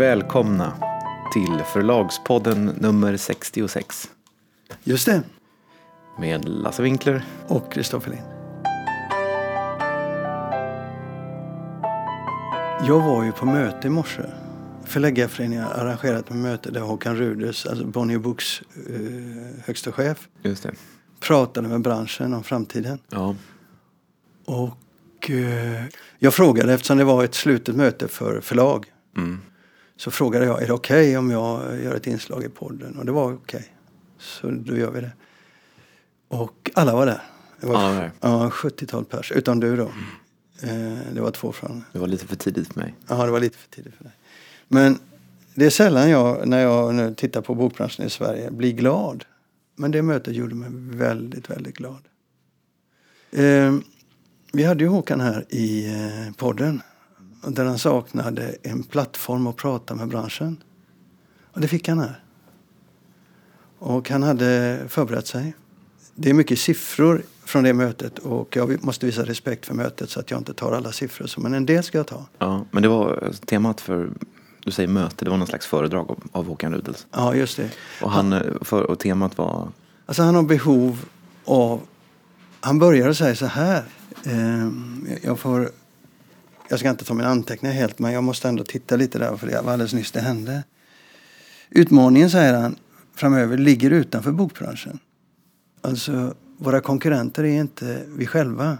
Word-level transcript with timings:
Välkomna 0.00 0.72
till 1.32 1.62
Förlagspodden 1.72 2.64
nummer 2.66 3.16
66 3.16 4.10
Just 4.84 5.06
det. 5.06 5.22
med 6.18 6.48
Lasse 6.48 6.82
Winkler. 6.82 7.24
Och 7.48 7.72
Kristoffer 7.72 8.10
Lind. 8.10 8.22
Jag 12.88 13.00
var 13.00 13.24
ju 13.24 13.32
på 13.32 13.46
möte 13.46 13.86
i 13.86 13.90
morse. 13.90 14.22
Förläggarföreningen 14.84 15.64
har 15.64 15.70
arrangerat 15.72 16.30
ett 16.30 16.36
möte 16.36 16.70
där 16.70 16.80
Håkan 16.80 17.16
Ruders, 17.16 17.66
alltså 17.66 17.86
Bonnier 17.86 18.18
Books 18.18 18.62
eh, 18.88 19.64
högsta 19.64 19.92
chef, 19.92 20.28
Just 20.42 20.62
det. 20.62 20.72
pratade 21.20 21.68
med 21.68 21.80
branschen 21.80 22.34
om 22.34 22.42
framtiden. 22.44 22.98
Ja. 23.08 23.34
Och 24.46 25.30
eh, 25.30 25.84
jag 26.18 26.34
frågade, 26.34 26.72
eftersom 26.74 26.98
det 26.98 27.04
var 27.04 27.24
ett 27.24 27.34
slutet 27.34 27.76
möte 27.76 28.08
för 28.08 28.40
förlag, 28.40 28.86
Mm. 29.16 29.40
Så 30.00 30.10
frågade 30.10 30.44
jag, 30.44 30.62
är 30.62 30.66
det 30.66 30.72
okej 30.72 31.18
om 31.18 31.30
jag 31.30 31.82
gör 31.82 31.94
ett 31.94 32.06
inslag 32.06 32.44
i 32.44 32.48
podden? 32.48 32.98
Och 32.98 33.06
det 33.06 33.12
var 33.12 33.32
okej. 33.32 33.72
Så 34.18 34.50
då 34.50 34.76
gör 34.76 34.90
vi 34.90 35.00
det. 35.00 35.12
Och 36.28 36.70
alla 36.74 36.94
var 36.94 37.06
där. 37.06 37.22
Det 37.60 37.66
var, 37.66 37.94
där. 37.94 38.10
Ja, 38.20 38.50
70-tal 38.52 39.04
pers. 39.04 39.32
Utom 39.32 39.60
du 39.60 39.76
då. 39.76 39.90
Eh, 40.62 40.98
det 41.12 41.20
var 41.20 41.30
två 41.30 41.52
från... 41.52 41.84
Det 41.92 41.98
var 41.98 42.06
lite 42.06 42.26
för 42.26 42.36
tidigt 42.36 42.72
för 42.72 42.80
mig. 42.80 42.94
Ja, 43.08 43.24
det 43.24 43.30
var 43.30 43.40
lite 43.40 43.58
för 43.58 43.68
tidigt 43.68 43.94
för 43.94 44.04
dig. 44.04 44.12
Men 44.68 44.98
det 45.54 45.66
är 45.66 45.70
sällan 45.70 46.10
jag, 46.10 46.48
när 46.48 46.62
jag 46.62 46.94
nu 46.94 47.14
tittar 47.14 47.40
på 47.40 47.54
bokbranschen 47.54 48.06
i 48.06 48.10
Sverige, 48.10 48.50
blir 48.50 48.72
glad. 48.72 49.24
Men 49.76 49.90
det 49.90 50.02
mötet 50.02 50.34
gjorde 50.34 50.54
mig 50.54 50.68
väldigt, 50.98 51.50
väldigt 51.50 51.76
glad. 51.76 52.02
Eh, 53.30 53.74
vi 54.52 54.64
hade 54.64 54.84
ju 54.84 54.88
Håkan 54.88 55.20
här 55.20 55.44
i 55.48 55.86
eh, 55.86 56.34
podden. 56.36 56.82
Där 57.42 57.64
han 57.64 57.78
saknade 57.78 58.56
en 58.62 58.82
plattform 58.82 59.46
att 59.46 59.56
prata 59.56 59.94
med 59.94 60.08
branschen. 60.08 60.56
Och 61.52 61.60
det 61.60 61.68
fick 61.68 61.88
han 61.88 61.98
här. 61.98 62.24
Och 63.78 64.10
han 64.10 64.22
hade 64.22 64.80
förberett 64.88 65.26
sig. 65.26 65.54
Det 66.14 66.30
är 66.30 66.34
mycket 66.34 66.58
siffror 66.58 67.22
från 67.44 67.64
det 67.64 67.72
mötet 67.72 68.18
och 68.18 68.56
jag 68.56 68.84
måste 68.84 69.06
visa 69.06 69.24
respekt 69.24 69.66
för 69.66 69.74
mötet 69.74 70.10
så 70.10 70.20
att 70.20 70.30
jag 70.30 70.40
inte 70.40 70.54
tar 70.54 70.72
alla 70.72 70.92
siffror. 70.92 71.40
Men 71.40 71.54
en 71.54 71.66
del 71.66 71.82
ska 71.82 71.98
jag 71.98 72.06
ta. 72.06 72.26
Ja, 72.38 72.64
men 72.70 72.82
det 72.82 72.88
var 72.88 73.22
eh, 73.22 73.32
temat 73.32 73.80
för, 73.80 74.10
du 74.64 74.70
säger 74.70 74.88
möte, 74.88 75.24
det 75.24 75.30
var 75.30 75.38
någon 75.38 75.46
slags 75.46 75.66
föredrag 75.66 76.10
av, 76.10 76.22
av 76.32 76.46
Håkan 76.46 76.74
Rudels. 76.74 77.06
Ja, 77.10 77.34
just 77.34 77.56
det. 77.56 77.70
Och, 78.02 78.10
han, 78.10 78.32
eh, 78.32 78.40
för, 78.60 78.82
och 78.82 78.98
temat 78.98 79.38
var, 79.38 79.68
Alltså 80.10 80.22
han 80.22 80.34
har 80.34 80.42
behov 80.42 81.04
av... 81.44 81.80
Han 82.60 82.78
började 82.78 83.14
säga 83.14 83.34
så 83.34 83.46
här. 83.46 83.82
Eh, 84.24 84.68
jag 85.22 85.38
får... 85.38 85.70
Jag 86.70 86.78
ska 86.78 86.90
inte 86.90 87.04
ta 87.04 87.14
mina 87.14 87.28
anteckningar 87.28 87.74
helt, 87.74 87.98
men 87.98 88.12
jag 88.12 88.24
måste 88.24 88.48
ändå 88.48 88.64
titta 88.64 88.96
lite 88.96 89.18
där, 89.18 89.36
för 89.36 89.46
det 89.46 89.62
var 89.62 89.72
alldeles 89.72 89.92
nyss 89.92 90.12
det 90.12 90.20
hände. 90.20 90.64
Utmaningen, 91.70 92.30
säger 92.30 92.54
han, 92.54 92.76
framöver 93.14 93.58
ligger 93.58 93.90
utanför 93.90 94.32
bokbranschen. 94.32 94.98
Alltså, 95.80 96.34
våra 96.58 96.80
konkurrenter 96.80 97.44
är 97.44 97.60
inte 97.60 98.02
vi 98.08 98.26
själva. 98.26 98.78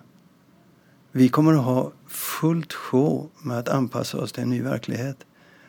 Vi 1.12 1.28
kommer 1.28 1.52
att 1.52 1.64
ha 1.64 1.92
fullt 2.08 2.72
sjå 2.72 3.28
med 3.42 3.58
att 3.58 3.68
anpassa 3.68 4.18
oss 4.18 4.32
till 4.32 4.42
en 4.42 4.50
ny 4.50 4.62
verklighet. 4.62 5.16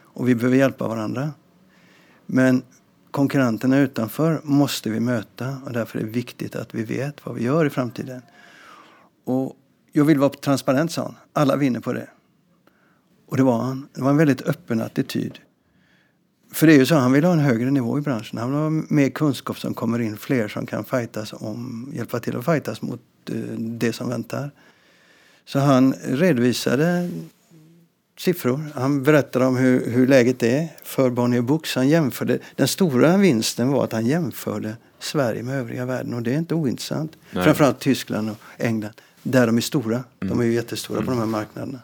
Och 0.02 0.30
vi 0.30 0.36
behöver 0.36 0.58
hjälpa 0.58 0.88
varandra. 0.88 1.32
Men 2.26 2.64
konkurrenterna 3.12 3.80
utanför 3.80 4.42
måste 4.44 4.90
vi 4.90 5.00
möta 5.00 5.58
och 5.66 5.74
därför 5.74 6.00
är 6.00 6.04
det 6.04 6.10
viktigt 6.10 6.56
att 6.56 6.76
vi 6.76 6.84
vet 6.84 7.26
vad 7.26 7.36
vi 7.36 7.44
gör 7.44 7.66
i 7.66 7.70
framtiden. 7.70 8.22
Och 9.24 9.56
jag 9.92 10.06
vill 10.06 10.20
vara 10.20 10.30
transparent, 10.30 10.92
sa 10.92 11.02
han. 11.02 11.16
Alla 11.34 11.56
vinner 11.56 11.80
på 11.80 11.94
det. 11.94 12.08
Och 13.28 13.38
det 13.38 13.44
var 13.44 13.58
han. 13.58 13.88
Det 13.94 14.02
var 14.02 14.10
en 14.10 14.18
väldigt 14.18 14.42
öppen 14.42 14.82
attityd. 14.82 15.40
För 16.54 16.68
det 16.68 16.74
är 16.74 16.78
ju 16.78 16.86
så, 16.86 16.96
han 16.96 17.12
vill 17.12 17.24
ha 17.24 17.34
en 17.34 17.40
högre 17.40 17.72
nivå 17.72 17.98
i 17.98 18.02
branschen. 18.02 18.38
Han 18.38 18.52
vill 18.52 18.60
ha 18.60 18.70
mer 18.96 19.10
kunskap 19.10 19.60
som 19.60 19.74
kommer 19.74 20.00
in, 20.00 20.18
fler 20.18 20.48
som 20.48 20.66
kan 20.66 20.84
fightas 20.84 21.34
om, 21.34 21.92
hjälpa 21.96 22.20
till 22.20 22.38
att 22.38 22.46
fightas 22.46 22.82
mot 22.82 23.02
eh, 23.30 23.36
det 23.58 23.94
som 23.94 24.10
väntar. 24.10 24.52
Så 25.46 25.60
han 25.60 25.94
redovisade 25.94 27.10
siffror. 28.20 28.72
Han 28.76 29.04
berättade 29.04 29.46
om 29.46 29.58
hur, 29.58 29.92
hur 29.92 30.08
läget 30.08 30.44
är 30.44 30.68
för 30.84 31.10
Bonnier 31.10 31.42
Books. 31.42 31.76
Han 31.76 31.90
jämförde, 31.90 32.40
den 32.56 32.68
stora 32.68 33.18
vinsten 33.18 33.72
var 33.72 33.84
att 33.84 33.92
han 33.92 34.06
jämförde 34.06 34.78
Sverige 35.00 35.44
med 35.44 35.60
övriga 35.60 35.86
världen 35.86 36.14
och 36.14 36.24
det 36.24 36.34
är 36.34 36.38
inte 36.38 36.56
ointressant. 36.56 37.18
Nej. 37.32 37.44
Framförallt 37.44 37.80
Tyskland 37.80 38.30
och 38.30 38.38
England, 38.58 38.94
där 39.24 39.48
de 39.48 39.58
är 39.58 39.62
stora. 39.62 40.04
De 40.20 40.40
är 40.40 40.44
ju 40.44 40.54
jättestora 40.54 41.02
på 41.02 41.12
de 41.12 41.20
här 41.20 41.26
marknaderna. 41.26 41.80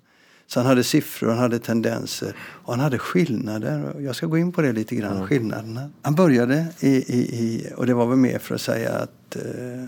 Så 0.48 0.60
han 0.60 0.68
hade 0.68 0.84
siffror, 0.84 1.30
han 1.30 1.38
hade 1.38 1.60
tendenser 1.60 2.36
och 2.40 2.74
han 2.74 2.80
hade 2.80 3.00
skillnader. 3.00 3.94
Jag 4.00 4.16
ska 4.16 4.26
gå 4.26 4.38
in 4.38 4.52
på 4.52 4.62
det 4.62 4.72
lite 4.72 4.96
grann, 4.96 5.28
skillnaderna. 5.28 5.90
Han 6.02 6.16
började 6.16 6.68
i, 6.80 6.88
i, 6.88 7.18
i, 7.18 7.74
och 7.76 7.86
det 7.86 7.94
var 7.94 8.06
väl 8.06 8.18
mer 8.18 8.40
för 8.40 8.56
att 8.56 8.62
säga 8.62 8.92
att 8.92 9.36
eh, 9.36 9.84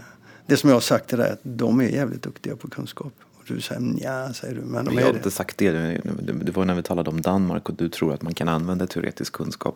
det 0.45 0.57
som 0.57 0.69
jag 0.69 0.75
har 0.75 0.81
sagt 0.81 1.09
dig, 1.09 1.31
att 1.31 1.39
de 1.43 1.81
är 1.81 1.89
jävligt 1.89 2.23
duktiga 2.23 2.55
på 2.55 2.69
kunskap. 2.69 3.13
Och 3.35 3.43
du 3.47 3.61
säger 3.61 3.93
ja, 3.97 4.33
säger 4.33 4.55
du, 4.55 4.61
men 4.61 4.85
de 4.85 4.93
jag 4.93 5.01
är 5.01 5.07
har 5.07 5.13
inte 5.13 5.31
sagt 5.31 5.57
det, 5.57 5.71
det, 5.71 6.01
det, 6.21 6.33
det 6.33 6.51
var 6.51 6.65
när 6.65 6.75
vi 6.75 6.83
talade 6.83 7.09
om 7.09 7.21
Danmark 7.21 7.69
och 7.69 7.75
du 7.75 7.89
tror 7.89 8.13
att 8.13 8.21
man 8.21 8.33
kan 8.33 8.47
använda 8.47 8.87
teoretisk 8.87 9.33
kunskap 9.33 9.75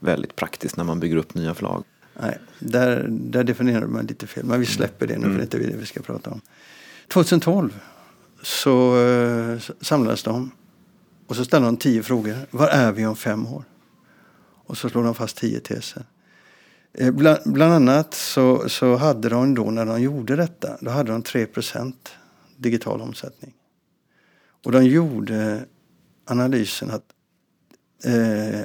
väldigt 0.00 0.36
praktiskt 0.36 0.76
när 0.76 0.84
man 0.84 1.00
bygger 1.00 1.16
upp 1.16 1.34
nya 1.34 1.54
förlag. 1.54 1.84
Nej, 2.22 2.38
där, 2.58 3.06
där 3.08 3.44
definierar 3.44 3.86
man 3.86 4.06
lite 4.06 4.26
fel. 4.26 4.44
Men 4.44 4.60
vi 4.60 4.66
släpper 4.66 5.06
det 5.06 5.18
nu 5.18 5.22
för 5.22 5.30
det 5.30 5.38
är 5.38 5.42
inte 5.42 5.58
det 5.58 5.76
vi 5.76 5.86
ska 5.86 6.00
prata 6.00 6.30
om. 6.30 6.40
2012 7.12 7.80
så 8.42 9.04
eh, 9.06 9.58
samlades 9.80 10.22
de 10.22 10.50
och 11.26 11.36
så 11.36 11.44
ställde 11.44 11.68
de 11.68 11.76
tio 11.76 12.02
frågor. 12.02 12.34
Var 12.50 12.68
är 12.68 12.92
vi 12.92 13.06
om 13.06 13.16
fem 13.16 13.46
år? 13.46 13.64
Och 14.66 14.78
så 14.78 14.88
slår 14.88 15.04
de 15.04 15.14
fast 15.14 15.36
tio 15.36 15.60
teser. 15.60 16.04
Eh, 16.92 17.10
Bland, 17.10 17.38
bland 17.44 17.72
annat 17.72 18.14
så, 18.14 18.68
så 18.68 18.96
hade 18.96 19.28
de 19.28 19.54
då 19.54 19.70
när 19.70 19.86
de 19.86 20.02
gjorde 20.02 20.36
detta, 20.36 20.76
då 20.80 20.90
hade 20.90 21.12
de 21.12 21.22
3% 21.22 21.92
digital 22.56 23.00
omsättning. 23.00 23.54
Och 24.64 24.72
de 24.72 24.84
gjorde 24.84 25.64
analysen 26.24 26.90
att 26.90 27.04
eh, 28.04 28.60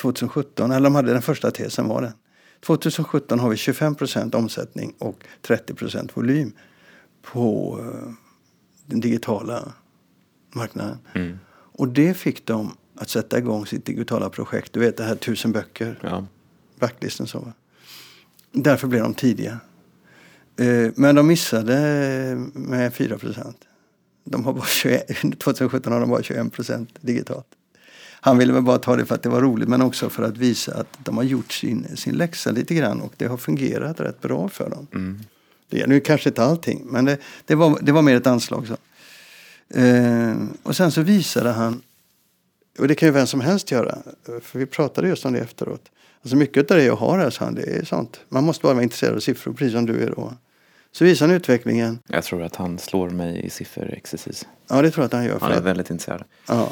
2017, 0.00 0.70
eller 0.70 0.84
de 0.84 0.94
hade 0.94 1.12
den 1.12 1.22
första 1.22 1.50
tesen 1.50 1.88
var 1.88 2.02
den. 2.02 2.12
2017 2.66 3.38
har 3.38 3.48
vi 3.48 3.56
25% 3.56 4.34
omsättning 4.34 4.94
och 4.98 5.24
30% 5.42 6.10
volym 6.14 6.52
på 7.32 7.78
eh, 7.80 8.12
den 8.86 9.00
digitala 9.00 9.72
marknaden. 10.54 10.98
Mm. 11.14 11.38
Och 11.50 11.88
det 11.88 12.14
fick 12.14 12.46
dem 12.46 12.76
att 12.94 13.08
sätta 13.10 13.38
igång 13.38 13.66
sitt 13.66 13.84
digitala 13.86 14.30
projekt. 14.30 14.72
Du 14.72 14.80
vet 14.80 14.96
det 14.96 15.04
här 15.04 15.14
tusen 15.16 15.52
böcker, 15.52 15.98
Ja. 16.02 16.26
backlisten 16.80 17.26
så. 17.26 17.52
Därför 18.52 18.88
blev 18.88 19.02
de 19.02 19.14
tidiga. 19.14 19.58
Eh, 20.56 20.90
Men 20.96 21.14
de 21.14 21.26
missade 21.26 21.74
med 22.52 22.92
4% 22.94 23.54
De 24.24 24.44
har 24.44 24.52
bara 24.52 24.64
21, 24.66 25.38
2017 25.38 25.92
har 25.92 26.00
de 26.00 26.10
bara 26.10 26.20
21% 26.20 26.86
digitalt. 27.00 27.46
Han 28.20 28.38
ville 28.38 28.52
väl 28.52 28.62
bara 28.62 28.78
ta 28.78 28.96
det 28.96 29.06
för 29.06 29.14
att 29.14 29.22
det 29.22 29.28
var 29.28 29.40
roligt 29.40 29.68
men 29.68 29.82
också 29.82 30.10
för 30.10 30.22
att 30.22 30.36
visa 30.36 30.74
att 30.80 30.98
de 31.04 31.16
har 31.16 31.24
gjort 31.24 31.52
sin, 31.52 31.96
sin 31.96 32.14
läxa 32.14 32.50
lite 32.50 32.74
grann 32.74 33.00
och 33.00 33.12
det 33.16 33.26
har 33.26 33.36
fungerat 33.36 34.00
rätt 34.00 34.20
bra 34.20 34.48
för 34.48 34.70
dem. 34.70 34.86
Mm. 34.94 35.18
Det 35.68 35.80
är 35.80 35.86
nu 35.86 36.00
kanske 36.00 36.28
inte 36.28 36.42
allting 36.42 36.82
men 36.86 37.04
det, 37.04 37.18
det, 37.44 37.54
var, 37.54 37.78
det 37.82 37.92
var 37.92 38.02
mer 38.02 38.16
ett 38.16 38.26
anslag. 38.26 38.66
Så. 38.66 38.76
Eh, 39.80 40.34
och 40.62 40.76
sen 40.76 40.92
så 40.92 41.02
visade 41.02 41.50
han, 41.50 41.82
och 42.78 42.88
det 42.88 42.94
kan 42.94 43.08
ju 43.08 43.12
vem 43.12 43.26
som 43.26 43.40
helst 43.40 43.70
göra, 43.70 43.98
för 44.42 44.58
vi 44.58 44.66
pratade 44.66 45.08
just 45.08 45.24
om 45.24 45.32
det 45.32 45.38
efteråt. 45.38 45.90
Alltså 46.22 46.36
mycket 46.36 46.70
av 46.70 46.76
det 46.76 46.84
jag 46.84 46.96
har 46.96 47.18
här, 47.18 47.30
sa 47.30 47.44
han, 47.44 47.54
det 47.54 47.62
är 47.62 47.84
sånt. 47.84 48.20
Man 48.28 48.44
måste 48.44 48.62
bara 48.62 48.74
vara 48.74 48.82
intresserad 48.82 49.14
av 49.14 49.20
siffror, 49.20 49.52
precis 49.52 49.72
som 49.72 49.86
du 49.86 50.02
är 50.02 50.10
då. 50.10 50.32
Så 50.92 51.04
visar 51.04 51.26
han 51.26 51.36
utvecklingen. 51.36 51.98
Jag 52.06 52.24
tror 52.24 52.42
att 52.42 52.56
han 52.56 52.78
slår 52.78 53.10
mig 53.10 53.46
i 53.46 53.50
sifferexercis. 53.50 54.46
Ja, 54.68 54.82
det 54.82 54.90
tror 54.90 55.02
jag 55.02 55.06
att 55.06 55.12
han 55.12 55.24
gör. 55.24 55.38
Han 55.40 55.52
är 55.52 55.56
att, 55.56 55.64
väldigt 55.64 55.90
intresserad. 55.90 56.24
ja, 56.48 56.70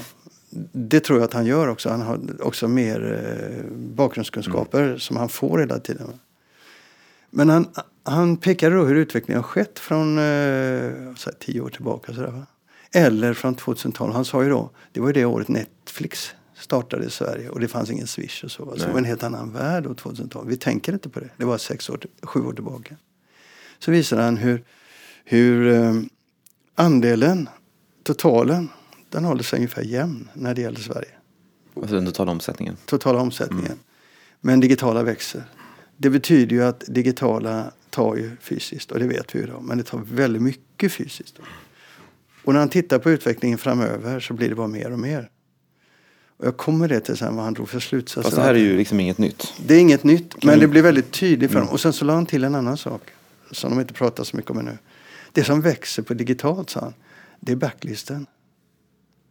det 0.73 1.01
tror 1.01 1.19
jag 1.19 1.25
att 1.25 1.33
han 1.33 1.47
gör 1.47 1.69
också. 1.69 1.89
Han 1.89 2.03
har 2.03 2.21
också 2.43 2.69
mer 2.69 3.21
eh, 3.25 3.77
bakgrundskunskaper 3.77 4.99
som 4.99 5.17
han 5.17 5.29
får 5.29 5.59
hela 5.59 5.79
tiden. 5.79 6.13
Men 7.37 7.49
han, 7.49 7.69
han 8.03 8.37
pekade 8.37 8.77
då 8.77 8.85
hur 8.85 8.95
utvecklingen 8.95 9.43
har 9.43 9.49
skett 9.49 9.79
från 9.79 10.19
eh, 10.19 10.93
tio 11.39 11.61
år 11.61 11.69
tillbaka. 11.69 12.15
Så 12.15 12.21
där? 12.21 12.47
Eller 12.93 13.35
från 13.35 13.55
2012. 13.55 14.13
Han 14.13 14.25
sa 14.25 14.43
ju 14.43 14.49
då, 14.49 14.71
det 14.93 15.01
var 15.01 15.07
ju 15.07 15.13
det 15.13 15.25
året 15.25 15.49
Netflix 15.49 16.35
startade 16.57 17.05
i 17.05 17.11
Sverige 17.11 17.49
och 17.49 17.61
det 17.61 17.69
fanns 17.69 17.91
ingen 17.91 18.07
Swish 18.07 18.45
och 18.45 18.51
så. 18.51 18.65
va. 18.65 18.73
Så 18.77 18.87
det 18.87 18.93
var 18.93 18.99
en 18.99 19.05
helt 19.05 19.23
annan 19.23 19.53
värld 19.53 19.85
då 19.85 19.95
2012. 19.95 20.49
Vi 20.49 20.57
tänker 20.57 20.93
inte 20.93 21.09
på 21.09 21.21
det. 21.21 21.31
Det 21.37 21.45
var 21.45 21.59
sex 21.59 21.91
år, 21.91 22.01
sju 22.23 22.41
år 22.41 22.53
tillbaka. 22.53 22.97
Så 23.79 23.91
visade 23.91 24.23
han 24.23 24.37
hur, 24.37 24.65
hur 25.25 25.73
eh, 25.73 25.95
andelen, 26.75 27.49
totalen, 28.03 28.69
den 29.11 29.25
håller 29.25 29.43
sig 29.43 29.57
ungefär 29.57 29.83
jämn 29.83 30.29
när 30.35 30.55
det 30.55 30.61
gäller 30.61 30.81
Sverige. 30.81 31.11
Alltså 31.77 31.95
den 31.95 32.07
totala 32.07 32.33
omsättningen. 32.33 32.77
Totala 32.87 33.21
omsättningen. 33.21 33.79
Men 34.41 34.61
digitala 34.61 35.03
växer. 35.03 35.45
Det 36.05 36.11
betyder 36.11 36.57
ju 36.57 36.65
att 36.65 36.85
digitala 36.87 37.71
tar 37.91 38.17
ju 38.17 38.31
fysiskt 38.41 38.91
och 38.91 38.99
det 38.99 39.07
vet 39.07 39.35
vi 39.35 39.39
ju 39.39 39.45
idag. 39.45 39.63
Men 39.63 39.79
det 39.79 39.85
tar 39.85 39.99
väldigt 39.99 40.43
mycket 40.43 40.93
fysiskt. 40.93 41.37
Då. 41.37 41.43
Och 42.45 42.53
när 42.53 42.61
han 42.61 42.69
tittar 42.69 42.99
på 42.99 43.11
utvecklingen 43.11 43.59
framöver 43.59 44.21
så 44.21 44.35
blir 44.35 44.49
det 44.49 44.55
bara 44.55 44.67
mer 44.67 44.91
och 44.93 44.99
mer. 44.99 45.31
Och 46.37 46.47
jag 46.47 46.57
kommer 46.57 46.89
det 46.89 47.01
till 47.01 47.17
sen 47.17 47.37
vad 47.37 47.45
han 47.45 47.55
drog 47.55 47.69
för 47.69 47.81
slutsatser. 47.81 48.23
Fast 48.23 48.37
det 48.37 48.43
här 48.43 48.55
är 48.55 48.59
ju 48.59 48.77
liksom 48.77 49.01
inget 49.01 49.19
nytt. 49.19 49.53
Det 49.67 49.75
är 49.75 49.79
inget 49.81 50.05
nytt, 50.05 50.45
men 50.45 50.55
vi- 50.55 50.61
det 50.61 50.69
blir 50.69 50.83
väldigt 50.83 51.11
tydligt 51.13 51.51
för 51.51 51.57
Mm. 51.59 51.67
dem. 51.67 51.73
Och 51.75 51.81
sen 51.81 51.93
så 51.93 52.05
la 52.05 52.15
han 52.15 52.27
till 52.27 52.45
en 52.45 52.55
annan 52.55 52.77
sak 52.77 53.03
som 53.51 53.71
de 53.71 53.81
inte 53.81 53.95
pratar 53.95 54.25
så 54.25 54.37
mycket 54.37 54.51
om 54.51 54.59
ännu. 54.59 54.79
Det 55.33 55.45
som 55.45 55.61
växer 55.61 56.03
på 56.03 56.15
digitalt, 56.15 56.71
sa 56.71 56.81
han, 56.81 56.95
det 57.41 57.53
är 57.53 57.57
backlisten. 57.57 58.27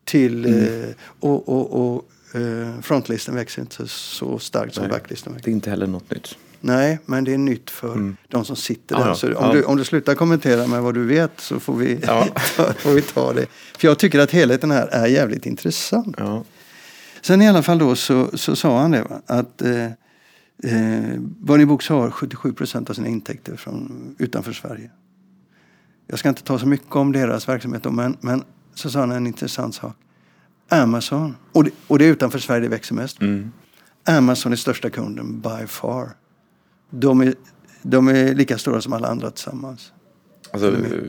Till, 0.06 0.46
Mm. 0.46 0.84
eh, 0.84 0.90
och 1.20 1.50
och, 1.50 1.96
och 1.96 2.10
eh, 2.40 2.82
frontlisten 2.82 3.36
växer 3.36 3.62
inte 3.62 3.88
så 3.88 4.40
starkt 4.40 4.76
som 4.76 4.84
Nej. 4.84 4.92
backlisten 4.92 5.34
växer. 5.34 5.46
Det 5.46 5.52
är 5.52 5.54
inte 5.54 5.70
heller 5.70 5.88
något 5.88 6.12
nytt. 6.12 6.36
Nej, 6.66 7.00
men 7.06 7.24
det 7.24 7.34
är 7.34 7.38
nytt 7.38 7.70
för 7.70 7.94
Mm. 7.94 8.16
de 8.28 8.46
som 8.46 8.56
sitter 8.56 8.96
där. 8.96 9.08
ja. 9.08 9.16
Så 9.16 9.28
om, 9.28 9.34
Ja. 9.40 9.52
du, 9.54 9.64
om 9.64 9.78
du 9.78 9.84
slutar 9.84 10.16
kommentera 10.16 10.68
med 10.68 10.82
vad 10.82 10.94
du 10.94 11.06
vet 11.06 11.32
så 11.38 11.60
får 11.60 11.76
vi, 11.76 12.00
Ja. 12.08 12.28
får 12.78 12.92
vi 12.94 13.02
ta 13.02 13.34
det. 13.34 13.46
För 13.78 13.88
jag 13.88 14.00
tycker 14.00 14.20
att 14.20 14.32
helheten 14.32 14.72
här 14.72 14.88
är 14.88 15.08
jävligt 15.08 15.46
intressant. 15.46 16.18
Sen 17.22 17.42
i 17.42 17.50
alla 17.50 17.64
fall 17.64 17.78
då 17.78 17.96
så, 17.96 18.38
så 18.38 18.56
sa 18.56 18.80
han 18.82 18.92
det 18.92 19.02
va? 19.10 19.22
att 19.26 19.62
eh, 19.62 19.86
eh, 20.64 21.20
Bonnie 21.20 21.66
Books 21.66 21.90
har 21.90 22.12
77 22.12 22.54
procent 22.54 22.90
av 22.90 22.94
sina 22.94 23.08
intäkter 23.08 23.56
från 23.56 24.16
utanför 24.20 24.54
Sverige. 24.54 24.92
Jag 26.08 26.20
ska 26.20 26.30
inte 26.30 26.44
ta 26.44 26.60
så 26.60 26.68
mycket 26.68 26.96
om 26.96 27.12
deras 27.12 27.48
verksamhet 27.50 27.84
då, 27.84 27.92
men, 27.92 28.18
men 28.22 28.44
så 28.76 28.90
sa 28.90 29.00
han 29.00 29.12
en 29.12 29.28
intressant 29.28 29.76
sak. 29.76 29.96
Amazon, 30.70 31.36
och 31.52 31.64
det, 31.64 31.72
och 31.88 32.00
det 32.00 32.06
är 32.06 32.10
utanför 32.10 32.40
Sverige 32.40 32.62
det 32.62 32.68
växer 32.68 32.96
mest. 32.96 33.22
Mm. 33.22 33.52
Amazon 34.06 34.52
är 34.52 34.56
största 34.56 34.90
kunden 34.90 35.42
by 35.42 35.68
far. 35.68 36.10
De 36.96 37.22
är, 37.22 37.36
de 37.82 38.08
är 38.08 38.36
lika 38.36 38.58
stora 38.58 38.82
som 38.82 38.94
alla 38.94 39.08
andra 39.08 39.32
tillsammans. 39.32 39.92
Alltså, 40.52 40.68
eh, 40.68 41.02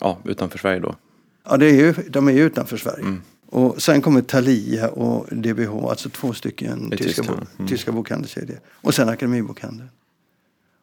ja, 0.00 0.18
utanför 0.24 0.58
Sverige 0.58 0.80
då. 0.80 0.96
Ja, 1.44 1.56
det 1.56 1.66
är 1.66 1.74
ju, 1.74 1.92
de 1.92 2.28
är 2.28 2.32
ju 2.32 2.44
utanför 2.44 2.76
Sverige. 2.76 3.02
Mm. 3.02 3.22
Och 3.46 3.82
sen 3.82 4.02
kommer 4.02 4.22
Thalia 4.22 4.88
och 4.88 5.36
DBH, 5.36 5.88
alltså 5.90 6.08
två 6.08 6.32
stycken 6.32 6.90
tyska, 6.90 7.22
bo, 7.22 7.32
mm. 7.32 7.68
tyska 7.68 7.92
bokhandelskedjor. 7.92 8.60
Och 8.70 8.94
sen 8.94 9.08
Akademibokhandeln. 9.08 9.90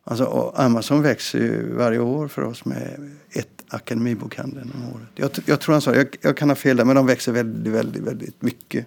Alltså, 0.03 0.53
Amazon 0.55 1.01
växer 1.01 1.39
ju 1.39 1.73
varje 1.73 1.99
år 1.99 2.27
för 2.27 2.41
oss 2.41 2.65
med 2.65 3.11
ett 3.31 3.63
Akademibokhandeln 3.67 4.71
om 4.75 4.95
året. 4.95 5.07
Jag, 5.15 5.31
jag 5.45 5.59
tror 5.59 5.73
han 5.73 5.81
sa, 5.81 5.95
jag, 5.95 6.07
jag 6.21 6.37
kan 6.37 6.49
ha 6.49 6.55
fel 6.55 6.77
där, 6.77 6.85
men 6.85 6.95
de 6.95 7.05
växer 7.05 7.31
väldigt, 7.31 7.73
väldigt, 7.73 8.03
väldigt 8.03 8.41
mycket. 8.41 8.85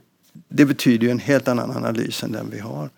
Det 0.49 0.65
betyder 0.65 1.07
ju 1.07 1.11
en 1.11 1.19
helt 1.19 1.49
annan 1.49 1.71
analys 1.71 2.23
än 2.23 2.33
den 2.33 2.51
vi 2.51 2.59
har. 2.59 2.91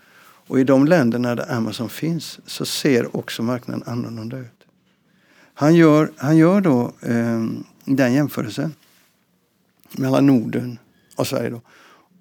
Och 0.47 0.61
i 0.61 0.65
de 0.65 0.87
länderna 0.87 1.35
där 1.35 1.53
Amazon 1.53 1.89
finns 1.89 2.41
så 2.47 2.65
ser 2.65 3.17
också 3.17 3.43
marknaden 3.43 3.83
annorlunda 3.87 4.39
ut. 4.39 4.67
Han 5.55 5.75
gör, 5.75 6.13
han 6.17 6.37
gör 6.37 6.61
då 6.61 6.93
eh, 7.01 7.45
den 7.85 8.13
jämförelsen 8.13 8.75
mellan 9.93 10.27
Norden 10.27 10.79
och 11.17 11.27
Sverige 11.27 11.51
då, 11.51 11.61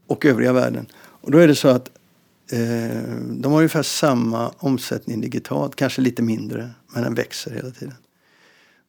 och 0.07 0.25
övriga 0.25 0.53
världen. 0.53 0.85
Och 0.95 1.31
då 1.31 1.37
är 1.37 1.47
det 1.47 1.55
så 1.55 1.67
att 1.67 1.89
eh, 2.51 3.03
de 3.29 3.51
har 3.51 3.57
ungefär 3.57 3.83
samma 3.83 4.49
omsättning 4.57 5.21
digitalt, 5.21 5.75
kanske 5.75 6.01
lite 6.01 6.21
mindre, 6.21 6.69
men 6.93 7.03
den 7.03 7.13
växer 7.13 7.51
hela 7.51 7.71
tiden. 7.71 7.95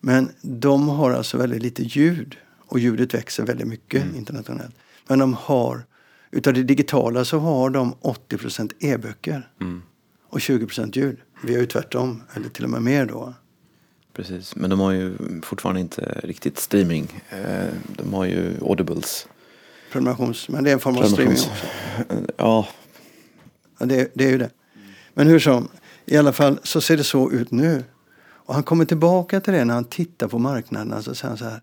Men 0.01 0.29
de 0.43 0.89
har 0.89 1.11
alltså 1.11 1.37
väldigt 1.39 1.63
lite 1.63 1.83
ljud 1.83 2.37
och 2.67 2.79
ljudet 2.79 3.15
växer 3.15 3.47
väldigt 3.47 3.67
mycket 3.67 4.15
internationellt. 4.17 4.75
Men 5.07 5.19
de 5.19 5.35
har, 5.35 5.85
utav 6.35 6.55
det 6.55 6.63
digitala 6.63 7.25
så 7.25 7.39
har 7.39 7.71
de 7.71 7.95
80% 7.95 8.73
e-böcker 8.81 9.49
Mm. 9.61 9.83
och 10.29 10.39
20% 10.41 10.97
ljud. 10.97 11.17
Vi 11.45 11.55
har 11.55 11.61
ju 11.61 11.67
tvärtom, 11.67 12.23
eller 12.35 12.49
till 12.49 12.65
och 12.65 12.71
med 12.71 12.83
mer 12.83 13.07
då. 13.07 13.35
Precis, 14.13 14.57
men 14.57 14.71
de 14.71 14.81
har 14.81 14.93
ju 14.93 15.17
fortfarande 15.43 15.81
inte 15.81 16.21
riktigt 16.25 16.59
streaming. 16.59 17.23
Eh, 17.31 17.67
De 17.89 18.15
har 18.15 18.25
ju 18.25 18.55
audibles. 18.63 19.27
Prenumerations, 19.93 20.49
men 20.49 20.65
det 20.65 20.71
är 20.71 20.75
en 20.75 20.81
form 20.81 20.97
av 20.97 21.03
streaming 21.03 21.35
också. 21.37 21.51
Ja, 22.37 22.69
Ja, 23.79 23.87
det, 23.87 24.11
det 24.15 24.25
är 24.25 24.31
ju 24.31 24.39
det. 24.39 24.51
Men 25.15 25.27
hur 25.27 25.39
som, 25.39 25.69
i 26.07 26.17
alla 26.17 26.33
fall 26.33 26.59
så 26.63 26.81
ser 26.81 26.97
det 26.97 27.05
så 27.05 27.31
ut 27.33 27.51
nu. 27.51 27.85
Och 28.47 28.55
han 28.55 28.63
kommer 28.63 28.85
tillbaka 28.85 29.41
till 29.41 29.53
det 29.53 29.65
när 29.65 29.75
han 29.75 29.85
tittar 29.85 30.29
på 30.29 30.39
marknaden. 30.39 31.03
Så 31.03 31.15
säger 31.15 31.29
han 31.29 31.39
så 31.39 31.45
här. 31.45 31.61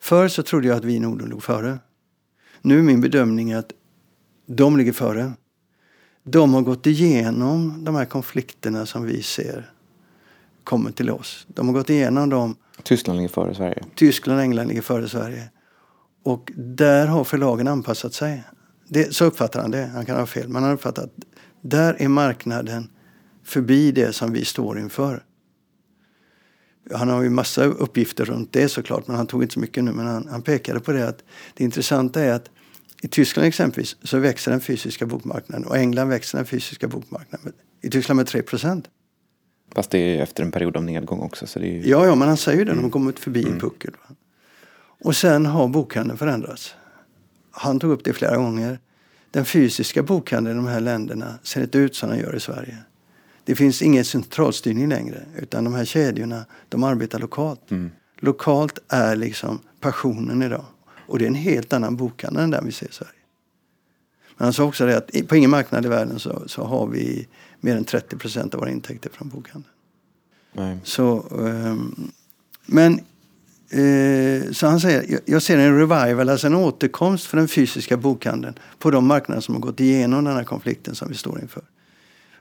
Förr 0.00 0.28
så 0.28 0.42
trodde 0.42 0.68
jag 0.68 0.76
att 0.76 0.84
vi 0.84 0.94
i 0.94 1.00
Norden 1.00 1.28
låg 1.28 1.42
före. 1.42 1.78
Nu 2.62 2.78
är 2.78 2.82
min 2.82 3.00
bedömning 3.00 3.52
att 3.52 3.72
de 4.56 4.76
ligger 4.76 4.92
före. 4.92 5.32
De 6.24 6.54
har 6.54 6.62
gått 6.62 6.86
igenom 6.86 7.84
de 7.84 7.94
här 7.94 8.04
konflikterna 8.04 8.86
som 8.86 9.04
vi 9.04 9.22
ser 9.22 9.70
kommer 10.64 10.90
till 10.90 11.10
oss. 11.10 11.46
De 11.48 11.66
har 11.66 11.74
gått 11.74 11.90
igenom 11.90 12.28
dem. 12.28 12.56
Tyskland 12.82 13.16
ligger 13.16 13.28
före 13.28 13.54
Sverige. 13.54 13.84
Tyskland 13.94 14.38
och 14.38 14.44
England 14.44 14.68
ligger 14.68 14.82
före 14.82 15.08
Sverige. 15.08 15.50
Och 16.22 16.52
där 16.56 17.06
har 17.06 17.24
förlagen 17.24 17.68
anpassat 17.68 18.14
sig. 18.14 18.44
Det, 18.88 19.14
så 19.14 19.24
uppfattar 19.24 19.60
han 19.60 19.70
det. 19.70 19.90
Han 19.94 20.06
kan 20.06 20.16
ha 20.16 20.26
fel. 20.26 20.48
Men 20.48 20.54
han 20.54 20.64
har 20.64 20.72
uppfattat 20.72 21.04
att 21.04 21.24
där 21.60 21.96
är 21.98 22.08
marknaden 22.08 22.90
förbi 23.44 23.92
det 23.92 24.12
som 24.12 24.32
vi 24.32 24.44
står 24.44 24.78
inför. 24.78 25.24
Han 26.94 27.08
har 27.08 27.22
ju 27.22 27.30
massa 27.30 27.64
uppgifter 27.64 28.24
runt 28.24 28.52
det 28.52 28.68
såklart, 28.68 29.06
men 29.06 29.16
han 29.16 29.26
tog 29.26 29.42
inte 29.42 29.54
så 29.54 29.60
mycket 29.60 29.84
nu. 29.84 29.92
Men 29.92 30.06
han, 30.06 30.28
han 30.28 30.42
pekade 30.42 30.80
på 30.80 30.92
det 30.92 31.08
att 31.08 31.24
det 31.54 31.64
intressanta 31.64 32.20
är 32.20 32.32
att 32.32 32.50
i 33.04 33.08
Tyskland 33.08 33.48
exempelvis 33.48 33.96
så 34.02 34.18
växer 34.18 34.50
den 34.50 34.60
fysiska 34.60 35.06
bokmarknaden 35.06 35.66
och 35.66 35.76
England 35.76 36.08
växer 36.08 36.38
den 36.38 36.46
fysiska 36.46 36.88
bokmarknaden. 36.88 37.52
I 37.82 37.90
Tyskland 37.90 38.16
med 38.16 38.26
3 38.26 38.42
procent. 38.42 38.88
Fast 39.74 39.90
det 39.90 39.98
är 39.98 40.22
efter 40.22 40.42
en 40.42 40.50
period 40.50 40.76
av 40.76 40.84
nedgång 40.84 41.20
också. 41.20 41.46
Så 41.46 41.58
det 41.58 41.66
är 41.66 41.72
ju... 41.72 41.88
Ja, 41.88 42.06
ja, 42.06 42.14
men 42.14 42.28
han 42.28 42.36
säger 42.36 42.58
ju 42.58 42.64
det. 42.64 42.74
De 42.74 42.84
har 42.84 42.90
kommit 42.90 43.18
förbi 43.18 43.44
en 43.44 43.60
puckel. 43.60 43.90
Va? 43.90 44.14
Och 45.04 45.16
sen 45.16 45.46
har 45.46 45.68
bokhandeln 45.68 46.18
förändrats. 46.18 46.74
Han 47.50 47.80
tog 47.80 47.90
upp 47.90 48.04
det 48.04 48.12
flera 48.12 48.36
gånger. 48.36 48.78
Den 49.30 49.44
fysiska 49.44 50.02
bokhandeln 50.02 50.58
i 50.58 50.62
de 50.62 50.68
här 50.68 50.80
länderna 50.80 51.34
ser 51.42 51.62
inte 51.62 51.78
ut 51.78 51.96
som 51.96 52.08
den 52.08 52.18
gör 52.18 52.36
i 52.36 52.40
Sverige. 52.40 52.78
Det 53.44 53.54
finns 53.54 53.82
ingen 53.82 54.04
centralstyrning 54.04 54.88
längre. 54.88 55.22
Utan 55.38 55.64
de 55.64 55.74
här 55.74 55.84
kedjorna, 55.84 56.44
de 56.68 56.84
arbetar 56.84 57.18
lokalt. 57.18 57.70
Mm. 57.70 57.90
Lokalt 58.18 58.78
är 58.88 59.16
liksom 59.16 59.60
passionen 59.80 60.42
idag. 60.42 60.64
Och 61.12 61.18
det 61.18 61.24
är 61.24 61.28
en 61.28 61.34
helt 61.34 61.72
annan 61.72 61.96
bokhandel 61.96 62.44
än 62.44 62.50
den 62.50 62.66
vi 62.66 62.72
ser 62.72 62.86
i 62.86 62.92
Sverige. 62.92 63.12
Men 64.36 64.44
han 64.44 64.52
sa 64.52 64.64
också 64.64 64.86
det 64.86 64.96
att 64.96 65.28
på 65.28 65.36
ingen 65.36 65.50
marknad 65.50 65.84
i 65.86 65.88
världen 65.88 66.18
så, 66.18 66.42
så 66.46 66.64
har 66.64 66.86
vi 66.86 67.28
mer 67.60 67.76
än 67.76 67.84
30 67.84 68.16
procent 68.16 68.54
av 68.54 68.60
våra 68.60 68.70
intäkter 68.70 69.10
från 69.10 69.28
bokhandeln. 69.28 69.74
Nej. 70.52 70.78
Så, 70.84 71.26
ehm, 71.40 72.10
men 72.66 72.92
eh, 73.70 74.52
så 74.52 74.66
han 74.66 74.80
säger, 74.80 75.04
jag, 75.08 75.20
jag 75.24 75.42
ser 75.42 75.58
en 75.58 75.78
revival, 75.78 76.28
alltså 76.28 76.46
en 76.46 76.54
återkomst 76.54 77.26
för 77.26 77.36
den 77.36 77.48
fysiska 77.48 77.96
bokhandeln 77.96 78.58
på 78.78 78.90
de 78.90 79.06
marknader 79.06 79.40
som 79.40 79.54
har 79.54 79.62
gått 79.62 79.80
igenom 79.80 80.24
den 80.24 80.34
här 80.34 80.44
konflikten 80.44 80.94
som 80.94 81.08
vi 81.08 81.14
står 81.14 81.40
inför. 81.40 81.62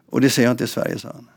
Och 0.09 0.21
det 0.21 0.29
ser 0.29 0.43
jag 0.43 0.51
inte 0.51 0.63
i 0.63 0.67
Sverige, 0.67 0.99
sa 0.99 1.09
han. 1.13 1.29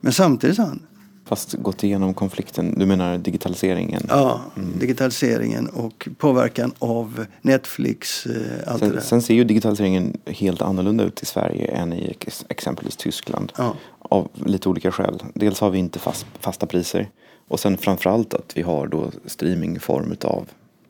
Men 0.00 0.12
samtidigt 0.12 0.56
sa 0.56 0.62
han, 0.62 0.86
Fast 1.28 1.52
gått 1.52 1.84
igenom 1.84 2.14
konflikten, 2.14 2.74
du 2.78 2.86
menar 2.86 3.18
digitaliseringen? 3.18 4.02
ja, 4.08 4.40
digitaliseringen 4.80 5.68
och 5.68 6.08
påverkan 6.18 6.72
av 6.78 7.26
Netflix, 7.42 8.26
eh, 8.26 8.32
allt 8.66 8.80
det 8.80 8.86
Sen, 8.86 8.94
där. 8.94 9.00
sen 9.00 9.22
ser 9.22 9.34
ju 9.34 9.44
digitaliseringen 9.44 10.16
helt 10.26 10.62
annorlunda 10.62 11.04
ut 11.04 11.22
i 11.22 11.26
Sverige 11.26 11.66
än 11.66 11.92
i 11.92 12.10
ex- 12.10 12.44
exempelvis 12.48 12.96
Tyskland. 12.96 13.52
Ja. 13.58 13.74
Av 13.98 14.28
lite 14.34 14.68
olika 14.68 14.92
skäl. 14.92 15.22
Dels 15.34 15.60
har 15.60 15.70
vi 15.70 15.78
inte 15.78 15.98
fast, 15.98 16.26
fasta 16.40 16.66
priser. 16.66 17.08
Och 17.48 17.60
sen 17.60 17.76
framförallt 17.78 18.34
att 18.34 18.52
vi 18.56 18.62
har 18.62 18.86
då 18.86 19.10
streaming 19.26 19.76
i 19.76 19.78
form 19.78 20.12
utav 20.12 20.48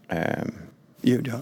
eh, 0.09 0.19
Ljud, 1.03 1.27
ja. 1.33 1.41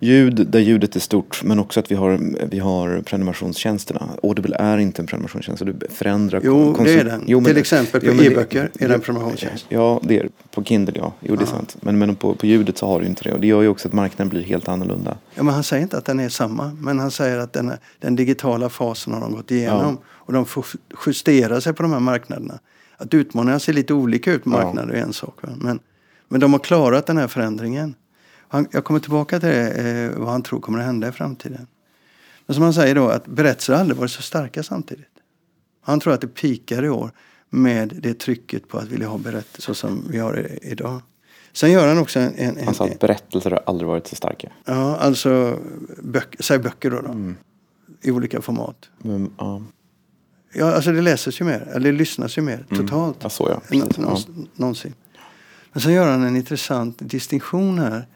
Ljud 0.00 0.46
där 0.50 0.60
ljudet 0.60 0.96
är 0.96 1.00
stort. 1.00 1.40
Men 1.44 1.58
också 1.58 1.80
att 1.80 1.90
vi 1.90 1.94
har, 1.94 2.20
vi 2.50 2.58
har 2.58 3.00
prenumerationstjänsterna. 3.00 4.08
Audible 4.22 4.56
är 4.56 4.78
inte 4.78 5.02
en 5.02 5.06
prenumerationstjänst. 5.06 5.64
Du 5.66 5.74
förändrar 5.90 6.40
Jo, 6.44 6.74
konsum- 6.74 6.84
det 6.84 6.92
är 7.00 7.04
den. 7.04 7.24
Jo, 7.26 7.38
men- 7.40 7.44
Till 7.44 7.56
exempel 7.56 8.00
på 8.00 8.06
jo, 8.06 8.22
e-böcker 8.22 8.70
är 8.78 8.88
det 8.88 8.94
en 8.94 9.00
prenumerationstjänst. 9.00 9.66
Ja, 9.68 10.00
det 10.04 10.18
är. 10.18 10.28
På 10.50 10.64
Kindle 10.64 10.94
ja. 10.98 11.12
Jo, 11.20 11.36
det 11.36 11.42
är 11.42 11.46
Ja. 11.46 11.50
sant. 11.52 11.76
Men, 11.80 11.98
men 11.98 12.16
på, 12.16 12.34
på 12.34 12.46
ljudet 12.46 12.78
så 12.78 12.86
har 12.86 13.00
du 13.00 13.06
inte 13.06 13.24
det. 13.24 13.32
Och 13.32 13.40
det 13.40 13.46
gör 13.46 13.62
ju 13.62 13.68
också 13.68 13.88
att 13.88 13.94
marknaden 13.94 14.28
blir 14.28 14.42
helt 14.42 14.68
annorlunda. 14.68 15.16
Ja, 15.34 15.42
men 15.42 15.54
han 15.54 15.64
säger 15.64 15.82
inte 15.82 15.98
att 15.98 16.04
den 16.04 16.20
är 16.20 16.28
samma, 16.28 16.76
men 16.80 16.98
han 16.98 17.10
säger 17.10 17.38
att 17.38 17.52
den, 17.52 17.72
den 17.98 18.16
digitala 18.16 18.68
fasen 18.68 19.12
har 19.12 19.20
de 19.20 19.32
gått 19.32 19.50
igenom. 19.50 19.98
Och 20.06 20.32
de 20.32 20.44
får 20.46 20.64
justera 21.06 21.60
sig 21.60 21.72
på 21.72 21.82
de 21.82 21.92
här 21.92 22.00
marknaderna. 22.00 22.58
Att 22.96 23.14
utmaningarna 23.14 23.58
ser 23.60 23.72
lite 23.72 23.94
olika 23.94 24.32
ut 24.32 24.44
på 24.44 24.50
Ja. 24.50 24.52
marknader 24.62 24.94
är 24.94 25.02
en 25.02 25.12
sak. 25.12 25.34
Va? 25.42 25.48
Men, 25.56 25.78
men 26.28 26.40
de 26.40 26.52
har 26.52 26.60
klarat 26.60 27.06
den 27.06 27.16
här 27.16 27.28
förändringen. 27.28 27.94
Han, 28.48 28.66
jag 28.70 28.84
kommer 28.84 29.00
tillbaka 29.00 29.40
till 29.40 29.48
det, 29.48 29.70
eh, 29.70 30.18
vad 30.18 30.28
han 30.28 30.42
tror 30.42 30.60
kommer 30.60 30.78
att 30.78 30.84
hända 30.84 31.08
i 31.08 31.12
framtiden. 31.12 31.66
Men 32.46 32.54
som 32.54 32.62
han 32.64 32.74
säger 32.74 32.94
då, 32.94 33.08
att 33.08 33.26
berättelser 33.26 33.72
har 33.72 33.80
aldrig 33.80 33.96
varit 33.98 34.10
så 34.10 34.22
starka 34.22 34.62
samtidigt. 34.62 35.06
Han 35.82 36.00
tror 36.00 36.12
att 36.12 36.20
det 36.20 36.28
pikar 36.28 36.84
i 36.84 36.88
år 36.88 37.10
med 37.50 37.98
det 38.02 38.14
trycket 38.18 38.68
på 38.68 38.78
att 38.78 38.88
vilja 38.88 39.08
ha 39.08 39.18
berättelser 39.18 39.72
som 39.72 40.04
vi 40.10 40.18
har 40.18 40.48
idag. 40.62 41.00
Sen 41.52 41.70
gör 41.72 41.88
han 41.88 41.98
också 41.98 42.20
en... 42.20 42.34
en, 42.36 42.64
Han 42.64 42.74
sa 42.74 42.84
att 42.84 42.98
berättelser 42.98 43.50
har 43.50 43.62
aldrig 43.66 43.88
varit 43.88 44.06
så 44.06 44.16
starka. 44.16 44.52
Ja, 44.64 44.96
alltså 44.96 45.58
böcker, 46.02 46.42
säg 46.42 46.58
böcker 46.58 46.90
då. 46.90 47.00
då 47.00 47.08
Mm. 47.08 47.36
I 48.02 48.10
olika 48.10 48.40
format. 48.42 48.90
Men, 48.98 49.30
ja, 49.38 49.62
Ja, 50.52 50.72
alltså 50.74 50.92
det 50.92 51.02
läses 51.02 51.40
ju 51.40 51.44
mer, 51.44 51.68
eller 51.74 51.92
det 51.92 51.98
lyssnas 51.98 52.38
ju 52.38 52.42
mer 52.42 52.66
Mm. 52.70 52.86
totalt. 52.86 53.16
ja, 53.20 53.28
så 53.28 53.48
ja. 53.50 53.60
Precis. 53.68 53.98
Ja. 53.98 54.18
Någonsin. 54.54 54.94
Men 55.72 55.80
sen 55.82 55.92
gör 55.92 56.10
han 56.10 56.22
en 56.22 56.36
intressant 56.36 56.96
distinktion 57.00 57.78
här. 57.78 58.06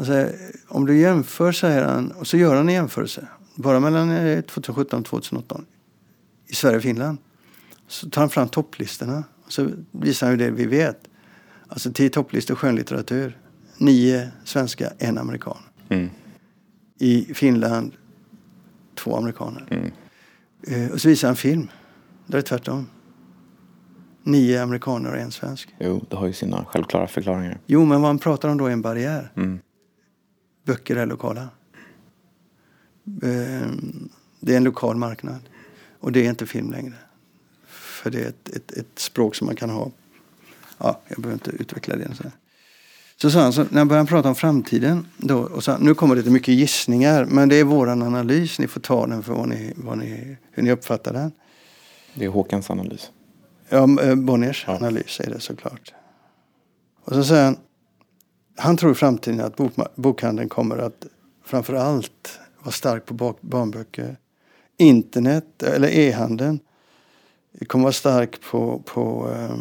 Alltså, 0.00 0.28
om 0.68 0.86
du 0.86 0.98
jämför, 0.98 1.52
säger 1.52 1.84
han, 1.84 2.10
och 2.10 2.26
så 2.26 2.36
gör 2.36 2.56
han 2.56 2.68
en 2.68 2.74
jämförelse. 2.74 3.28
Bara 3.54 3.80
mellan 3.80 4.10
eh, 4.10 4.40
2017 4.40 5.00
och 5.00 5.06
2018 5.06 5.66
i 6.48 6.54
Sverige 6.54 6.76
och 6.76 6.82
Finland. 6.82 7.18
Så 7.88 8.10
tar 8.10 8.22
han 8.22 8.30
fram 8.30 8.48
topplistorna. 8.48 9.24
Och 9.44 9.52
så 9.52 9.70
visar 9.92 10.26
han 10.26 10.38
ju 10.38 10.44
det 10.44 10.50
vi 10.50 10.66
vet. 10.66 11.00
Alltså 11.68 11.92
tio 11.92 12.10
topplistor 12.10 12.54
skönlitteratur. 12.54 13.38
Nio 13.76 14.28
svenska, 14.44 14.92
en 14.98 15.18
amerikan. 15.18 15.58
Mm. 15.88 16.10
I 16.98 17.34
Finland, 17.34 17.92
två 18.94 19.16
amerikaner. 19.16 19.66
Mm. 19.70 19.90
Eh, 20.66 20.92
och 20.92 21.00
så 21.00 21.08
visar 21.08 21.28
han 21.28 21.36
film. 21.36 21.68
Där 22.26 22.38
är 22.38 22.42
det 22.42 22.48
tvärtom. 22.48 22.86
Nio 24.22 24.62
amerikaner 24.62 25.10
och 25.10 25.18
en 25.18 25.30
svensk. 25.30 25.74
Jo, 25.78 26.04
det 26.10 26.16
har 26.16 26.26
ju 26.26 26.32
sina 26.32 26.64
självklara 26.64 27.06
förklaringar. 27.06 27.60
Jo, 27.66 27.84
men 27.84 28.00
vad 28.00 28.08
han 28.08 28.18
pratar 28.18 28.48
om 28.48 28.58
då 28.58 28.66
är 28.66 28.70
en 28.70 28.82
barriär. 28.82 29.32
Mm. 29.36 29.60
Böcker 30.70 30.96
är 30.96 31.06
lokala. 31.06 31.48
Ehm, 33.22 34.08
Det 34.40 34.52
är 34.52 34.56
en 34.56 34.64
lokal 34.64 34.96
marknad. 34.96 35.40
Och 36.00 36.12
det 36.12 36.26
är 36.26 36.28
inte 36.30 36.46
film 36.46 36.70
längre. 36.70 36.94
För 37.66 38.10
det 38.10 38.22
är 38.24 38.28
ett, 38.28 38.48
ett, 38.48 38.72
ett 38.72 38.98
språk 38.98 39.34
som 39.34 39.46
man 39.46 39.56
kan 39.56 39.70
ha. 39.70 39.90
Ja, 40.78 41.00
jag 41.08 41.18
behöver 41.20 41.32
inte 41.34 41.50
utveckla 41.62 41.96
det. 41.96 42.14
Så, 42.14 42.24
så 43.16 43.30
sa 43.30 43.42
han, 43.42 43.52
så 43.52 43.64
när 43.70 43.78
han 43.78 43.88
började 43.88 44.08
prata 44.08 44.28
om 44.28 44.34
framtiden. 44.34 45.06
Då, 45.16 45.38
och 45.38 45.64
sa, 45.64 45.78
nu 45.78 45.94
kommer 45.94 46.14
det 46.14 46.20
lite 46.20 46.30
mycket 46.32 46.54
gissningar. 46.54 47.24
Men 47.24 47.48
det 47.48 47.56
är 47.56 47.64
våran 47.64 48.02
analys. 48.02 48.58
Ni 48.58 48.66
får 48.68 48.80
ta 48.80 49.06
den 49.06 49.22
för 49.22 49.32
vad 49.34 49.48
ni, 49.48 49.72
vad 49.76 49.98
ni, 49.98 50.36
hur 50.50 50.62
ni 50.62 50.70
uppfattar 50.72 51.12
den. 51.12 51.32
Det 52.14 52.24
är 52.24 52.28
Håkans 52.28 52.70
analys. 52.70 53.10
Ja, 53.68 54.02
eh, 54.02 54.14
Bonniers 54.14 54.64
Ja. 54.66 54.76
analys 54.76 55.20
är 55.20 55.30
det 55.30 55.40
såklart. 55.40 55.92
Och 57.04 57.12
så 57.14 57.24
säger 57.24 57.44
han, 57.44 57.56
han 58.60 58.76
tror 58.76 58.92
i 58.92 58.94
framtiden 58.94 59.40
att 59.40 59.56
bok, 59.56 59.72
bokhandeln 59.94 60.48
kommer 60.48 60.78
att 60.78 61.06
framför 61.44 61.74
allt 61.74 62.38
vara 62.62 62.72
stark 62.72 63.06
på 63.06 63.14
bak, 63.14 63.38
barnböcker. 63.40 64.16
Internet, 64.76 65.62
eller 65.62 65.88
e-handeln, 65.88 66.60
kommer 67.66 67.82
vara 67.82 67.92
stark 67.92 68.40
på, 68.40 68.82
på 68.86 69.30
eh, 69.34 69.56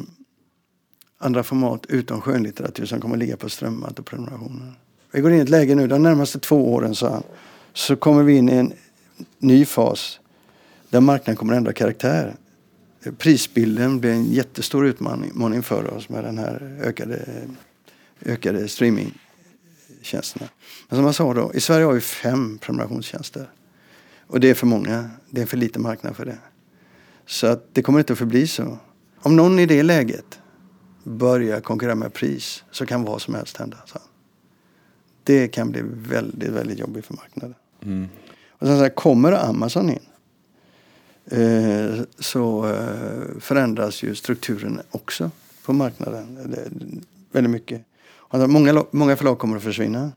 andra 1.17 1.43
format 1.43 1.85
utom 1.85 2.21
skönlitteratur 2.21 2.85
som 2.85 3.01
kommer 3.01 3.17
ligga 3.17 3.37
på 3.37 3.49
strömmat 3.49 3.99
och 3.99 4.05
prenumerationer. 4.05 4.73
Vi 5.11 5.21
går 5.21 5.31
in 5.31 5.37
i 5.37 5.41
ett 5.41 5.49
läge 5.49 5.75
nu, 5.75 5.87
de 5.87 6.03
närmaste 6.03 6.39
två 6.39 6.73
åren, 6.73 6.95
sa 6.95 7.09
han, 7.09 7.23
så 7.73 7.95
kommer 7.95 8.23
vi 8.23 8.37
in 8.37 8.49
i 8.49 8.53
en 8.53 8.73
ny 9.37 9.65
fas 9.65 10.19
där 10.89 11.01
marknaden 11.01 11.35
kommer 11.35 11.53
att 11.53 11.57
ändra 11.57 11.73
karaktär 11.73 12.35
prisbilden 13.17 13.99
blir 13.99 14.11
en 14.11 14.25
jättestor 14.25 14.85
utmaning 14.85 15.63
för 15.63 15.93
oss 15.93 16.09
med 16.09 16.23
den 16.23 16.37
här 16.37 16.79
ökade, 16.81 17.25
ökade 18.25 18.67
streamingtjänsterna. 18.67 20.49
Men 20.89 20.97
som 20.97 21.05
jag 21.05 21.15
sa 21.15 21.33
då, 21.33 21.53
i 21.53 21.59
Sverige 21.59 21.85
har 21.85 21.93
vi 21.93 22.01
fem 22.01 22.57
prenumerationstjänster. 22.57 23.49
Och 24.27 24.39
det 24.39 24.49
är 24.49 24.53
för 24.53 24.67
många. 24.67 25.09
Det 25.29 25.41
är 25.41 25.45
för 25.45 25.57
lite 25.57 25.79
marknad 25.79 26.15
för 26.15 26.25
det. 26.25 26.37
Så 27.25 27.47
att 27.47 27.73
det 27.73 27.81
kommer 27.81 27.99
inte 27.99 28.13
att 28.13 28.19
förbli 28.19 28.47
så. 28.47 28.77
Om 29.19 29.35
någon 29.35 29.59
i 29.59 29.65
det 29.65 29.83
läget 29.83 30.39
börjar 31.03 31.61
konkurrera 31.61 31.95
med 31.95 32.13
pris 32.13 32.63
så 32.71 32.85
kan 32.85 33.03
vad 33.03 33.21
som 33.21 33.33
helst 33.35 33.57
hända. 33.57 33.77
Så. 33.85 33.99
Det 35.23 35.47
kan 35.47 35.71
bli 35.71 35.81
väldigt, 35.83 36.49
väldigt 36.49 36.79
jobbigt 36.79 37.05
för 37.05 37.13
marknaden. 37.13 37.55
Mm. 37.81 38.07
Och 38.49 38.67
sen 38.67 38.77
så 38.77 38.83
här, 38.83 38.89
kommer 38.89 39.31
Amazon 39.31 39.89
in 39.89 39.99
eh, 41.25 41.99
så 42.19 42.67
eh, 42.73 43.39
förändras 43.39 44.03
ju 44.03 44.15
strukturen 44.15 44.81
också 44.91 45.31
på 45.65 45.73
marknaden. 45.73 46.55
Väldigt 47.31 47.51
mycket. 47.51 47.81
Alltså, 48.29 48.47
många, 48.47 48.85
många 48.91 49.15
förlag 49.15 49.39
kommer 49.39 49.57
att 49.57 49.63
försvinna. 49.63 50.11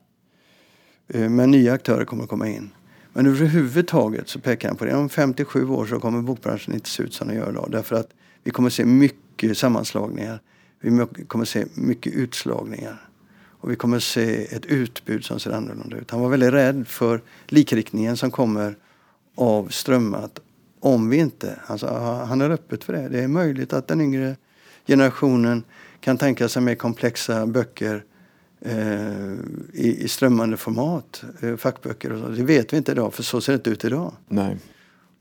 Eh, 1.08 1.28
men 1.28 1.50
nya 1.50 1.72
aktörer 1.72 2.04
kommer 2.04 2.22
att 2.22 2.28
komma 2.28 2.48
in. 2.48 2.70
Men 3.12 3.26
överhuvudtaget 3.26 4.28
så 4.28 4.40
pekar 4.40 4.68
han 4.68 4.76
på 4.76 4.84
det. 4.84 4.94
Om 4.94 5.08
57 5.08 5.68
år 5.68 5.86
så 5.86 6.00
kommer 6.00 6.22
bokbranschen 6.22 6.74
inte 6.74 6.88
se 6.88 7.02
ut 7.02 7.14
som 7.14 7.28
den 7.28 7.36
gör 7.36 7.50
idag. 7.50 7.68
Därför 7.70 7.96
att 7.96 8.08
vi 8.44 8.50
kommer 8.50 8.66
att 8.66 8.72
se 8.72 8.84
mycket 8.84 9.58
sammanslagningar. 9.58 10.40
Vi 10.80 11.06
kommer 11.26 11.42
att 11.44 11.48
se 11.48 11.64
mycket 11.74 12.12
utslagningar. 12.12 13.08
Och 13.60 13.70
vi 13.70 13.76
kommer 13.76 13.96
att 13.96 14.02
se 14.02 14.54
ett 14.56 14.66
utbud 14.66 15.24
som 15.24 15.40
ser 15.40 15.50
annorlunda 15.50 15.96
ut. 15.96 16.10
Han 16.10 16.20
var 16.20 16.28
väldigt 16.28 16.52
rädd 16.52 16.88
för 16.88 17.20
likriktningen 17.46 18.16
som 18.16 18.30
kommer 18.30 18.76
av 19.34 19.68
strömmat 19.68 20.40
om 20.80 21.08
vi 21.08 21.16
inte, 21.16 21.58
alltså, 21.66 21.86
han 22.28 22.40
är 22.40 22.50
öppet 22.50 22.84
för 22.84 22.92
det. 22.92 23.08
Det 23.08 23.20
är 23.20 23.28
möjligt 23.28 23.72
att 23.72 23.88
den 23.88 24.00
yngre 24.00 24.36
generationen 24.86 25.64
kan 26.02 26.18
tänka 26.18 26.48
sig 26.48 26.62
mer 26.62 26.74
komplexa 26.74 27.46
böcker 27.46 28.04
eh, 28.60 29.32
i, 29.72 29.98
i 30.04 30.08
strömmande 30.08 30.56
format, 30.56 31.24
eh, 31.40 31.56
fackböcker 31.56 32.12
och 32.12 32.20
så. 32.20 32.28
Det 32.28 32.42
vet 32.42 32.72
vi 32.72 32.76
inte 32.76 32.92
idag, 32.92 33.14
för 33.14 33.22
så 33.22 33.40
ser 33.40 33.52
det 33.52 33.56
inte 33.56 33.70
ut 33.70 33.84
idag. 33.84 34.12
Nej. 34.28 34.56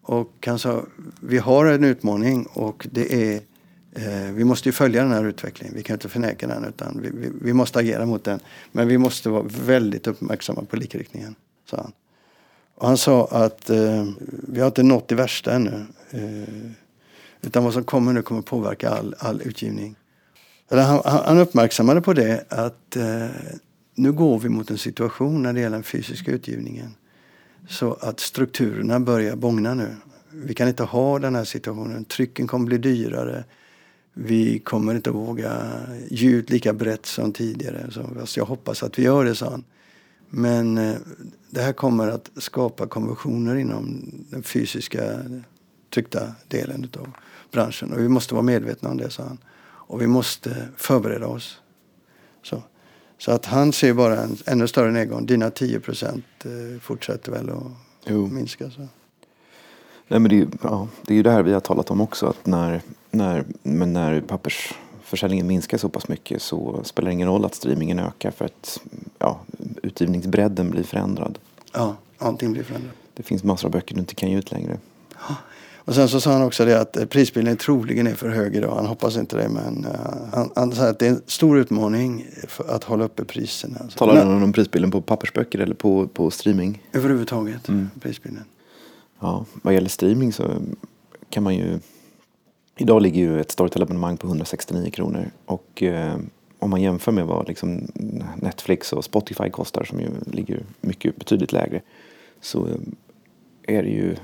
Och 0.02 0.48
sa, 0.58 0.84
vi 1.20 1.38
har 1.38 1.66
en 1.66 1.84
utmaning 1.84 2.46
och 2.46 2.88
det 2.92 3.14
är 3.14 3.42
eh, 3.92 4.34
vi 4.34 4.44
måste 4.44 4.70
ju 4.70 4.74
följa 4.74 5.04
den 5.04 5.12
här 5.12 5.26
utvecklingen. 5.26 5.76
Vi 5.76 5.84
kan 5.84 5.94
inte 5.94 6.10
förneka 6.10 6.48
den 6.48 6.66
utan 6.66 7.00
vi, 7.02 7.10
vi, 7.14 7.30
vi 7.42 7.54
måste 7.54 7.80
agera 7.80 8.06
mot 8.06 8.24
den. 8.24 8.40
Men 8.72 8.88
vi 8.88 8.98
måste 8.98 9.30
vara 9.30 9.46
väldigt 9.66 10.08
uppmärksamma 10.08 10.62
på 10.62 10.76
likriktningen, 10.76 11.36
sa 11.70 11.78
han. 11.78 11.92
Och 12.76 12.88
han 12.88 12.98
sa 12.98 13.28
att 13.28 13.70
eh, 13.70 14.06
vi 14.28 14.60
har 14.60 14.68
inte 14.68 14.84
nått 14.84 15.08
det 15.08 15.16
värsta 15.16 15.54
ännu. 15.54 15.86
Eh, 16.10 16.72
utan 17.42 17.64
vad 17.64 17.74
som 17.74 17.84
kommer 17.84 18.14
nu 18.14 18.22
kommer 18.22 18.42
påverka 18.42 18.90
all, 18.90 19.16
all 19.20 19.42
utgivning. 19.42 19.96
Eller 20.72 20.84
han, 20.84 21.01
han 21.06 21.38
uppmärksammade 21.38 22.01
på 22.01 22.13
det 22.13 22.46
att 22.50 22.96
eh, 22.96 23.28
nu 23.96 24.12
går 24.12 24.40
vi 24.40 24.50
mot 24.50 24.72
en 24.72 24.78
situation 24.78 25.44
när 25.44 25.54
det 25.54 25.60
gäller 25.60 25.78
den 25.78 25.84
fysiska 25.84 26.32
utgivningen. 26.32 26.96
Så 27.70 27.94
att 27.94 28.20
strukturerna 28.20 29.00
börjar 29.00 29.36
bångna 29.36 29.74
nu. 29.74 29.96
Vi 30.32 30.54
kan 30.54 30.68
inte 30.68 30.84
ha 30.84 31.20
den 31.20 31.36
här 31.36 31.44
situationen. 31.44 32.06
Trycken 32.06 32.48
kommer 32.48 32.66
bli 32.66 32.78
dyrare. 32.78 33.44
Vi 34.13 34.60
kommer 34.60 34.96
inte 34.96 35.12
våga 35.12 35.62
ge 36.10 36.30
ut 36.30 36.50
lika 36.50 36.74
brett 36.74 37.06
som 37.06 37.34
tidigare. 37.34 37.92
Så, 37.92 38.01
alltså 38.20 38.40
jag 38.40 38.46
hoppas 38.46 38.84
att 38.84 39.00
vi 39.00 39.04
gör 39.04 39.25
det, 39.25 39.36
sa 39.36 39.50
han. 39.50 39.63
Men 40.30 40.78
eh, 40.78 40.96
det 41.50 41.62
här 41.62 41.74
kommer 41.74 42.08
att 42.08 42.32
skapa 42.38 42.88
konventioner 42.88 43.56
inom 43.56 44.12
den 44.30 44.44
fysiska 44.44 45.01
tryckta 45.94 46.36
delen 46.48 46.90
av 47.00 47.08
branschen. 47.51 47.94
Och 47.94 48.00
vi 48.00 48.08
måste 48.08 48.34
vara 48.34 48.44
medvetna 48.44 48.90
om 48.90 48.98
det, 48.98 49.10
sa 49.10 49.24
han. 49.24 49.38
Och 49.91 50.01
vi 50.01 50.07
måste 50.07 50.67
förbereda 50.77 51.27
oss. 51.27 51.57
Så, 52.43 52.63
så 53.17 53.31
att 53.31 53.45
han 53.45 53.74
ser 53.74 53.93
bara 53.93 54.21
en 54.21 54.38
ännu 54.45 54.67
större 54.67 54.91
nedgång. 54.91 55.25
Dina 55.25 55.50
10 55.50 55.79
procent 55.79 56.25
eh, 56.45 56.79
fortsätter 56.81 57.31
väl 57.31 57.50
att 57.50 57.63
Jo. 58.05 58.27
minska. 58.27 58.69
Så. 58.71 58.79
Nej, 60.07 60.19
men 60.19 60.24
det, 60.24 60.36
är, 60.36 60.38
ju- 60.38 60.48
ja, 60.63 60.88
det 61.01 61.13
är 61.13 61.15
ju 61.15 61.24
det 61.24 61.31
här 61.31 61.43
vi 61.43 61.53
har 61.53 61.60
talat 61.60 61.91
om 61.91 62.01
också. 62.01 62.25
Att 62.27 62.45
när, 62.45 62.81
när, 63.12 63.45
men 63.63 63.93
när 63.93 64.21
pappersförsäljningen 64.21 65.48
minskar 65.48 65.77
så 65.77 65.89
pass 65.89 66.07
mycket 66.07 66.41
så 66.41 66.81
spelar 66.83 67.07
det 67.10 67.13
ingen 67.13 67.27
roll 67.27 67.45
att 67.45 67.55
streamingen 67.55 68.00
ökar 68.00 68.31
för 68.31 68.45
att 68.45 68.81
ja, 69.19 69.39
utgivningsbredden 69.83 70.69
blir 70.69 70.83
förändrad. 70.83 71.39
Ja, 71.74 71.95
allting 72.17 72.51
blir 72.53 72.63
förändrat. 72.63 72.93
Det 73.13 73.24
finns 73.24 73.43
massor 73.43 73.67
av 73.67 73.71
böcker 73.71 73.95
du 73.95 74.01
inte 74.01 74.15
kan 74.15 74.31
ge 74.31 74.38
ut 74.38 74.51
längre. 74.51 74.77
Och 75.86 75.96
sen 75.96 76.10
så 76.10 76.22
sa 76.22 76.32
han 76.34 76.42
också 76.42 76.66
det 76.66 76.82
att 76.82 76.98
eh, 76.98 77.06
prisbilden 77.06 77.58
troligen 77.58 78.08
är 78.08 78.14
för 78.16 78.30
hög 78.30 78.56
idag. 78.56 78.76
Han 78.76 78.86
hoppas 78.86 79.18
inte 79.18 79.38
det 79.38 79.50
men 79.50 79.86
eh, 79.86 79.92
han, 80.34 80.50
han 80.56 80.72
sa 80.72 80.88
att 80.90 81.00
det 81.00 81.06
är 81.06 81.10
en 81.10 81.22
stor 81.26 81.58
utmaning 81.60 82.28
för 82.48 82.76
att 82.76 82.84
hålla 82.84 83.04
uppe 83.04 83.26
priserna. 83.26 83.78
Talar 83.96 84.14
Men- 84.26 84.38
du 84.40 84.44
om 84.44 84.54
prisbilden 84.54 84.92
på 84.92 85.02
pappersböcker 85.02 85.60
eller 85.60 85.76
på, 85.76 86.08
på 86.08 86.32
streaming? 86.32 86.84
Överhuvudtaget, 86.94 87.70
Mm. 87.70 87.90
prisbilden. 88.02 88.44
Ja, 89.20 89.46
vad 89.62 89.74
gäller 89.74 89.90
streaming 89.90 90.34
så 90.34 90.52
kan 91.30 91.44
man 91.44 91.56
ju... 91.56 91.80
Idag 92.78 93.02
ligger 93.02 93.22
ju 93.22 93.42
ett 93.42 93.52
Storytel-abonnemang 93.52 94.18
på 94.18 94.28
169 94.28 94.90
kronor. 94.92 95.32
Och 95.46 95.84
eh, 95.84 96.16
om 96.60 96.70
man 96.70 96.82
jämför 96.82 97.12
med 97.12 97.26
vad 97.26 97.48
liksom 97.48 97.88
Netflix 98.36 98.94
och 98.94 99.04
Spotify 99.06 99.50
kostar 99.50 99.84
som 99.84 100.00
ju 100.00 100.08
ligger 100.32 100.64
mycket 100.82 101.16
betydligt 101.16 101.52
lägre. 101.52 101.82
Så 102.42 102.68
eh, 102.68 103.78
är 103.78 103.84
det 103.84 103.90
ju 103.90 104.16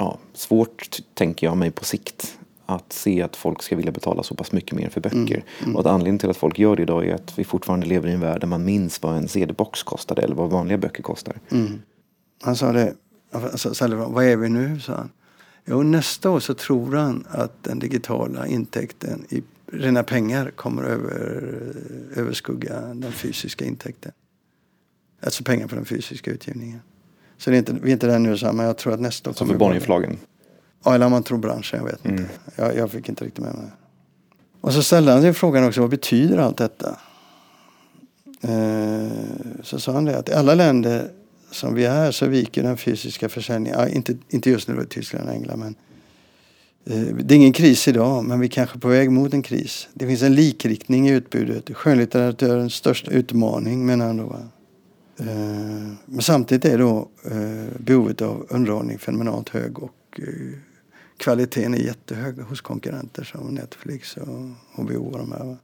ja, 0.00 0.18
svårt, 0.32 0.98
tänker 1.14 1.46
jag 1.46 1.56
mig 1.56 1.70
på 1.70 1.84
sikt, 1.84 2.38
att 2.66 2.92
se 2.92 3.22
att 3.22 3.36
folk 3.36 3.62
ska 3.62 3.76
vilja 3.76 3.92
betala 3.92 4.22
så 4.22 4.34
pass 4.34 4.52
mycket 4.52 4.72
mer 4.72 4.88
för 4.88 5.00
böcker. 5.00 5.44
Och 5.74 5.80
att 5.80 5.86
anledningen 5.86 6.18
till 6.18 6.30
att 6.30 6.36
folk 6.36 6.58
gör 6.58 6.76
det 6.76 6.82
idag 6.82 7.06
är 7.06 7.14
att 7.14 7.38
vi 7.38 7.44
fortfarande 7.44 7.86
lever 7.86 8.08
i 8.08 8.12
en 8.12 8.20
värld 8.20 8.40
där 8.40 8.46
man 8.46 8.64
minns 8.64 9.02
vad 9.02 9.16
en 9.16 9.28
CD-box 9.28 9.82
kostade 9.82 10.22
eller 10.22 10.34
vad 10.34 10.50
vanliga 10.50 10.78
böcker 10.78 11.02
kostar. 11.02 11.36
Mm. 11.50 11.82
Han 12.42 12.56
sa 12.56 12.72
det, 12.72 12.94
alltså, 13.30 13.74
ställde 13.74 13.96
frågan, 13.96 14.12
vad 14.12 14.24
är 14.24 14.36
vi 14.36 14.48
nu? 14.48 14.80
sa 14.80 14.94
han. 14.94 15.10
Jo, 15.64 15.82
nästa 15.82 16.30
år 16.30 16.40
så 16.40 16.54
tror 16.54 16.94
han 16.96 17.26
att 17.28 17.64
den 17.64 17.78
digitala 17.78 18.46
intäkten 18.46 19.26
i 19.28 19.42
rena 19.72 20.02
pengar 20.02 20.50
kommer 20.50 20.82
över, 20.82 21.74
överskugga 22.16 22.80
den 22.80 23.12
fysiska 23.12 23.64
intäkten. 23.64 24.12
Alltså 25.22 25.44
pengar 25.44 25.66
på 25.66 25.74
den 25.74 25.84
fysiska 25.84 26.30
utgivningen. 26.30 26.80
Så 27.40 27.50
det 27.50 27.56
är 27.56 27.58
inte, 27.58 27.72
vi 27.82 27.88
är 27.88 27.92
inte 27.92 28.06
där 28.06 28.18
nu, 28.18 28.36
men 28.52 28.66
jag 28.66 28.76
tror 28.76 28.92
att 28.94 29.00
nästa 29.00 29.30
år 29.30 29.34
Som 29.34 29.48
för 29.48 29.56
Bonnierförlagen. 29.56 30.18
Ja, 30.84 30.94
eller 30.94 31.06
om 31.06 31.12
man 31.12 31.22
tror 31.22 31.38
branschen, 31.38 31.78
jag 31.78 31.86
vet 31.86 32.04
Mm. 32.04 32.18
inte. 32.18 32.30
Jag, 32.56 32.76
jag 32.76 32.90
fick 32.90 33.08
inte 33.08 33.24
riktigt 33.24 33.44
med 33.44 33.54
mig. 33.54 33.66
Och 34.60 34.72
så 34.72 34.82
ställde 34.82 35.12
han 35.12 35.22
sig 35.22 35.32
frågan 35.32 35.64
också, 35.64 35.80
vad 35.80 35.90
betyder 35.90 36.38
allt 36.38 36.56
detta? 36.56 36.96
Eh, 38.42 39.08
så 39.62 39.80
sa 39.80 39.92
han 39.92 40.04
det 40.04 40.18
att 40.18 40.28
i 40.28 40.32
alla 40.32 40.54
länder 40.54 41.10
som 41.50 41.74
vi 41.74 41.84
är 41.84 42.10
så 42.10 42.26
viker 42.26 42.62
den 42.62 42.76
fysiska 42.76 43.28
försäljningen. 43.28 43.78
Ja, 43.80 43.88
inte, 43.88 44.16
inte 44.28 44.50
just 44.50 44.68
nu 44.68 44.82
i 44.82 44.86
Tyskland 44.86 45.28
och 45.28 45.34
England 45.34 45.58
men 45.58 45.74
eh, 46.86 47.14
det 47.16 47.34
är 47.34 47.36
ingen 47.36 47.52
kris 47.52 47.88
idag 47.88 48.24
men 48.24 48.40
vi 48.40 48.46
är 48.46 48.50
kanske 48.50 48.78
på 48.78 48.88
väg 48.88 49.10
mot 49.10 49.34
en 49.34 49.42
kris. 49.42 49.88
Det 49.94 50.06
finns 50.06 50.22
en 50.22 50.34
likriktning 50.34 51.08
i 51.08 51.12
utbudet. 51.12 51.70
Skönlitteraturens 51.76 52.74
största 52.74 53.10
utmaning 53.10 53.86
menar 53.86 54.06
han 54.06 54.16
då. 54.16 54.24
Va? 54.24 54.38
Eh, 55.20 55.92
men 56.06 56.22
samtidigt 56.22 56.64
är 56.64 56.78
då 56.78 57.08
behovet 57.78 58.22
av 58.22 58.46
underhållning 58.50 58.98
fenomenalt 58.98 59.48
hög 59.48 59.78
och 59.78 60.20
kvaliteten 61.16 61.74
är 61.74 61.78
jättehög 61.78 62.38
hos 62.40 62.60
konkurrenter 62.60 63.24
som 63.24 63.54
Netflix 63.54 64.16
och 64.16 64.50
HBO 64.72 65.10
och 65.12 65.18
de 65.18 65.32
här. 65.32 65.56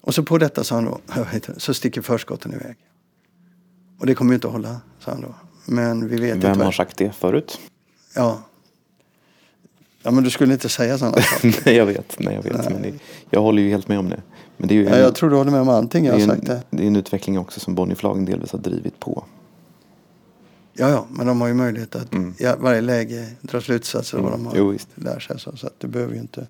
Och 0.00 0.14
så 0.14 0.22
på 0.22 0.38
detta 0.38 0.64
sa 0.64 0.74
han 0.74 0.84
då, 0.84 1.00
så 1.56 1.74
sticker 1.74 2.02
förskotten 2.02 2.52
iväg. 2.52 2.76
Och 3.98 4.06
det 4.06 4.14
kommer 4.14 4.32
ju 4.32 4.34
inte 4.34 4.46
att 4.46 4.52
hålla, 4.52 4.80
sa 4.98 5.10
han 5.10 5.20
då. 5.20 5.34
Men 5.66 6.08
vi 6.08 6.20
vet 6.20 6.44
Vem 6.44 6.60
har 6.60 6.72
sagt 6.72 6.96
det 6.96 7.12
förut? 7.12 7.60
Ja. 8.14 8.42
Ja 10.02 10.10
men 10.10 10.24
du 10.24 10.30
skulle 10.30 10.52
inte 10.52 10.68
säga 10.68 10.98
sådana 10.98 11.16
saker. 11.22 11.60
nej 11.64 11.76
jag 11.76 11.86
vet, 11.86 12.16
nej 12.18 12.34
jag 12.34 12.42
vet. 12.42 12.56
Nej. 12.56 12.66
Men 12.70 12.82
det, 12.82 12.98
jag 13.30 13.40
håller 13.40 13.62
ju 13.62 13.70
helt 13.70 13.88
med 13.88 13.98
om 13.98 14.08
det. 14.10 14.22
Men 14.56 14.68
det 14.68 14.74
är 14.74 14.76
ju 14.76 14.86
en, 14.86 14.92
ja, 14.92 14.98
jag 14.98 15.14
tror 15.14 15.30
du 15.30 15.36
håller 15.36 15.50
med 15.50 15.60
om 15.60 15.68
allting 15.68 16.04
jag 16.04 16.12
har 16.12 16.20
sagt. 16.20 16.46
Det. 16.46 16.62
det 16.70 16.82
är 16.82 16.86
en 16.86 16.96
utveckling 16.96 17.38
också 17.38 17.60
som 17.60 17.74
Bonnierförlagen 17.74 18.24
delvis 18.24 18.52
har 18.52 18.58
drivit 18.58 19.00
på. 19.00 19.24
Ja, 20.72 20.90
ja, 20.90 21.06
men 21.10 21.26
de 21.26 21.40
har 21.40 21.48
ju 21.48 21.54
möjlighet 21.54 21.96
att 21.96 22.12
mm. 22.12 22.34
i 22.38 22.44
varje 22.58 22.80
läge 22.80 23.26
dra 23.40 23.60
slutsatser 23.60 24.18
av 24.18 24.24
mm. 24.24 24.44
vad 24.44 24.54
de 24.54 24.62
har 24.64 24.72
jo, 24.72 24.78
lärt 24.94 25.22
sig. 25.22 25.40
Så, 25.40 25.56
så 25.56 25.66
att 25.66 25.80
du 25.80 25.88
behöver 25.88 26.14
ju 26.14 26.20
inte 26.20 26.46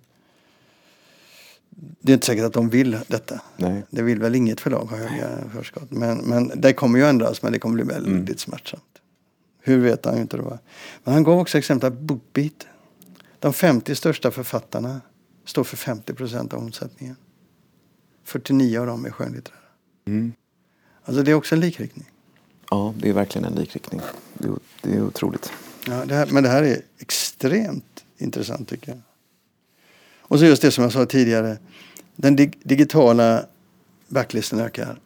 det 2.00 2.12
är 2.12 2.14
inte 2.14 2.26
säkert 2.26 2.44
att 2.44 2.52
de 2.52 2.68
vill 2.68 2.98
detta. 3.06 3.40
Nej. 3.56 3.82
Det 3.90 4.02
vill 4.02 4.20
väl 4.20 4.34
inget 4.34 4.60
förlag 4.60 4.84
ha 4.84 4.96
höga 4.96 5.28
förskott. 5.54 5.90
Men, 5.90 6.18
men 6.18 6.52
det 6.56 6.72
kommer 6.72 6.98
ju 6.98 7.04
ändras 7.04 7.42
men 7.42 7.52
det 7.52 7.58
kommer 7.58 7.74
bli 7.74 7.84
väldigt 7.84 8.12
mm. 8.12 8.36
smärtsamt. 8.36 8.82
Hur 9.60 9.78
vet 9.78 10.04
han 10.04 10.14
ju 10.14 10.22
inte 10.22 10.36
då. 10.36 10.58
Men 11.04 11.14
han 11.14 11.22
gav 11.22 11.38
också 11.38 11.58
exempel 11.58 11.90
på 11.90 11.96
Bookbeat. 11.96 12.66
De 13.42 13.52
50 13.52 13.94
största 13.94 14.30
författarna 14.30 15.00
står 15.44 15.64
för 15.64 15.76
50 15.76 16.14
procent 16.14 16.54
av 16.54 16.60
omsättningen. 16.60 17.16
49 18.24 18.80
av 18.80 18.86
dem 18.86 19.04
är 19.04 19.10
skönlitterära. 19.10 19.58
Mm. 20.04 20.32
Alltså 21.04 21.22
det 21.22 21.30
är 21.30 21.34
också 21.34 21.54
en 21.54 21.60
likriktning. 21.60 22.10
Ja, 22.70 22.94
det 22.98 23.08
är 23.08 23.12
verkligen 23.12 23.44
en 23.44 23.54
likriktning. 23.54 24.00
Det 24.34 24.48
är, 24.48 24.54
det 24.82 24.96
är 24.96 25.02
otroligt. 25.02 25.52
Ja, 25.86 26.04
det 26.04 26.14
här, 26.14 26.26
men 26.26 26.42
det 26.42 26.48
här 26.48 26.62
är 26.62 26.82
extremt 26.98 28.04
intressant 28.18 28.68
tycker 28.68 28.88
jag. 28.88 29.00
Och 30.20 30.38
så 30.38 30.44
just 30.44 30.62
det 30.62 30.70
som 30.70 30.84
jag 30.84 30.92
sa 30.92 31.06
tidigare. 31.06 31.58
Den 32.16 32.36
dig 32.36 32.52
digitala 32.62 33.46
backlisten 34.08 34.60
ökar. 34.60 35.00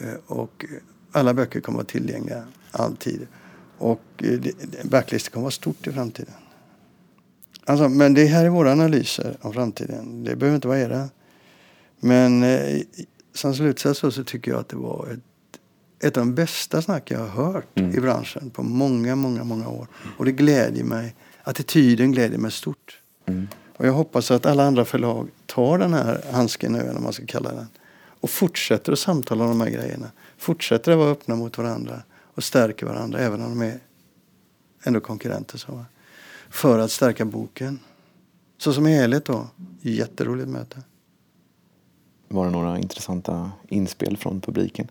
Eh, 0.00 0.14
och 0.26 0.64
alla 1.12 1.34
böcker 1.34 1.60
kommer 1.60 1.78
att 1.78 1.94
vara 1.94 2.00
tillgängliga 2.00 2.46
alltid. 2.70 3.26
Och 3.78 4.02
eh, 4.18 4.40
backlisten 4.84 5.32
kommer 5.32 5.42
att 5.42 5.44
vara 5.44 5.74
stort 5.74 5.86
i 5.86 5.92
framtiden. 5.92 6.34
Alltså, 7.66 7.88
men 7.88 8.14
det 8.14 8.24
här 8.24 8.44
är 8.44 8.48
våra 8.48 8.72
analyser 8.72 9.36
av 9.40 9.52
framtiden. 9.52 10.24
Det 10.24 10.36
behöver 10.36 10.56
inte 10.56 10.68
vara 10.68 10.80
era. 10.80 11.08
Men 12.00 12.42
eh, 12.42 12.80
som 13.34 13.54
slutsats 13.54 14.00
så, 14.00 14.10
så 14.10 14.24
tycker 14.24 14.50
jag 14.50 14.60
att 14.60 14.68
det 14.68 14.76
var 14.76 15.08
ett, 15.12 15.60
ett 16.06 16.16
av 16.16 16.26
de 16.26 16.34
bästa 16.34 16.82
snack 16.82 17.10
jag 17.10 17.18
har 17.18 17.52
hört 17.52 17.78
mm. 17.78 17.98
i 17.98 18.00
branschen 18.00 18.50
på 18.50 18.62
många, 18.62 19.16
många, 19.16 19.44
många 19.44 19.68
år. 19.68 19.86
Och 20.18 20.24
det 20.24 20.32
glädjer 20.32 20.84
mig. 20.84 21.14
Attityden 21.42 22.12
glädjer 22.12 22.38
mig 22.38 22.50
stort. 22.50 23.00
Mm. 23.26 23.48
Och 23.76 23.86
jag 23.86 23.92
hoppas 23.92 24.30
att 24.30 24.46
alla 24.46 24.64
andra 24.64 24.84
förlag 24.84 25.28
tar 25.46 25.78
den 25.78 25.94
här 25.94 26.24
handsken 26.32 26.72
nu, 26.72 26.78
eller 26.78 27.00
man 27.00 27.12
ska 27.12 27.26
kalla 27.26 27.52
den. 27.52 27.68
Och 28.20 28.30
fortsätter 28.30 28.92
att 28.92 28.98
samtala 28.98 29.44
om 29.44 29.50
de 29.50 29.60
här 29.60 29.70
grejerna. 29.70 30.10
Fortsätter 30.38 30.92
att 30.92 30.98
vara 30.98 31.10
öppna 31.10 31.36
mot 31.36 31.58
varandra 31.58 32.02
och 32.34 32.44
stärker 32.44 32.86
varandra 32.86 33.18
även 33.18 33.42
om 33.42 33.58
de 33.58 33.66
är 33.66 33.80
ändå 34.84 35.00
konkurrenter. 35.00 35.58
Så. 35.58 35.84
För 36.54 36.78
att 36.78 36.90
stärka 36.90 37.24
boken. 37.24 37.78
Så 38.58 38.72
som 38.72 38.86
helhet 38.86 39.24
då. 39.24 39.46
Jätteroligt 39.80 40.48
möte. 40.48 40.82
Var 42.28 42.44
det 42.44 42.50
några 42.50 42.78
intressanta 42.78 43.52
inspel 43.68 44.16
från 44.16 44.40
publiken? 44.40 44.88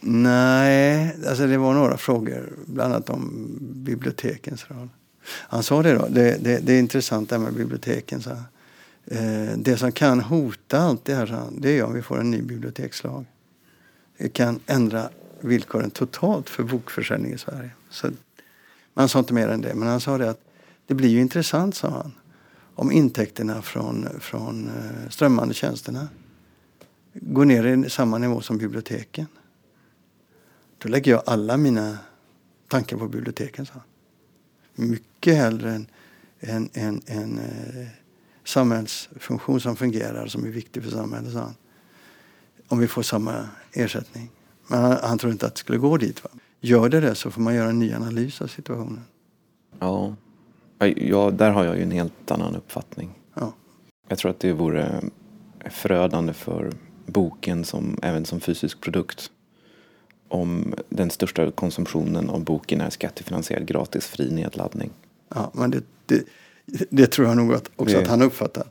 Nej, 0.00 1.16
alltså 1.28 1.46
det 1.46 1.58
var 1.58 1.74
några 1.74 1.96
frågor. 1.96 2.52
Bland 2.66 2.92
annat 2.92 3.10
om 3.10 3.58
bibliotekens 3.60 4.70
roll. 4.70 4.88
Han 5.24 5.62
sa 5.62 5.82
det 5.82 5.94
då, 5.94 6.06
det, 6.08 6.44
det, 6.44 6.58
det 6.58 6.72
är 6.72 6.78
intressant 6.78 7.28
det 7.28 7.36
här 7.36 7.42
med 7.42 7.54
biblioteken. 7.54 8.22
Så. 8.22 8.30
Eh, 9.06 9.56
det 9.56 9.76
som 9.76 9.92
kan 9.92 10.20
hota 10.20 10.78
allt 10.78 11.04
det 11.04 11.14
här, 11.14 11.48
det 11.58 11.78
är 11.78 11.84
om 11.84 11.94
vi 11.94 12.02
får 12.02 12.20
en 12.20 12.30
ny 12.30 12.42
bibliotekslag. 12.42 13.24
Det 14.18 14.28
kan 14.28 14.60
ändra 14.66 15.08
villkoren 15.40 15.90
totalt 15.90 16.48
för 16.48 16.62
bokförsäljning 16.62 17.32
i 17.32 17.38
Sverige. 17.38 17.70
Så, 17.90 18.10
man 18.94 19.08
sa 19.08 19.18
inte 19.18 19.34
mer 19.34 19.48
än 19.48 19.60
det, 19.60 19.74
men 19.74 19.88
han 19.88 20.00
sa 20.00 20.18
det 20.18 20.30
att 20.30 20.40
det 20.86 20.94
blir 20.94 21.08
ju 21.08 21.20
intressant, 21.20 21.74
sa 21.74 21.90
han, 21.90 22.12
om 22.74 22.92
intäkterna 22.92 23.62
från, 23.62 24.08
från 24.20 24.68
eh, 24.68 25.10
strömmande 25.10 25.54
tjänsterna 25.54 26.08
går 27.12 27.44
ner 27.44 27.84
i 27.86 27.90
samma 27.90 28.18
nivå 28.18 28.40
som 28.40 28.58
biblioteken. 28.58 29.26
Då 30.78 30.88
lägger 30.88 31.12
jag 31.12 31.22
alla 31.26 31.56
mina 31.56 31.98
tankar 32.68 32.96
på 32.96 33.08
biblioteken, 33.08 33.66
sa 33.66 33.72
han 33.74 33.82
mycket 34.74 35.36
hellre 35.36 35.72
en, 35.72 35.86
en, 36.40 36.70
en, 36.72 37.02
en 37.06 37.38
eh, 37.38 37.86
samhällsfunktion 38.44 39.60
som 39.60 39.76
fungerar 39.76 40.26
som 40.26 40.44
är 40.44 40.48
viktig 40.48 40.82
för 40.82 40.90
samhället. 40.90 41.34
Han. 41.34 41.54
Om 42.68 42.78
vi 42.78 42.88
får 42.88 43.02
samma 43.02 43.48
ersättning. 43.72 44.30
Men 44.66 44.82
han, 44.82 44.98
han, 45.02 45.18
tror 45.18 45.32
inte 45.32 45.46
att 45.46 45.54
det 45.54 45.58
skulle 45.58 45.78
gå 45.78 45.96
dit. 45.96 46.24
Va? 46.24 46.30
Gör 46.60 46.88
det 46.88 47.00
det 47.00 47.14
så 47.14 47.30
får 47.30 47.40
man 47.40 47.54
göra 47.54 47.70
en 47.70 47.78
ny 47.78 47.92
analys 47.92 48.40
av 48.40 48.46
situationen. 48.46 49.04
Ja, 49.78 50.16
ja 50.86 51.30
där 51.30 51.50
har 51.50 51.64
jag 51.64 51.76
ju 51.76 51.82
en 51.82 51.90
helt 51.90 52.30
annan 52.30 52.56
uppfattning. 52.56 53.10
Ja. 53.34 53.52
Jag 54.08 54.18
tror 54.18 54.30
att 54.30 54.40
det 54.40 54.52
vore 54.52 55.00
förödande 55.70 56.32
för 56.32 56.72
boken 57.06 57.64
som, 57.64 57.98
även 58.02 58.24
som 58.24 58.40
fysisk 58.40 58.80
produkt 58.80 59.30
om 60.28 60.74
den 60.88 61.10
största 61.10 61.50
konsumtionen 61.50 62.30
av 62.30 62.44
boken 62.44 62.80
är 62.80 62.90
skattefinansierad 62.90 63.66
gratis 63.66 64.06
fri 64.06 64.30
nedladdning. 64.30 64.90
Ja, 65.28 65.50
men 65.54 65.70
det, 65.70 65.84
det, 66.06 66.24
det 66.90 67.06
tror 67.06 67.28
jag 67.28 67.36
nog 67.36 67.54
att, 67.54 67.70
också 67.76 67.96
det... 67.96 68.02
att 68.02 68.08
han 68.08 68.22
uppfattar. 68.22 68.64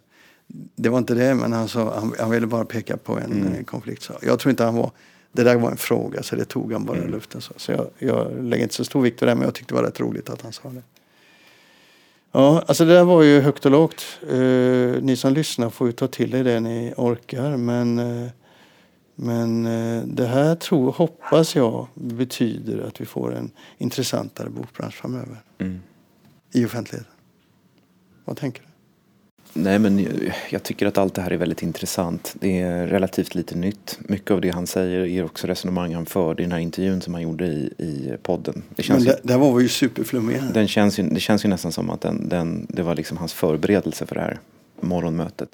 Det 0.76 0.89
var 0.89 0.97
inte 0.97 1.13
det, 1.13 1.36
men 1.36 1.54
han, 1.54 1.67
sa, 1.67 2.00
han, 2.00 2.13
han 2.19 2.32
ville 2.32 2.47
bara 2.47 2.65
peka 2.65 2.97
på 2.97 3.17
en 3.17 3.32
mm. 3.32 3.63
konflikt. 3.63 4.02
Så 4.02 4.13
jag 4.21 4.39
tror 4.39 4.50
inte 4.50 4.63
han 4.63 4.76
var... 4.76 4.91
Det 5.34 5.43
där 5.43 5.58
var 5.58 5.71
en 5.71 5.78
fråga, 5.78 6.24
så 6.24 6.36
det 6.36 6.45
tog 6.45 6.74
han 6.74 6.86
bara 6.86 6.97
mm. 6.97 7.10
i 7.10 7.12
luften. 7.12 7.41
Så, 7.41 7.54
så 7.58 7.71
jag, 7.71 7.88
jag 8.00 8.43
lägger 8.43 8.63
inte 8.63 8.76
så 8.76 8.86
stor 8.86 9.02
vikt 9.02 9.21
vid 9.21 9.30
det, 9.30 9.36
men 9.36 9.43
jag 9.43 9.54
tyckte 9.54 9.74
det 9.74 9.82
var 9.82 9.88
rätt 9.88 10.00
roligt 10.00 10.30
att 10.30 10.41
han 10.41 10.54
sa 10.54 10.69
det. 10.69 10.82
Ja, 12.32 12.63
alltså 12.67 12.86
det 12.86 12.94
där 12.94 13.04
var 13.04 13.24
ju 13.24 13.41
högt 13.41 13.65
och 13.65 13.72
lågt. 13.72 14.06
Uh, 14.32 15.02
ni 15.02 15.15
som 15.15 15.34
lyssnar 15.34 15.70
får 15.70 15.88
ju 15.88 15.94
ta 15.94 16.08
till 16.08 16.34
er 16.34 16.44
det 16.44 16.60
ni 16.60 16.94
orkar, 16.98 17.58
men 17.58 18.00
uh, 18.00 18.30
men 19.24 19.65
eh, 19.65 20.04
det 20.04 20.26
här 20.26 20.56
tror, 20.56 20.91
hoppas 20.91 21.56
jag 21.56 21.88
betyder 21.94 22.88
att 22.88 23.02
vi 23.02 23.06
får 23.06 23.36
en 23.36 23.52
intressantare 23.78 24.50
bokbransch 24.50 24.94
framöver. 24.94 25.44
Mm. 25.58 25.80
I 26.52 26.65
offentligheten. 26.65 27.13
Vad 28.26 28.38
tänker 28.38 28.62
du? 28.62 28.67
Nej, 29.54 29.80
men 29.80 30.08
jag 30.50 30.64
tycker 30.64 30.86
att 30.86 30.98
allt 30.98 31.14
det 31.14 31.22
här 31.22 31.32
är 31.32 31.38
väldigt 31.38 31.64
intressant. 31.64 32.36
Det 32.40 32.60
är 32.60 32.88
relativt 32.88 33.36
lite 33.36 33.56
nytt. 33.56 34.00
Mycket 34.00 34.32
av 34.32 34.42
det 34.42 34.50
han 34.50 34.68
säger 34.68 35.00
är 35.00 35.26
också 35.26 35.48
resonemang 35.48 35.94
han 35.94 36.06
förde 36.06 36.44
i 36.44 36.46
den 36.46 36.52
här 36.52 36.60
intervjun 36.60 37.02
som 37.02 37.14
han 37.14 37.24
gjorde 37.24 37.46
i, 37.46 37.74
i 37.78 38.14
podden. 38.24 38.64
Det 38.76 38.84
känns 38.84 38.98
men 38.98 39.06
det, 39.06 39.20
ju, 39.24 39.28
där 39.28 39.38
var 39.38 39.54
vi 39.54 39.64
ju 39.64 39.70
superflummiga. 39.70 40.42
Den 40.54 40.68
känns 40.68 41.00
ju, 41.00 41.04
det 41.04 41.20
känns 41.20 41.46
ju 41.46 41.50
nästan 41.50 41.72
som 41.72 41.90
att 41.90 42.02
den, 42.02 42.30
den, 42.30 42.68
det 42.70 42.84
var 42.84 42.96
liksom 42.96 43.18
hans 43.18 43.34
förberedelse 43.34 44.06
för 44.06 44.16
det 44.16 44.22
här 44.22 44.40
morgonmötet. 44.82 45.50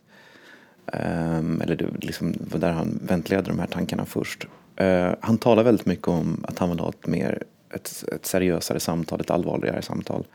Um, 0.93 1.61
eller 1.61 1.75
det 1.75 1.85
liksom 2.01 2.33
var 2.51 2.59
där 2.59 2.71
han 2.71 2.99
ventilerade 3.07 3.49
de 3.49 3.59
här 3.59 3.67
tankarna 3.67 4.05
först. 4.05 4.47
Uh, 4.81 5.15
han 5.19 5.37
talar 5.37 5.63
väldigt 5.63 5.85
mycket 5.85 6.07
om 6.07 6.45
att 6.47 6.59
han 6.59 6.69
vill 6.69 6.79
ha 6.79 6.89
ett 6.89 7.07
mer 7.07 7.43
ett, 7.73 8.03
ett 8.11 8.25
seriösare 8.25 8.79
samtal, 8.79 9.21
ett 9.21 9.31
allvarligare 9.31 9.81
samtal. 9.81 10.25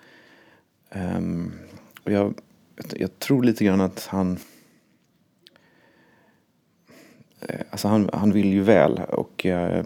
Um, 0.95 1.53
och 2.05 2.13
jag, 2.13 2.35
jag 2.97 3.19
tror 3.19 3.43
lite 3.43 3.65
grann 3.65 3.81
att 3.81 4.07
han 4.07 4.39
eh, 7.41 7.61
Alltså 7.71 7.89
han, 7.89 8.11
han 8.13 8.33
vill 8.33 8.53
ju 8.53 8.63
väl 8.63 9.01
och 9.09 9.47
uh, 9.47 9.83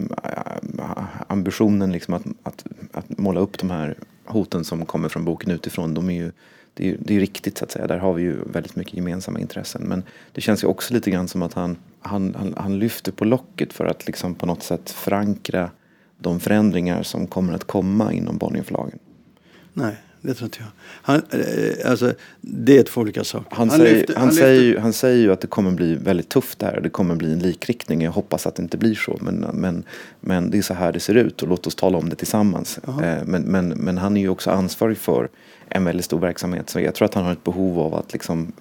ambitionen 1.27 1.92
liksom 1.92 2.14
att, 2.14 2.25
att, 2.42 2.64
att 2.92 3.18
måla 3.18 3.40
upp 3.40 3.59
de 3.59 3.70
här 3.70 3.99
hoten 4.25 4.64
som 4.64 4.87
kommer 4.87 5.09
från 5.09 5.25
boken 5.25 5.51
utifrån, 5.51 5.94
de 5.94 6.11
är 6.11 6.14
ju 6.14 6.33
det 6.77 6.90
är, 6.90 6.96
det 7.01 7.16
är 7.16 7.20
riktigt 7.20 7.59
så 7.59 7.64
att 7.64 7.70
säga. 7.70 7.87
Där 7.87 7.99
har 7.99 8.12
vi 8.12 8.22
ju 8.22 8.37
väldigt 8.46 8.77
mycket 8.77 8.94
gemensamma 8.94 9.40
intressen. 9.40 9.83
Men 9.83 10.03
det 10.33 10.40
känns 10.40 10.64
ju 10.64 10.66
också 10.66 10.94
lite 10.94 11.11
grann 11.11 11.29
som 11.29 11.42
att 11.42 11.53
han, 11.53 11.77
han, 12.01 12.35
han, 12.38 12.55
han 12.57 12.79
lyfter 12.79 13.12
på 13.12 13.25
locket 13.25 13.72
för 13.72 13.85
att 13.85 14.07
liksom 14.07 14.35
på 14.35 14.46
något 14.46 14.62
sätt 14.62 14.90
förankra 14.90 15.70
de 16.18 16.40
förändringar 16.40 17.03
som 17.03 17.27
kommer 17.27 17.53
att 17.53 17.64
komma 17.64 18.12
inom 18.12 18.38
Bonnierförlagen. 18.38 18.99
Nej, 19.72 19.96
det 20.27 20.35
tror 20.35 20.47
inte 20.47 20.59
jag. 20.61 20.69
Han, 21.03 21.23
eh, 21.31 21.91
alltså, 21.91 22.15
det 22.41 22.79
är 22.79 22.83
två 22.83 23.01
olika 23.01 23.25
saker. 23.25 23.57
Han, 23.57 23.71
säger, 23.71 24.15
han, 24.17 24.33
säger, 24.33 24.62
ju, 24.62 24.79
han 24.79 24.93
säger 24.93 25.23
ju 25.23 25.33
att 25.33 25.41
det 25.41 25.47
kommer 25.47 25.71
bli 25.71 25.95
väldigt 25.95 26.29
tufft 26.29 26.59
det 26.59 26.67
här. 26.67 26.81
Det 26.81 26.89
kommer 26.89 27.15
bli 27.15 27.33
en 27.33 27.39
likriktning. 27.39 28.03
Jag 28.03 28.12
hoppas 28.12 28.47
att 28.47 28.55
det 28.55 28.62
inte 28.62 28.77
blir 28.77 28.95
så. 28.95 29.19
Men, 29.21 29.35
men, 29.53 29.85
men 30.21 30.51
det 30.51 30.59
är 30.59 30.62
så 30.62 30.75
här 30.75 30.93
det 30.93 31.01
ser 31.01 31.15
ut 31.15 31.43
och 31.43 31.49
låt 31.49 31.67
oss 31.67 31.75
tala 31.75 31.99
om 31.99 32.09
det 32.09 32.17
tillsammans. 32.17 32.79
Eh, 32.79 33.25
men, 33.25 33.43
men, 33.43 33.69
men 33.69 33.99
han 33.99 34.17
är 34.17 34.21
ju 34.21 34.29
också 34.29 34.51
ansvarig 34.51 34.99
för 34.99 35.29
en 35.69 35.85
väldigt 35.85 36.05
stor 36.05 36.19
verksamhet. 36.19 36.71
Så 36.71 36.81
jag 36.81 36.95
tror 36.95 37.07
att 37.07 37.15
han 37.15 37.25
har 37.25 37.33
ett 37.33 37.45
behov 37.45 37.79
av 37.79 37.95
att 37.95 38.12
liksom, 38.12 38.53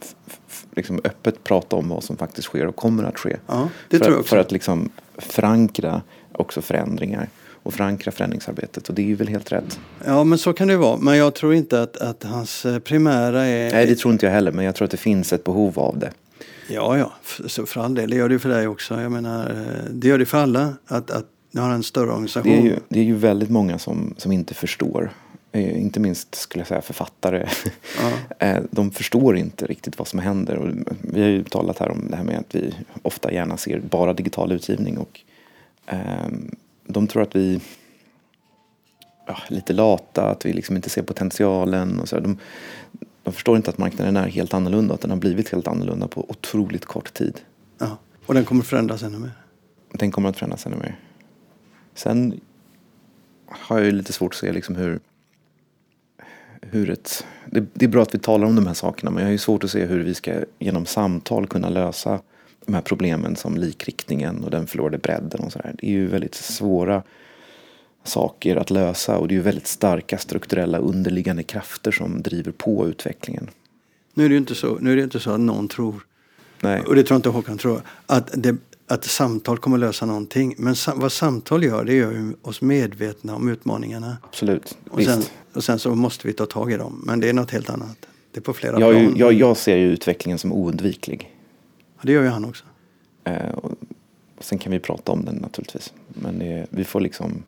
liksom 0.76 1.02
öppet 1.04 1.44
prata 1.44 1.76
om 1.76 1.90
vad 1.90 2.04
som 2.04 2.18
faktiskt 2.18 2.48
sker 2.48 2.68
och 2.68 2.76
kommer 2.76 3.04
att 3.04 3.20
ske. 3.20 3.38
Ja, 3.48 3.70
det 3.90 3.98
för, 3.98 4.06
tror 4.06 4.14
jag 4.14 4.20
också. 4.20 4.30
för 4.30 4.38
att 4.38 4.52
liksom 4.52 4.90
förankra 5.18 6.02
också 6.32 6.62
förändringar 6.62 7.30
och 7.66 7.74
förankra 7.74 8.12
förändringsarbetet. 8.12 8.90
Och 8.90 8.96
det 8.96 9.02
är 9.02 9.06
ju 9.06 9.16
väl 9.16 9.28
helt 9.28 9.52
rätt. 9.52 9.80
Ja, 10.06 10.24
men 10.24 10.38
så 10.38 10.54
kan 10.54 10.68
det 10.68 10.78
vara. 10.78 10.98
Men 10.98 11.18
jag 11.18 11.36
tror 11.36 11.54
inte 11.54 11.82
att, 11.82 11.98
att 11.98 12.24
hans 12.24 12.66
eh, 12.66 12.80
primära 12.80 13.46
är... 13.46 13.72
Nej, 13.72 13.86
det 13.86 13.96
tror 13.96 14.14
inte 14.14 14.26
jag 14.26 14.34
heller. 14.34 14.52
Men 14.52 14.66
jag 14.66 14.76
tror 14.76 14.86
att 14.86 14.92
det 14.92 14.98
finns 14.98 15.34
ett 15.34 15.44
behov 15.44 15.80
av 15.80 16.00
det. 16.00 16.12
Ja, 16.68 16.98
ja, 16.98 17.14
för, 17.22 17.66
för 17.66 17.82
all 17.82 17.96
del. 17.96 18.10
Det 18.10 18.16
gör 18.16 18.30
det 18.30 18.34
ju 18.34 18.40
för 18.40 18.50
dig 18.50 18.68
också. 18.68 19.02
Jag 19.02 19.12
menar, 19.12 19.50
eh, 19.50 19.92
det 19.92 20.08
gör 20.08 20.18
det 20.18 20.26
för 20.26 20.38
alla. 20.38 20.74
Att, 20.86 21.12
att 21.12 21.26
ni 21.52 21.62
har 21.62 21.70
en 21.70 21.84
större 21.84 22.10
organisation. 22.10 22.52
Det 22.52 22.58
är 22.58 22.64
ju, 22.64 22.76
det 22.90 23.00
är 23.00 23.04
ju 23.04 23.16
väldigt 23.16 23.50
många 23.50 23.80
som, 23.80 24.16
som 24.18 24.32
inte 24.32 24.54
förstår. 24.54 25.12
Eh, 25.52 25.82
inte 25.82 26.00
minst 26.00 26.36
skulle 26.36 26.60
jag 26.60 26.68
säga 26.68 26.82
författare. 26.82 27.48
Ja. 28.40 28.60
De 28.72 28.92
förstår 28.92 29.38
inte 29.38 29.66
riktigt 29.66 30.00
vad 30.00 30.08
som 30.08 30.20
händer. 30.20 30.56
Och 30.58 30.70
vi 31.02 31.22
har 31.22 31.30
ju 31.30 31.44
talat 31.44 31.80
här 31.80 31.92
om 31.92 32.08
det 32.10 32.16
här 32.16 32.24
med 32.24 32.40
att 32.40 32.56
vi 32.56 32.74
ofta 33.02 33.32
gärna 33.32 33.58
ser 33.58 33.80
bara 33.80 34.14
digital 34.14 34.52
utgivning. 34.52 34.98
Och, 34.98 35.20
eh, 35.86 36.28
de 36.96 37.08
tror 37.08 37.24
att 37.24 37.36
vi 37.36 37.62
ja, 39.28 39.38
är 39.48 39.54
lite 39.54 39.74
lata, 39.74 40.30
att 40.30 40.46
vi 40.46 40.54
liksom 40.54 40.76
inte 40.76 40.90
ser 40.90 41.02
potentialen. 41.02 42.00
Och 42.00 42.10
så. 42.10 42.20
De, 42.20 42.38
de 43.24 43.34
förstår 43.34 43.58
inte 43.58 43.70
att 43.70 43.78
marknaden 43.78 44.18
är 44.18 44.28
helt 44.28 44.54
annorlunda, 44.54 44.94
att 44.94 45.02
den 45.02 45.12
har 45.12 45.18
blivit 45.18 45.50
helt 45.50 45.68
annorlunda 45.68 46.08
på 46.08 46.26
otroligt 46.30 46.86
kort 46.86 47.14
tid. 47.14 47.42
Ja. 47.78 47.98
Och 48.26 48.34
den 48.34 48.46
kommer 48.46 48.64
förändras 48.64 49.04
ännu 49.04 49.18
mer. 49.18 49.32
Den 49.92 50.12
kommer 50.12 50.30
att 50.30 50.38
förändras 50.38 50.66
ännu 50.66 50.76
mer. 50.76 51.00
Sen 51.94 52.40
har 53.48 53.78
jag 53.78 53.86
ju 53.86 53.92
lite 53.92 54.14
svårt 54.14 54.34
att 54.34 54.40
se 54.40 54.52
liksom 54.52 54.76
hur, 54.76 55.00
hur 56.62 56.90
ett... 56.90 57.26
Det, 57.46 57.66
det 57.74 57.86
är 57.86 57.90
bra 57.90 58.02
att 58.02 58.16
vi 58.16 58.20
talar 58.20 58.48
om 58.48 58.56
de 58.56 58.68
här 58.68 58.74
sakerna 58.74 59.12
men 59.12 59.20
jag 59.20 59.28
har 59.28 59.32
ju 59.32 59.38
svårt 59.38 59.64
att 59.64 59.72
se 59.72 59.86
hur 59.86 60.04
vi 60.04 60.14
ska 60.14 60.34
genom 60.60 60.86
samtal 60.86 61.48
kunna 61.48 61.70
lösa 61.70 62.22
de 62.66 62.74
här 62.74 62.82
problemen 62.82 63.36
som 63.36 63.58
likriktningen 63.58 64.44
och 64.44 64.52
den 64.52 64.68
förlorade 64.68 64.98
bredden 64.98 65.42
och 65.42 65.52
sådär. 65.52 65.76
Det 65.78 65.88
är 65.88 65.92
ju 65.92 66.08
väldigt 66.08 66.36
svåra 66.36 67.04
saker 68.04 68.56
att 68.56 68.70
lösa 68.70 69.18
och 69.18 69.28
det 69.28 69.34
är 69.34 69.36
ju 69.36 69.42
väldigt 69.42 69.68
starka 69.68 70.18
strukturella 70.18 70.78
underliggande 70.78 71.44
krafter 71.44 71.92
som 71.92 72.22
driver 72.22 72.52
på 72.52 72.88
utvecklingen. 72.88 73.50
Nu 74.14 74.26
är 74.26 74.30
det 74.30 74.34
ju 74.34 74.40
inte 74.40 74.56
så, 74.56 74.78
nu 74.82 74.92
är 74.92 74.96
det 74.96 75.04
inte 75.04 75.20
så 75.20 75.32
att 75.32 75.40
någon 75.40 75.68
tror, 75.68 76.06
Nej. 76.62 76.82
och 76.82 76.96
det 76.96 77.04
tror 77.04 77.16
inte 77.16 77.30
Håkan 77.30 77.58
tror, 77.58 77.82
att, 78.06 78.30
det, 78.34 78.56
att 78.88 79.04
samtal 79.06 79.58
kommer 79.58 79.78
lösa 79.78 80.06
någonting. 80.06 80.56
Men 80.58 80.76
sam, 80.76 81.00
vad 81.00 81.12
samtal 81.12 81.64
gör, 81.64 81.84
det 81.84 81.94
gör 81.94 82.12
ju 82.12 82.34
oss 82.42 82.62
medvetna 82.62 83.36
om 83.36 83.50
utmaningarna. 83.50 84.18
Absolut, 84.24 84.78
Och 84.90 85.04
sen, 85.04 85.24
och 85.54 85.64
sen 85.64 85.80
så 85.80 85.96
måste 85.96 86.28
vi 86.28 86.34
ta 86.34 86.46
tag 86.46 86.72
i 86.72 86.78
dem. 86.78 87.04
Men 87.06 87.20
det 87.20 87.30
är 87.30 87.34
något 87.34 87.52
helt 87.52 87.70
annat. 87.70 87.98
Det 88.32 88.40
är 88.40 88.42
på 88.42 88.54
flera 88.54 88.80
Jag, 88.80 88.94
plan. 88.94 89.14
jag, 89.18 89.34
jag 89.34 89.58
ser 89.58 89.78
ju 89.78 89.92
utvecklingen 89.92 90.40
som 90.40 90.54
oundviklig. 90.54 91.35
Det 92.06 92.12
gör 92.12 92.24
ju 92.24 92.30
han 92.30 92.46
också. 92.46 92.66
Eh, 93.24 93.50
och 93.50 93.74
sen 94.40 94.58
kan 94.60 94.72
vi 94.72 94.80
prata 94.80 95.12
om 95.12 95.26
den 95.26 95.36
naturligtvis. 95.36 95.94
Men 96.08 96.40
det, 96.40 96.68
vi 96.70 96.84
får 96.84 97.00
liksom 97.00 97.44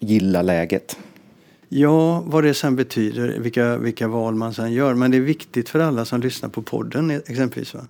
gilla 0.00 0.42
läget. 0.42 0.98
Ja, 1.68 2.20
vad 2.20 2.44
det 2.44 2.54
sen 2.54 2.76
betyder, 2.76 3.38
vilka, 3.38 3.76
vilka 3.78 4.08
val 4.08 4.34
man 4.34 4.54
sen 4.54 4.72
gör. 4.72 4.94
Men 4.94 5.10
det 5.10 5.16
är 5.16 5.20
viktigt 5.20 5.68
för 5.68 5.78
alla 5.78 6.04
som 6.04 6.20
lyssnar 6.20 6.48
på 6.48 6.62
podden 6.62 7.10
exempelvis. 7.10 7.74
Va? 7.74 7.86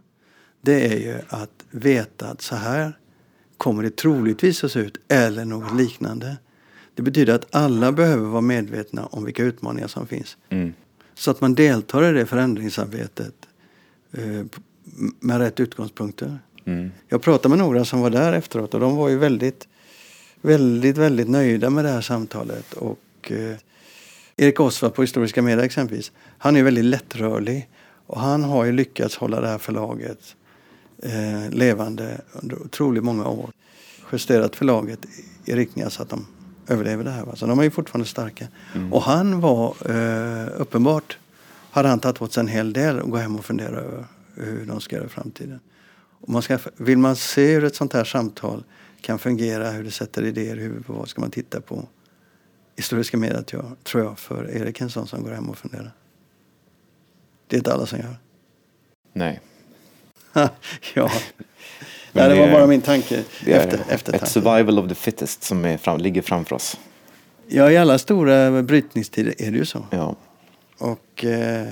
Det 0.60 0.86
är 0.86 0.98
ju 0.98 1.18
att 1.28 1.64
veta 1.70 2.28
att 2.28 2.42
så 2.42 2.56
här 2.56 2.98
kommer 3.56 3.82
det 3.82 3.96
troligtvis 3.96 4.64
att 4.64 4.72
se 4.72 4.80
ut 4.80 4.98
eller 5.08 5.44
något 5.44 5.74
liknande. 5.74 6.36
Det 6.94 7.02
betyder 7.02 7.34
att 7.34 7.54
alla 7.54 7.92
behöver 7.92 8.28
vara 8.28 8.40
medvetna 8.40 9.06
om 9.06 9.24
vilka 9.24 9.42
utmaningar 9.42 9.88
som 9.88 10.06
finns. 10.06 10.36
Mm. 10.48 10.72
Så 11.14 11.30
att 11.30 11.40
man 11.40 11.54
deltar 11.54 12.10
i 12.10 12.12
det 12.12 12.26
förändringsarbetet 12.26 13.34
eh, 14.12 14.46
med 15.20 15.38
rätt 15.38 15.60
utgångspunkter. 15.60 16.38
Mm. 16.64 16.90
Jag 17.08 17.22
pratade 17.22 17.48
med 17.48 17.58
några 17.58 17.84
som 17.84 18.00
var 18.00 18.10
där 18.10 18.32
efteråt 18.32 18.74
och 18.74 18.80
de 18.80 18.96
var 18.96 19.08
ju 19.08 19.18
väldigt, 19.18 19.68
väldigt, 20.40 20.98
väldigt 20.98 21.28
nöjda 21.28 21.70
med 21.70 21.84
det 21.84 21.90
här 21.90 22.00
samtalet. 22.00 22.72
Och 22.72 23.32
eh, 23.32 23.56
Erik 24.36 24.60
Osvald 24.60 24.94
på 24.94 25.02
Historiska 25.02 25.42
Media 25.42 25.64
exempelvis, 25.64 26.12
han 26.38 26.56
är 26.56 26.62
väldigt 26.62 26.84
lättrörlig 26.84 27.68
och 28.06 28.20
han 28.20 28.44
har 28.44 28.64
ju 28.64 28.72
lyckats 28.72 29.16
hålla 29.16 29.40
det 29.40 29.48
här 29.48 29.58
förlaget 29.58 30.36
eh, 31.02 31.50
levande 31.50 32.20
under 32.32 32.62
otroligt 32.62 33.04
många 33.04 33.28
år. 33.28 33.50
Justerat 34.12 34.56
förlaget 34.56 34.98
i 35.44 35.54
riktning 35.54 35.90
så 35.90 36.02
att 36.02 36.08
de 36.08 36.26
överlever 36.68 37.04
det 37.04 37.10
här. 37.10 37.24
Va? 37.24 37.36
Så 37.36 37.46
de 37.46 37.58
är 37.58 37.62
ju 37.62 37.70
fortfarande 37.70 38.08
starka. 38.08 38.48
Och 38.90 39.02
han 39.02 39.40
var 39.40 39.74
eh, 39.90 40.48
uppenbart, 40.56 41.18
hade 41.70 41.88
han 41.88 42.00
tagit 42.00 42.22
åt 42.22 42.32
sig 42.32 42.40
en 42.40 42.48
hel 42.48 42.72
del 42.72 43.00
och 43.00 43.10
gå 43.10 43.16
hem 43.16 43.36
och 43.36 43.44
fundera 43.44 43.76
över 43.76 44.04
hur 44.34 44.66
de 44.66 44.80
ska 44.80 44.96
göra 44.96 45.06
i 45.06 45.08
framtiden. 45.08 45.60
Och 46.20 46.28
man 46.28 46.42
ska, 46.42 46.58
vill 46.76 46.98
man 46.98 47.16
se 47.16 47.54
hur 47.54 47.64
ett 47.64 47.74
sånt 47.74 47.92
här 47.92 48.04
samtal 48.04 48.64
kan 49.00 49.18
fungera, 49.18 49.70
hur 49.70 49.84
det 49.84 49.90
sätter 49.90 50.24
idéer 50.24 50.56
i 50.56 50.60
huvudet 50.60 50.86
på 50.86 50.92
vad 50.92 51.08
ska 51.08 51.20
man 51.20 51.30
titta 51.30 51.60
på. 51.60 51.88
Historiska 52.76 53.16
medier 53.16 53.42
tror 53.82 54.04
jag, 54.04 54.18
för 54.18 54.50
Erik 54.50 54.80
är 54.80 54.84
en 54.84 54.90
sån 54.90 55.06
som 55.06 55.22
går 55.22 55.30
hem 55.30 55.50
och 55.50 55.58
funderar. 55.58 55.92
Det 57.46 57.56
är 57.56 57.58
inte 57.58 57.72
alla 57.72 57.86
som 57.86 57.98
gör. 57.98 58.16
Nej. 59.12 59.40
ja, 60.94 61.10
Nej, 62.12 62.28
det 62.28 62.40
var 62.40 62.52
bara 62.52 62.66
min 62.66 62.80
tanke 62.80 63.24
Det 63.44 63.52
är 63.52 63.80
efter, 63.88 64.14
ett 64.14 64.28
survival 64.28 64.78
of 64.78 64.88
the 64.88 64.94
fittest 64.94 65.42
som 65.42 65.64
är 65.64 65.76
fram, 65.76 65.98
ligger 65.98 66.22
framför 66.22 66.56
oss. 66.56 66.78
Ja, 67.46 67.70
i 67.70 67.76
alla 67.76 67.98
stora 67.98 68.62
brytningstider 68.62 69.34
är 69.38 69.50
det 69.50 69.58
ju 69.58 69.64
så. 69.64 69.86
Ja. 69.90 70.16
Och 70.78 71.24
eh, 71.24 71.68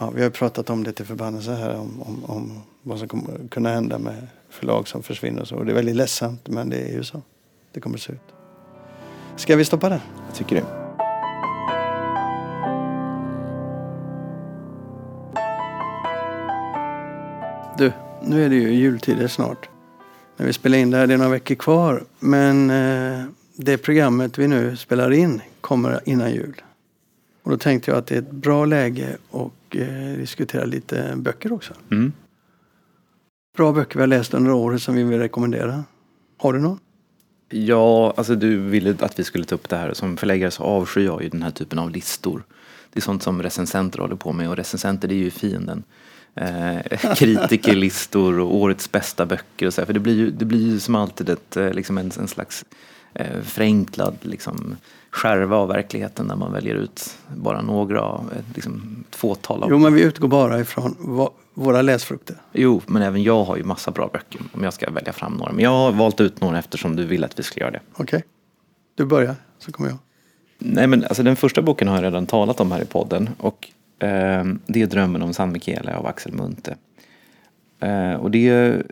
ja, 0.00 0.10
vi 0.10 0.22
har 0.22 0.30
pratat 0.30 0.70
om 0.70 0.84
det 0.84 0.92
till 0.92 1.06
förbannelse 1.06 1.52
här 1.52 1.76
om, 1.76 2.02
om, 2.02 2.24
om 2.24 2.62
vad 2.82 2.98
som 2.98 3.08
kommer 3.08 3.48
kunna 3.48 3.68
hända 3.68 3.98
med 3.98 4.26
förlag 4.48 4.88
som 4.88 5.02
försvinner 5.02 5.42
och 5.42 5.48
så. 5.48 5.56
Och 5.56 5.64
det 5.64 5.72
är 5.72 5.74
väldigt 5.74 5.96
ledsamt, 5.96 6.48
men 6.48 6.70
det 6.70 6.76
är 6.76 6.92
ju 6.92 7.04
så. 7.04 7.22
Det 7.72 7.80
kommer 7.80 7.98
se 7.98 8.12
ut. 8.12 8.20
Ska 9.36 9.56
vi 9.56 9.64
stoppa 9.64 9.88
där? 9.88 10.00
Jag 10.26 10.34
tycker 10.34 10.56
det. 10.56 10.64
Du, 17.78 17.92
nu 18.22 18.44
är 18.44 18.48
det 18.48 18.56
ju 18.56 18.74
jultider 18.74 19.28
snart. 19.28 19.68
När 20.36 20.46
vi 20.46 20.52
spelar 20.52 20.78
in 20.78 20.90
det 20.90 20.96
här, 20.96 21.06
det 21.06 21.14
är 21.14 21.18
några 21.18 21.30
veckor 21.30 21.54
kvar. 21.54 22.04
Men 22.18 22.70
eh, 22.70 23.24
det 23.56 23.78
programmet 23.78 24.38
vi 24.38 24.48
nu 24.48 24.76
spelar 24.76 25.12
in 25.12 25.42
kommer 25.60 26.00
innan 26.04 26.32
jul. 26.32 26.62
Och 27.42 27.50
då 27.50 27.58
tänkte 27.58 27.90
jag 27.90 27.98
att 27.98 28.06
det 28.06 28.14
är 28.14 28.18
ett 28.18 28.30
bra 28.30 28.64
läge 28.64 29.16
och 29.76 29.82
eh, 29.82 30.16
diskutera 30.16 30.64
lite 30.64 31.12
böcker 31.16 31.52
också. 31.52 31.74
Mm. 31.90 32.12
Bra 33.56 33.72
böcker 33.72 33.94
vi 33.94 34.00
har 34.00 34.06
läst 34.06 34.34
under 34.34 34.52
året 34.52 34.82
som 34.82 34.94
vi 34.94 35.02
vill 35.02 35.18
rekommendera. 35.18 35.84
Har 36.38 36.52
du 36.52 36.58
någon? 36.58 36.78
Ja, 37.48 38.14
alltså 38.16 38.34
du 38.34 38.56
ville 38.56 38.96
att 39.00 39.18
vi 39.18 39.24
skulle 39.24 39.44
ta 39.44 39.54
upp 39.54 39.68
det 39.68 39.76
här. 39.76 39.92
Som 39.92 40.16
förläggare 40.16 40.50
så 40.50 40.62
avskyr 40.62 41.04
jag 41.04 41.22
ju 41.22 41.28
den 41.28 41.42
här 41.42 41.50
typen 41.50 41.78
av 41.78 41.90
listor. 41.90 42.44
Det 42.92 42.98
är 42.98 43.02
sånt 43.02 43.22
som 43.22 43.42
recensenter 43.42 43.98
håller 43.98 44.16
på 44.16 44.32
med 44.32 44.48
och 44.48 44.56
recensenter 44.56 45.08
det 45.08 45.14
är 45.14 45.16
ju 45.16 45.30
fienden. 45.30 45.82
Eh, 46.34 47.14
kritikerlistor 47.16 48.38
och 48.38 48.54
årets 48.54 48.92
bästa 48.92 49.26
böcker 49.26 49.66
och 49.66 49.74
så 49.74 49.80
här. 49.80 49.86
För 49.86 49.92
det 49.92 50.00
blir 50.00 50.14
ju, 50.14 50.30
det 50.30 50.44
blir 50.44 50.66
ju 50.66 50.80
som 50.80 50.94
alltid 50.94 51.28
ett, 51.28 51.56
eh, 51.56 51.72
liksom 51.72 51.98
en, 51.98 52.10
en 52.18 52.28
slags 52.28 52.64
eh, 53.14 53.42
förenklad 53.42 54.16
liksom, 54.20 54.76
skärva 55.16 55.56
av 55.56 55.68
verkligheten 55.68 56.26
när 56.26 56.36
man 56.36 56.52
väljer 56.52 56.74
ut 56.74 57.18
bara 57.36 57.62
några, 57.62 58.00
eh, 58.00 58.42
liksom, 58.54 59.04
ett 59.08 59.16
fåtal 59.16 59.62
av 59.62 59.70
Jo, 59.70 59.78
men 59.78 59.94
vi 59.94 60.02
utgår 60.02 60.28
bara 60.28 60.60
ifrån 60.60 60.96
våra 61.54 61.82
läsfrukter. 61.82 62.36
Jo, 62.52 62.82
men 62.86 63.02
även 63.02 63.22
jag 63.22 63.44
har 63.44 63.56
ju 63.56 63.64
massa 63.64 63.90
bra 63.90 64.10
böcker 64.12 64.40
om 64.52 64.64
jag 64.64 64.72
ska 64.72 64.90
välja 64.90 65.12
fram 65.12 65.32
några. 65.32 65.52
Men 65.52 65.64
jag 65.64 65.70
har 65.70 65.92
valt 65.92 66.20
ut 66.20 66.40
några 66.40 66.58
eftersom 66.58 66.96
du 66.96 67.04
vill 67.04 67.24
att 67.24 67.38
vi 67.38 67.42
ska 67.42 67.60
göra 67.60 67.70
det. 67.70 67.80
Okej? 67.96 68.24
Du 68.94 69.04
börjar, 69.04 69.34
så 69.58 69.72
kommer 69.72 69.90
jag. 69.90 69.98
Nej, 70.58 70.86
men 70.86 71.04
alltså 71.04 71.22
den 71.22 71.36
första 71.36 71.62
boken 71.62 71.88
har 71.88 71.94
jag 71.94 72.04
redan 72.04 72.26
talat 72.26 72.60
om 72.60 72.72
här 72.72 72.82
i 72.82 72.86
podden. 72.86 73.30
Och 73.38 73.68
ehm, 73.98 74.58
det 74.66 74.82
är 74.82 74.86
Drömmen 74.86 75.22
om 75.22 75.34
San 75.34 75.52
Michele 75.52 75.96
av 75.96 76.06
Axel 76.06 76.32
Munthe. 76.32 76.76
Eh, 77.80 78.14
och 78.14 78.30
det 78.30 78.82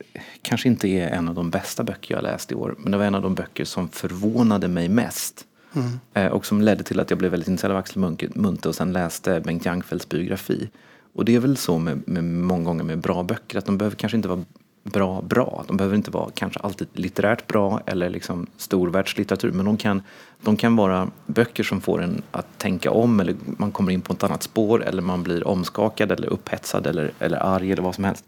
kanske 0.42 0.68
inte 0.68 0.88
är 0.88 1.08
en 1.08 1.28
av 1.28 1.34
de 1.34 1.50
bästa 1.50 1.84
böcker 1.84 2.14
jag 2.14 2.22
läst 2.22 2.52
i 2.52 2.54
år. 2.54 2.74
Men 2.78 2.92
det 2.92 2.98
var 2.98 3.04
en 3.04 3.14
av 3.14 3.22
de 3.22 3.34
böcker 3.34 3.64
som 3.64 3.88
förvånade 3.88 4.68
mig 4.68 4.88
mest. 4.88 5.46
Mm. 5.74 6.00
Eh, 6.14 6.32
och 6.32 6.46
som 6.46 6.62
ledde 6.62 6.82
till 6.82 7.00
att 7.00 7.10
jag 7.10 7.18
blev 7.18 7.30
väldigt 7.30 7.48
intresserad 7.48 7.72
av 7.72 7.78
Axel 7.78 8.16
Munthe 8.34 8.68
och 8.68 8.74
sen 8.74 8.92
läste 8.92 9.40
Bengt 9.40 9.64
Jangfeldts 9.64 10.08
biografi. 10.08 10.70
Och 11.14 11.24
det 11.24 11.34
är 11.34 11.40
väl 11.40 11.56
så 11.56 11.78
med, 11.78 12.08
med 12.08 12.24
många 12.24 12.64
gånger 12.64 12.84
med 12.84 12.98
bra 12.98 13.22
böcker 13.22 13.58
att 13.58 13.66
de 13.66 13.78
behöver 13.78 13.96
kanske 13.96 14.16
inte 14.16 14.28
vara 14.28 14.44
bra 14.84 15.22
bra. 15.22 15.64
De 15.66 15.76
behöver 15.76 15.96
inte 15.96 16.10
vara 16.10 16.30
kanske 16.34 16.60
alltid 16.60 16.88
litterärt 16.92 17.46
bra 17.46 17.80
eller 17.87 18.10
liksom 18.10 18.46
storvärldslitteratur 18.56 19.52
men 19.52 19.66
de 19.66 19.76
kan, 19.76 20.02
de 20.42 20.56
kan 20.56 20.76
vara 20.76 21.10
böcker 21.26 21.62
som 21.62 21.80
får 21.80 22.02
en 22.02 22.22
att 22.30 22.58
tänka 22.58 22.90
om 22.90 23.20
eller 23.20 23.34
man 23.44 23.72
kommer 23.72 23.92
in 23.92 24.00
på 24.00 24.12
ett 24.12 24.24
annat 24.24 24.42
spår 24.42 24.84
eller 24.84 25.02
man 25.02 25.22
blir 25.22 25.48
omskakad 25.48 26.12
eller 26.12 26.28
upphetsad 26.28 26.87
eller, 26.87 27.12
eller 27.18 27.38
arg 27.38 27.72
eller 27.72 27.82
vad 27.82 27.94
som 27.94 28.04
helst. 28.04 28.24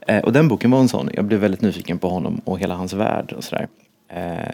Eh, 0.00 0.24
och 0.24 0.32
den 0.32 0.48
boken 0.48 0.70
var 0.70 0.80
en 0.80 0.88
sån. 0.88 1.10
Jag 1.14 1.24
blev 1.24 1.40
väldigt 1.40 1.60
nyfiken 1.60 1.98
på 1.98 2.08
honom 2.08 2.40
och 2.44 2.58
hela 2.58 2.74
hans 2.74 2.92
värld 2.92 3.32
och 3.32 3.44
sådär. 3.44 3.62
Eh, 3.62 3.87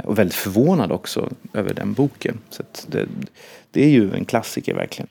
och 0.05 0.19
väldigt 0.19 0.35
förvånad 0.35 0.93
också 0.93 1.31
över 1.53 1.75
den 1.75 1.93
boken. 1.93 2.39
Så 2.51 2.63
det, 2.87 3.07
det 3.71 3.85
är 3.85 3.89
ju 3.89 4.15
en 4.15 4.25
klassiker 4.25 4.75
verkligen. 4.75 5.09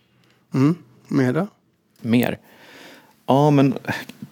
Mm. 0.53 0.75
Mer 1.07 1.33
då? 1.33 1.47
Mer? 2.01 2.37
Ja, 3.25 3.51
men 3.51 3.73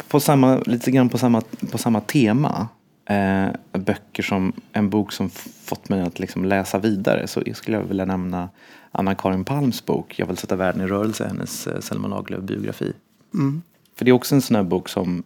på 0.07 0.19
samma, 0.19 0.57
lite 0.57 0.91
grann 0.91 1.09
på 1.09 1.17
samma, 1.17 1.41
på 1.71 1.77
samma 1.77 2.01
tema. 2.01 2.67
Eh, 3.05 3.47
böcker 3.71 4.23
som, 4.23 4.53
en 4.73 4.89
bok 4.89 5.11
som 5.11 5.29
fått 5.65 5.89
mig 5.89 6.01
att 6.01 6.19
liksom 6.19 6.45
läsa 6.45 6.77
vidare 6.77 7.27
så 7.27 7.43
skulle 7.53 7.77
jag 7.77 7.83
vilja 7.83 8.05
nämna 8.05 8.49
Anna-Karin 8.91 9.45
Palms 9.45 9.85
bok 9.85 10.19
Jag 10.19 10.25
vill 10.25 10.37
sätta 10.37 10.55
världen 10.55 10.81
i 10.81 10.87
rörelse, 10.87 11.27
hennes 11.27 11.67
eh, 11.67 11.79
Selma 11.79 12.07
Lagerlöf-biografi. 12.07 12.93
Mm. 13.33 13.61
För 13.95 14.05
det 14.05 14.11
är 14.11 14.13
också 14.13 14.35
en 14.35 14.41
sån 14.41 14.55
här 14.55 14.63
bok 14.63 14.89
som, 14.89 15.23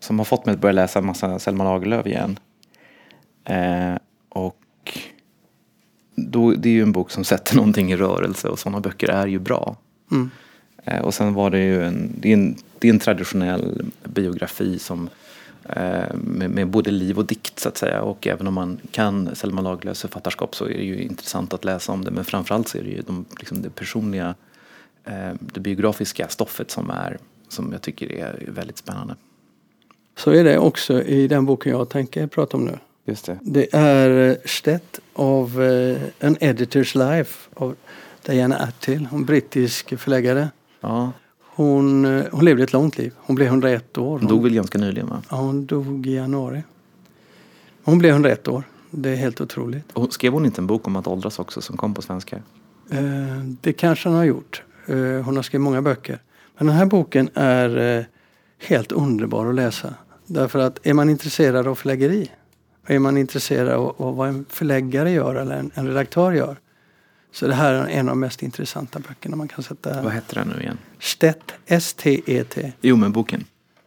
som 0.00 0.18
har 0.18 0.24
fått 0.24 0.46
mig 0.46 0.54
att 0.54 0.60
börja 0.60 0.72
läsa 0.72 0.98
en 0.98 1.06
massa 1.06 1.38
Selma 1.38 1.64
Lagerlöf 1.64 2.06
igen. 2.06 2.38
Eh, 3.44 3.94
och 4.30 4.98
då, 6.14 6.50
det 6.50 6.68
är 6.68 6.72
ju 6.72 6.82
en 6.82 6.92
bok 6.92 7.10
som 7.10 7.24
sätter 7.24 7.56
någonting 7.56 7.92
i 7.92 7.96
rörelse 7.96 8.48
och 8.48 8.58
sådana 8.58 8.80
böcker 8.80 9.08
är 9.08 9.26
ju 9.26 9.38
bra. 9.38 9.76
Mm. 10.10 10.30
Eh, 10.84 11.00
och 11.00 11.14
sen 11.14 11.34
var 11.34 11.50
det 11.50 11.58
ju 11.58 11.84
en, 11.84 12.12
det 12.20 12.28
är 12.28 12.34
en, 12.34 12.56
det 12.78 12.88
är 12.88 12.92
en 12.92 12.98
traditionell 12.98 13.90
biografi 14.04 14.78
som 14.78 15.08
eh, 15.68 16.14
med, 16.14 16.50
med, 16.50 16.68
både 16.68 16.90
liv 16.90 17.18
och 17.18 17.26
dikt 17.26 17.58
så 17.58 17.68
att 17.68 17.76
säga. 17.76 18.02
Och 18.02 18.26
även 18.26 18.46
om 18.46 18.54
man 18.54 18.80
kan 18.90 19.36
Selma 19.36 19.60
Lagerlöfs 19.60 20.00
författarskap 20.00 20.54
så 20.54 20.64
är 20.64 20.68
det 20.78 20.84
ju 20.84 21.02
intressant 21.02 21.54
att 21.54 21.64
läsa 21.64 21.92
om 21.92 22.04
det. 22.04 22.10
Men 22.10 22.24
framförallt 22.24 22.68
så 22.68 22.78
är 22.78 22.82
det 22.82 22.90
ju 22.90 23.02
de, 23.02 23.24
liksom 23.38 23.62
det 23.62 23.70
personliga, 23.70 24.34
eh, 25.04 25.32
det 25.40 25.60
biografiska 25.60 26.28
stoffet 26.28 26.70
som, 26.70 26.90
är, 26.90 27.18
som 27.48 27.72
jag 27.72 27.82
tycker 27.82 28.12
är 28.12 28.44
väldigt 28.48 28.78
spännande. 28.78 29.14
Så 30.16 30.30
är 30.30 30.44
det 30.44 30.58
också 30.58 31.02
i 31.02 31.28
den 31.28 31.46
boken 31.46 31.72
jag 31.72 31.88
tänker 31.88 32.26
prata 32.26 32.56
om 32.56 32.64
nu. 32.64 32.78
Just 33.04 33.26
det. 33.26 33.38
det 33.42 33.74
är 33.74 34.38
Stett 34.44 35.00
av 35.12 35.60
An 36.20 36.36
Editor's 36.36 37.16
Life 37.16 37.48
av 37.54 37.76
Diana 38.26 38.56
Attill, 38.56 39.08
en 39.12 39.24
brittisk 39.24 39.98
förläggare. 39.98 40.48
Ja. 40.80 41.12
Hon, 41.40 42.04
eh, 42.04 42.24
hon 42.32 42.44
levde 42.44 42.62
ett 42.62 42.72
långt 42.72 42.98
liv. 42.98 43.12
Hon 43.16 43.36
blev 43.36 43.48
101 43.48 43.98
år. 43.98 44.18
Hon 44.18 44.28
dog 44.28 44.42
väl 44.42 44.54
ganska 44.54 44.78
nyligen 44.78 45.08
va? 45.08 45.22
Ja, 45.30 45.36
hon 45.36 45.66
dog 45.66 46.06
i 46.06 46.14
januari. 46.14 46.62
Hon 47.82 47.98
blev 47.98 48.12
101 48.12 48.48
år. 48.48 48.64
Det 48.90 49.10
är 49.10 49.16
helt 49.16 49.40
otroligt. 49.40 49.92
Och 49.92 50.12
skrev 50.12 50.32
hon 50.32 50.46
inte 50.46 50.60
en 50.60 50.66
bok 50.66 50.86
om 50.86 50.96
att 50.96 51.06
åldras 51.06 51.38
också 51.38 51.60
som 51.60 51.76
kom 51.76 51.94
på 51.94 52.02
svenska? 52.02 52.36
Eh, 52.90 53.00
det 53.60 53.72
kanske 53.72 54.08
hon 54.08 54.18
har 54.18 54.24
gjort. 54.24 54.62
Eh, 54.86 54.96
hon 54.96 55.36
har 55.36 55.42
skrivit 55.42 55.64
många 55.64 55.82
böcker. 55.82 56.22
Men 56.58 56.66
den 56.66 56.76
här 56.76 56.86
boken 56.86 57.30
är 57.34 57.98
eh, 57.98 58.04
helt 58.58 58.92
underbar 58.92 59.46
att 59.46 59.54
läsa. 59.54 59.94
Därför 60.26 60.58
att 60.58 60.86
är 60.86 60.94
man 60.94 61.10
intresserad 61.10 61.66
av 61.66 61.74
förläggeri, 61.74 62.30
är 62.86 62.98
man 62.98 63.16
intresserad 63.16 63.68
av, 63.68 63.94
av 64.02 64.16
vad 64.16 64.28
en 64.28 64.44
förläggare 64.48 65.10
gör 65.10 65.34
eller 65.34 65.56
en, 65.56 65.70
en 65.74 65.86
redaktör 65.86 66.32
gör, 66.32 66.56
så 67.32 67.46
det 67.46 67.54
här 67.54 67.74
är 67.74 67.86
en 67.86 68.08
av 68.08 68.12
de 68.12 68.20
mest 68.20 68.42
intressanta 68.42 68.98
böckerna 68.98 69.36
man 69.36 69.48
kan 69.48 69.62
sätta. 69.62 70.02
Vad 70.02 70.12
heter 70.12 70.34
den 70.34 70.48
nu 70.48 70.62
igen? 70.62 70.78
Stett, 70.98 71.52
S-T-E-T. 71.66 72.72
Jo, 72.80 72.96
men 72.96 73.12
boken? 73.12 73.44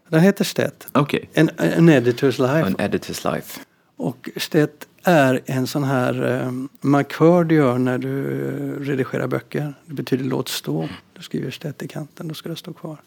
Den 0.10 0.22
heter 0.22 0.44
Stett. 0.44 0.88
Okej. 0.92 1.30
Okay. 1.32 1.44
En, 1.44 1.50
en 1.58 1.90
editor's 1.90 2.56
life. 2.56 2.68
En 2.68 2.92
editor's 2.92 3.34
life. 3.36 3.60
Och 3.98 4.30
Stett 4.38 4.88
är 5.04 5.42
en 5.46 5.68
sån 5.68 5.84
här 5.84 6.24
um, 6.24 6.70
markör 6.82 7.44
du 7.44 7.56
gör 7.56 7.78
när 7.78 7.98
du 7.98 8.24
redigerar 8.84 9.28
böcker. 9.28 9.74
Det 9.86 9.94
betyder 9.94 10.26
låt 10.26 10.50
stå. 10.50 10.90
Du 11.14 11.22
skriver 11.22 11.52
Stett 11.52 11.84
i 11.84 11.88
kanten, 11.88 12.28
då 12.28 12.34
ska 12.34 12.50
det 12.50 12.56
stå 12.56 12.74
kvar. 12.74 12.98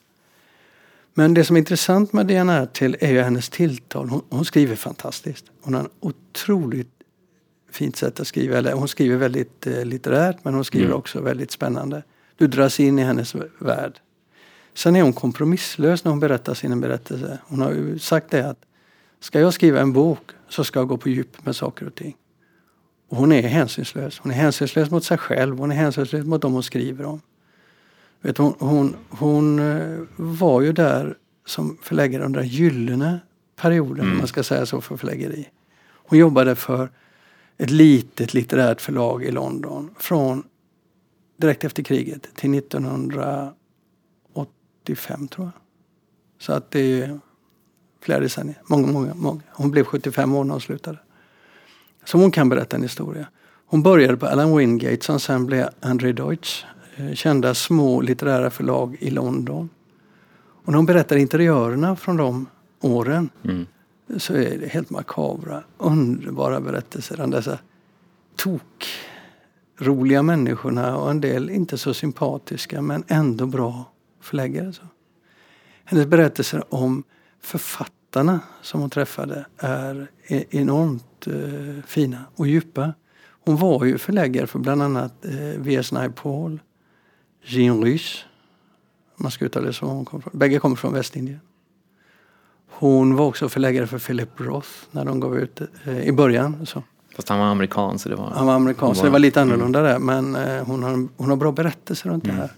Men 1.18 1.34
det 1.34 1.44
som 1.44 1.56
är 1.56 1.58
intressant 1.58 2.12
med 2.12 2.26
Diana 2.26 2.66
till 2.66 2.96
är 3.00 3.10
ju 3.10 3.20
hennes 3.20 3.48
tilltal. 3.48 4.08
Hon, 4.08 4.22
hon 4.30 4.44
skriver 4.44 4.76
fantastiskt. 4.76 5.44
Hon 5.62 5.74
har 5.74 5.80
en 5.80 5.88
otroligt 6.00 6.90
fint 7.70 7.96
sätt 7.96 8.20
att 8.20 8.26
skriva. 8.26 8.58
Eller 8.58 8.72
hon 8.72 8.88
skriver 8.88 9.16
väldigt 9.16 9.66
eh, 9.66 9.84
litterärt 9.84 10.36
men 10.42 10.54
hon 10.54 10.64
skriver 10.64 10.86
mm. 10.86 10.98
också 10.98 11.20
väldigt 11.20 11.50
spännande. 11.50 12.02
Du 12.36 12.46
dras 12.46 12.80
in 12.80 12.98
i 12.98 13.02
hennes 13.02 13.34
värld. 13.58 14.00
Sen 14.74 14.96
är 14.96 15.02
hon 15.02 15.12
kompromisslös 15.12 16.04
när 16.04 16.10
hon 16.10 16.20
berättar 16.20 16.54
sin 16.54 16.80
berättelse. 16.80 17.38
Hon 17.46 17.60
har 17.60 17.72
ju 17.72 17.98
sagt 17.98 18.30
det 18.30 18.50
att 18.50 18.58
ska 19.20 19.40
jag 19.40 19.54
skriva 19.54 19.80
en 19.80 19.92
bok 19.92 20.30
så 20.48 20.64
ska 20.64 20.78
jag 20.78 20.88
gå 20.88 20.96
på 20.96 21.08
djup 21.08 21.44
med 21.44 21.56
saker 21.56 21.86
och 21.86 21.94
ting. 21.94 22.16
Och 23.08 23.16
hon 23.16 23.32
är 23.32 23.42
hänsynslös. 23.42 24.18
Hon 24.18 24.32
är 24.32 24.36
hänsynslös 24.36 24.90
mot 24.90 25.04
sig 25.04 25.18
själv. 25.18 25.58
Hon 25.58 25.72
är 25.72 25.76
hänsynslös 25.76 26.26
mot 26.26 26.42
dem 26.42 26.52
hon 26.52 26.62
skriver 26.62 27.04
om. 27.04 27.20
Vet, 28.26 28.38
hon, 28.38 28.54
hon, 28.58 28.96
hon 29.08 29.58
eh, 29.58 30.00
var 30.16 30.60
ju 30.60 30.72
där 30.72 31.16
som 31.44 31.78
förläggare 31.82 32.24
under 32.24 32.40
den 32.40 32.48
gyllene 32.48 33.20
perioden, 33.56 34.00
mm. 34.00 34.12
om 34.12 34.18
man 34.18 34.26
ska 34.26 34.42
säga 34.42 34.66
så, 34.66 34.80
för 34.80 34.96
förläggeri. 34.96 35.48
Hon 35.88 36.18
jobbade 36.18 36.54
för 36.54 36.90
ett 37.58 37.70
litet 37.70 38.34
litterärt 38.34 38.80
förlag 38.80 39.24
i 39.24 39.30
London 39.30 39.90
från 39.98 40.42
direkt 41.36 41.64
efter 41.64 41.82
kriget 41.82 42.22
till 42.34 42.54
1985 42.54 45.28
tror 45.28 45.46
jag. 45.46 45.52
Så 46.38 46.52
att 46.52 46.70
det 46.70 47.02
är 47.02 47.20
flera 48.00 48.20
decennier. 48.20 48.62
Många, 48.70 48.86
många, 48.86 49.14
många. 49.14 49.42
Hon 49.52 49.70
blev 49.70 49.84
75 49.84 50.34
år 50.34 50.44
när 50.44 50.52
hon 50.52 50.60
slutade. 50.60 50.98
Så 52.04 52.18
hon 52.18 52.30
kan 52.30 52.48
berätta 52.48 52.76
en 52.76 52.82
historia. 52.82 53.26
Hon 53.66 53.82
började 53.82 54.16
på 54.16 54.26
Alan 54.26 54.56
Wingate 54.56 55.04
som 55.04 55.20
sen 55.20 55.46
blev 55.46 55.68
André 55.80 56.12
Deutsch. 56.12 56.64
Eh, 56.96 57.14
kända 57.14 57.54
små 57.54 58.00
litterära 58.00 58.50
förlag 58.50 58.96
i 59.00 59.10
London. 59.10 59.68
Och 60.36 60.68
när 60.68 60.76
hon 60.76 60.86
berättar 60.86 61.16
interiörerna 61.16 61.96
från 61.96 62.16
de 62.16 62.46
åren 62.80 63.30
mm 63.44 63.66
så 64.16 64.34
är 64.34 64.58
det 64.58 64.66
helt 64.66 64.90
makabra, 64.90 65.62
underbara 65.78 66.60
berättelser 66.60 67.20
om 67.20 67.30
dessa 67.30 67.58
tok 68.36 68.86
roliga 69.78 70.22
människorna 70.22 70.96
och 70.96 71.10
en 71.10 71.20
del 71.20 71.50
inte 71.50 71.78
så 71.78 71.94
sympatiska 71.94 72.82
men 72.82 73.04
ändå 73.08 73.46
bra 73.46 73.84
förläggare. 74.20 74.72
Så. 74.72 74.82
Hennes 75.84 76.06
berättelser 76.06 76.74
om 76.74 77.04
författarna 77.40 78.40
som 78.62 78.80
hon 78.80 78.90
träffade 78.90 79.46
är 79.58 80.10
e- 80.26 80.44
enormt 80.50 81.26
eh, 81.26 81.84
fina 81.86 82.24
och 82.34 82.46
djupa. 82.46 82.94
Hon 83.44 83.56
var 83.56 83.84
ju 83.84 83.98
förläggare 83.98 84.46
för 84.46 84.58
bland 84.58 84.82
annat 84.82 85.24
eh, 85.24 85.32
V.S. 85.58 85.92
Naipaul, 85.92 86.60
Jean 87.46 87.84
Rhys. 87.84 88.24
Man 89.16 89.30
ska 89.30 89.44
uttala 89.44 89.66
det 89.66 89.72
så. 89.72 89.86
Hon 89.86 90.04
kom 90.04 90.22
från. 90.22 90.38
Bägge 90.38 90.58
kommer 90.58 90.76
från 90.76 90.92
Västindien. 90.92 91.40
Hon 92.68 93.16
var 93.16 93.26
också 93.26 93.48
förläggare 93.48 93.86
för 93.86 93.98
Philip 93.98 94.40
Roth 94.40 94.68
när 94.90 95.04
de 95.04 95.20
gav 95.20 95.38
ut 95.38 95.60
eh, 95.84 96.00
i 96.00 96.12
början. 96.12 96.66
Så. 96.66 96.82
Fast 97.16 97.28
han 97.28 97.38
var 97.38 97.46
amerikan 97.46 97.98
så 97.98 98.08
det 98.08 98.16
var... 98.16 98.30
Han 98.30 98.46
var 98.46 98.54
amerikan 98.54 98.94
så 98.94 99.04
det 99.04 99.10
var 99.10 99.18
lite 99.18 99.40
annorlunda 99.42 99.80
mm. 99.80 99.92
där. 99.92 99.98
Men 99.98 100.36
eh, 100.36 100.66
hon, 100.66 100.82
har, 100.82 101.08
hon 101.16 101.28
har 101.28 101.36
bra 101.36 101.52
berättelser 101.52 102.10
runt 102.10 102.24
mm. 102.24 102.36
det 102.36 102.42
här. 102.42 102.50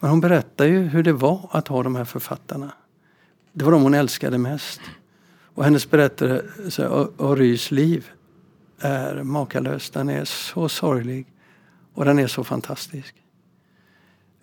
Men 0.00 0.10
hon 0.10 0.20
berättar 0.20 0.64
ju 0.64 0.82
hur 0.82 1.02
det 1.02 1.12
var 1.12 1.48
att 1.50 1.68
ha 1.68 1.82
de 1.82 1.96
här 1.96 2.04
författarna. 2.04 2.72
Det 3.52 3.64
var 3.64 3.72
de 3.72 3.82
hon 3.82 3.94
älskade 3.94 4.38
mest. 4.38 4.80
Och 5.54 5.64
hennes 5.64 5.90
berättelse 5.90 6.88
och 7.16 7.36
Rys 7.36 7.70
liv 7.70 8.10
är 8.78 9.22
makalös. 9.22 9.90
Den 9.90 10.08
är 10.08 10.24
så 10.24 10.68
sorglig 10.68 11.26
och 11.94 12.04
den 12.04 12.18
är 12.18 12.26
så 12.26 12.44
fantastisk. 12.44 13.14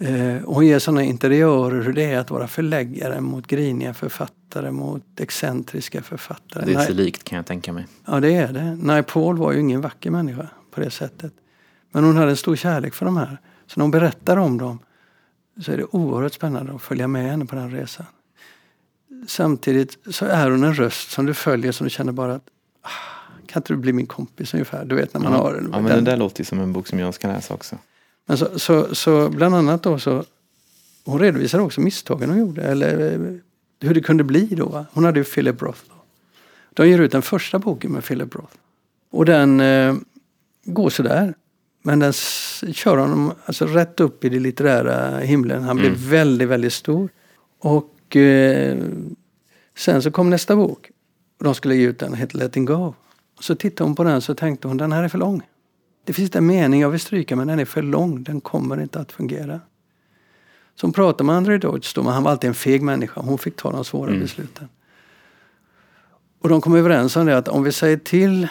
Eh, 0.01 0.37
hon 0.45 0.65
ger 0.65 0.79
sådana 0.79 1.03
interiörer 1.03 1.81
hur 1.81 1.93
det 1.93 2.03
är 2.03 2.19
att 2.19 2.31
vara 2.31 2.47
förläggare 2.47 3.21
mot 3.21 3.47
griniga 3.47 3.93
författare, 3.93 4.71
mot 4.71 5.19
excentriska 5.19 6.01
författare. 6.01 6.65
Det 6.65 6.73
är 6.73 6.85
så 6.85 6.93
likt 6.93 7.23
kan 7.23 7.35
jag 7.35 7.45
tänka 7.45 7.73
mig. 7.73 7.87
Ja 8.05 8.19
det 8.19 8.35
är 8.35 8.53
det. 8.53 8.75
Naipaul 8.75 9.37
var 9.37 9.51
ju 9.51 9.59
ingen 9.59 9.81
vacker 9.81 10.11
människa 10.11 10.47
på 10.71 10.81
det 10.81 10.91
sättet. 10.91 11.33
Men 11.91 12.03
hon 12.03 12.17
hade 12.17 12.29
en 12.29 12.37
stor 12.37 12.55
kärlek 12.55 12.93
för 12.93 13.05
de 13.05 13.17
här. 13.17 13.37
Så 13.67 13.79
när 13.79 13.83
hon 13.83 13.91
berättar 13.91 14.37
om 14.37 14.57
dem 14.57 14.79
så 15.61 15.71
är 15.71 15.77
det 15.77 15.85
oerhört 15.91 16.33
spännande 16.33 16.73
att 16.73 16.81
följa 16.81 17.07
med 17.07 17.31
henne 17.31 17.45
på 17.45 17.55
den 17.55 17.71
resan. 17.71 18.05
Samtidigt 19.27 19.97
så 20.09 20.25
är 20.25 20.49
hon 20.49 20.63
en 20.63 20.73
röst 20.73 21.11
som 21.11 21.25
du 21.25 21.33
följer 21.33 21.71
som 21.71 21.83
du 21.83 21.89
känner 21.89 22.11
bara 22.11 22.35
att 22.35 22.45
ah, 22.81 22.89
kan 23.47 23.59
inte 23.59 23.73
du 23.73 23.77
bli 23.77 23.93
min 23.93 24.05
kompis 24.05 24.53
ungefär? 24.53 24.85
Du 24.85 24.95
vet 24.95 25.13
när 25.13 25.21
man 25.21 25.31
ja, 25.31 25.37
har... 25.37 25.53
Ja 25.53 25.61
men 25.61 25.83
den... 25.83 26.03
det 26.03 26.11
där 26.11 26.17
låter 26.17 26.41
ju 26.41 26.45
som 26.45 26.59
en 26.59 26.73
bok 26.73 26.87
som 26.87 26.99
jag 26.99 27.13
ska 27.13 27.27
läsa 27.27 27.53
också. 27.53 27.77
Men 28.27 28.37
så, 28.37 28.59
så, 28.59 28.95
så 28.95 29.29
bland 29.29 29.55
annat 29.55 29.83
då 29.83 29.99
så 29.99 30.23
hon 31.05 31.19
redovisar 31.19 31.59
också 31.59 31.81
misstagen 31.81 32.29
hon 32.29 32.39
gjorde. 32.39 32.61
Eller 32.61 33.13
eh, 33.13 33.35
hur 33.87 33.93
det 33.93 34.01
kunde 34.01 34.23
bli 34.23 34.45
då. 34.45 34.85
Hon 34.91 35.05
hade 35.05 35.19
ju 35.19 35.23
Philip 35.23 35.61
Roth. 35.61 35.81
Då. 35.89 35.95
De 36.73 36.89
ger 36.89 36.99
ut 36.99 37.11
den 37.11 37.21
första 37.21 37.59
boken 37.59 37.91
med 37.91 38.03
Philip 38.03 38.35
Roth. 38.35 38.55
Och 39.11 39.25
den 39.25 39.59
eh, 39.59 39.95
går 40.63 40.89
sådär. 40.89 41.33
Men 41.83 41.99
den 41.99 42.13
kör 42.73 42.97
honom 42.97 43.33
alltså 43.45 43.65
rätt 43.65 43.99
upp 43.99 44.25
i 44.25 44.29
det 44.29 44.39
litterära 44.39 45.19
himlen. 45.19 45.63
Han 45.63 45.77
blir 45.77 45.89
mm. 45.89 45.99
väldigt, 46.09 46.47
väldigt 46.47 46.73
stor. 46.73 47.09
Och 47.59 48.15
eh, 48.15 48.77
sen 49.77 50.01
så 50.01 50.11
kom 50.11 50.29
nästa 50.29 50.55
bok. 50.55 50.89
De 51.43 51.55
skulle 51.55 51.75
ge 51.75 51.87
ut 51.87 51.99
den, 51.99 52.11
den 52.11 52.19
hette 52.19 52.37
Letting 52.37 52.65
Go. 52.65 52.93
Så 53.39 53.55
tittade 53.55 53.89
hon 53.89 53.95
på 53.95 54.03
den 54.03 54.21
så 54.21 54.35
tänkte 54.35 54.67
hon, 54.67 54.77
den 54.77 54.91
här 54.91 55.03
är 55.03 55.07
för 55.07 55.17
lång. 55.17 55.41
Det 56.03 56.13
finns 56.13 56.35
en 56.35 56.45
mening 56.45 56.81
jag 56.81 56.89
vill 56.89 56.99
stryka 56.99 57.35
men 57.35 57.47
den 57.47 57.59
är 57.59 57.65
för 57.65 57.81
lång, 57.81 58.23
den 58.23 58.41
kommer 58.41 58.81
inte 58.81 58.99
att 58.99 59.11
fungera. 59.11 59.59
Hon 60.81 60.93
pratade 60.93 61.23
med 61.23 61.35
André 61.35 61.57
Deutsch 61.57 61.95
då, 61.95 62.03
men 62.03 62.13
han 62.13 62.23
var 62.23 62.31
alltid 62.31 62.47
en 62.47 62.53
feg 62.53 62.81
människa. 62.81 63.21
Hon 63.21 63.37
fick 63.37 63.55
ta 63.55 63.71
de 63.71 63.85
svåra 63.85 64.09
mm. 64.09 64.21
besluten. 64.21 64.69
Och 66.41 66.49
de 66.49 66.61
kom 66.61 66.75
överens 66.75 67.15
om 67.15 67.25
det 67.25 67.37
att 67.37 67.47
om 67.47 67.63
vi 67.63 67.71
säger 67.71 67.97
till 67.97 68.47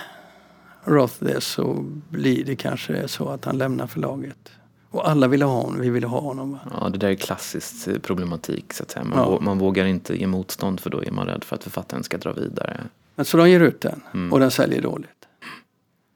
Roth 0.84 1.14
det 1.18 1.40
så 1.40 1.84
blir 2.08 2.44
det 2.44 2.56
kanske 2.56 3.08
så 3.08 3.28
att 3.28 3.44
han 3.44 3.58
lämnar 3.58 3.86
förlaget. 3.86 4.52
Och 4.90 5.10
alla 5.10 5.28
ville 5.28 5.44
ha 5.44 5.62
honom, 5.62 5.80
vi 5.80 5.90
ville 5.90 6.06
ha 6.06 6.20
honom. 6.20 6.58
Ja, 6.80 6.88
det 6.88 6.98
där 6.98 7.08
är 7.08 7.14
klassisk 7.14 8.02
problematik 8.02 8.72
så 8.72 8.82
att 8.82 8.90
säga. 8.90 9.04
Man, 9.04 9.18
ja. 9.18 9.38
man 9.40 9.58
vågar 9.58 9.84
inte 9.84 10.20
ge 10.20 10.26
motstånd 10.26 10.80
för 10.80 10.90
då 10.90 11.04
är 11.04 11.10
man 11.10 11.26
rädd 11.26 11.44
för 11.44 11.56
att 11.56 11.62
författaren 11.62 12.02
ska 12.02 12.18
dra 12.18 12.32
vidare. 12.32 12.80
Men 13.14 13.24
så 13.24 13.36
de 13.36 13.50
ger 13.50 13.60
ut 13.60 13.80
den 13.80 14.00
mm. 14.14 14.32
och 14.32 14.40
den 14.40 14.50
säljer 14.50 14.82
dåligt. 14.82 15.19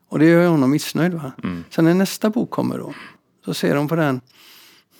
Och 0.08 0.18
det 0.18 0.26
gör 0.26 0.48
honom 0.48 0.70
missnöjd. 0.70 1.14
Va? 1.14 1.32
Mm. 1.42 1.64
Sen 1.70 1.84
när 1.84 1.94
nästa 1.94 2.30
bok 2.30 2.50
kommer 2.50 2.78
då, 2.78 2.94
så 3.44 3.54
ser 3.54 3.74
de 3.74 3.88
på 3.88 3.96
den, 3.96 4.20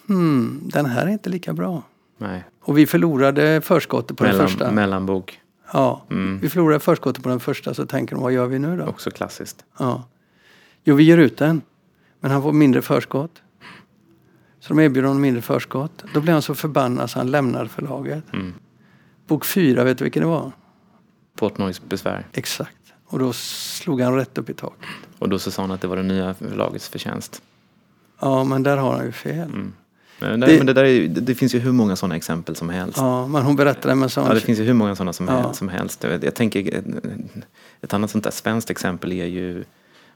hmm, 0.07 0.61
den 0.65 0.87
här 0.87 1.07
är 1.07 1.11
inte 1.11 1.31
lika 1.31 1.53
bra. 1.53 1.83
Nej. 2.19 2.45
Och 2.61 2.79
vi 2.79 2.87
förlorade 2.87 3.61
förskottet 3.61 4.17
på 4.17 4.25
Mellan, 4.25 4.39
den 4.39 4.49
första. 4.49 4.71
Mellanbok. 4.71 5.41
Ja, 5.73 6.05
mm. 6.11 6.39
vi 6.39 6.49
förlorade 6.49 6.81
förskottet 6.81 7.23
på 7.23 7.29
den 7.29 7.41
första 7.41 7.75
så 7.75 7.87
tänker 7.87 8.15
de, 8.15 8.23
vad 8.23 8.33
gör 8.33 8.47
vi 8.47 8.59
nu 8.59 8.77
då? 8.77 8.85
Också 8.85 9.11
klassiskt. 9.11 9.65
Ja. 9.79 10.05
Jo, 10.85 10.95
vi 10.95 11.05
ger 11.05 11.19
ut 11.19 11.37
den. 11.37 11.63
Men 12.21 12.31
han 12.31 12.43
får 12.43 12.53
mindre 12.53 12.83
förskott. 12.83 13.43
Så 14.61 14.75
de 14.75 14.81
erbjuder 14.81 15.09
honom 15.09 15.23
mindre 15.23 15.43
förskott. 15.43 16.05
Då 16.15 16.21
blir 16.21 16.33
han 16.33 16.43
så 16.43 16.55
förbannad 16.55 17.11
så 17.11 17.19
han 17.19 17.31
lämnar 17.31 17.67
förlaget. 17.67 18.25
Mm. 18.33 18.55
Bok 19.27 19.45
fyra, 19.45 19.85
vet 19.85 19.99
du 19.99 20.05
vilken 20.05 20.23
det 20.23 20.29
var? 20.29 20.53
Portnoys 21.37 21.83
besvär. 21.83 22.27
Exakt. 22.33 22.84
Och 23.07 23.19
då 23.19 23.33
slog 23.33 24.01
han 24.01 24.15
rätt 24.15 24.39
upp 24.39 24.51
i 24.51 24.55
taket. 24.55 24.89
Och 25.19 25.29
då 25.29 25.39
så 25.39 25.51
sa 25.51 25.63
han 25.63 25.71
att 25.71 25.81
det 25.81 25.89
var 25.89 25.97
det 25.97 26.03
nya 26.03 26.35
förlagets 26.35 26.89
förtjänst. 26.89 27.43
Ja, 28.21 28.45
men 28.45 28.63
där 28.63 28.77
har 28.77 28.93
han 28.97 29.05
ju 29.05 29.13
fel. 29.13 29.49
Mm. 29.49 29.73
Men, 30.19 30.41
det, 30.41 30.57
men 30.59 30.67
det, 30.67 30.73
där 30.73 30.85
är, 30.85 31.09
det 31.09 31.35
finns 31.35 31.55
ju 31.55 31.59
hur 31.59 31.73
många 31.73 31.97
sådana 31.97 32.17
exempel 32.17 32.57
som 32.57 32.69
helst. 32.69 32.99
Ja, 32.99 33.27
men 33.27 33.43
hon 33.43 33.57
berättade 33.57 33.95
med 33.95 34.13
sån... 34.13 34.27
Ja, 34.27 34.35
det 34.35 34.41
finns 34.41 34.59
ju 34.59 34.65
hur 34.65 34.75
många 34.75 34.97
sådana 34.97 35.13
som, 35.13 35.29
ja. 35.29 35.53
som 35.53 35.69
helst. 35.69 36.05
Jag, 36.23 36.35
tänker, 36.35 36.83
ett 37.81 37.95
annat 37.95 38.11
sånt 38.11 38.25
där 38.25 38.31
svenskt 38.31 38.71
exempel 38.71 39.13
är 39.13 39.27
ju 39.27 39.65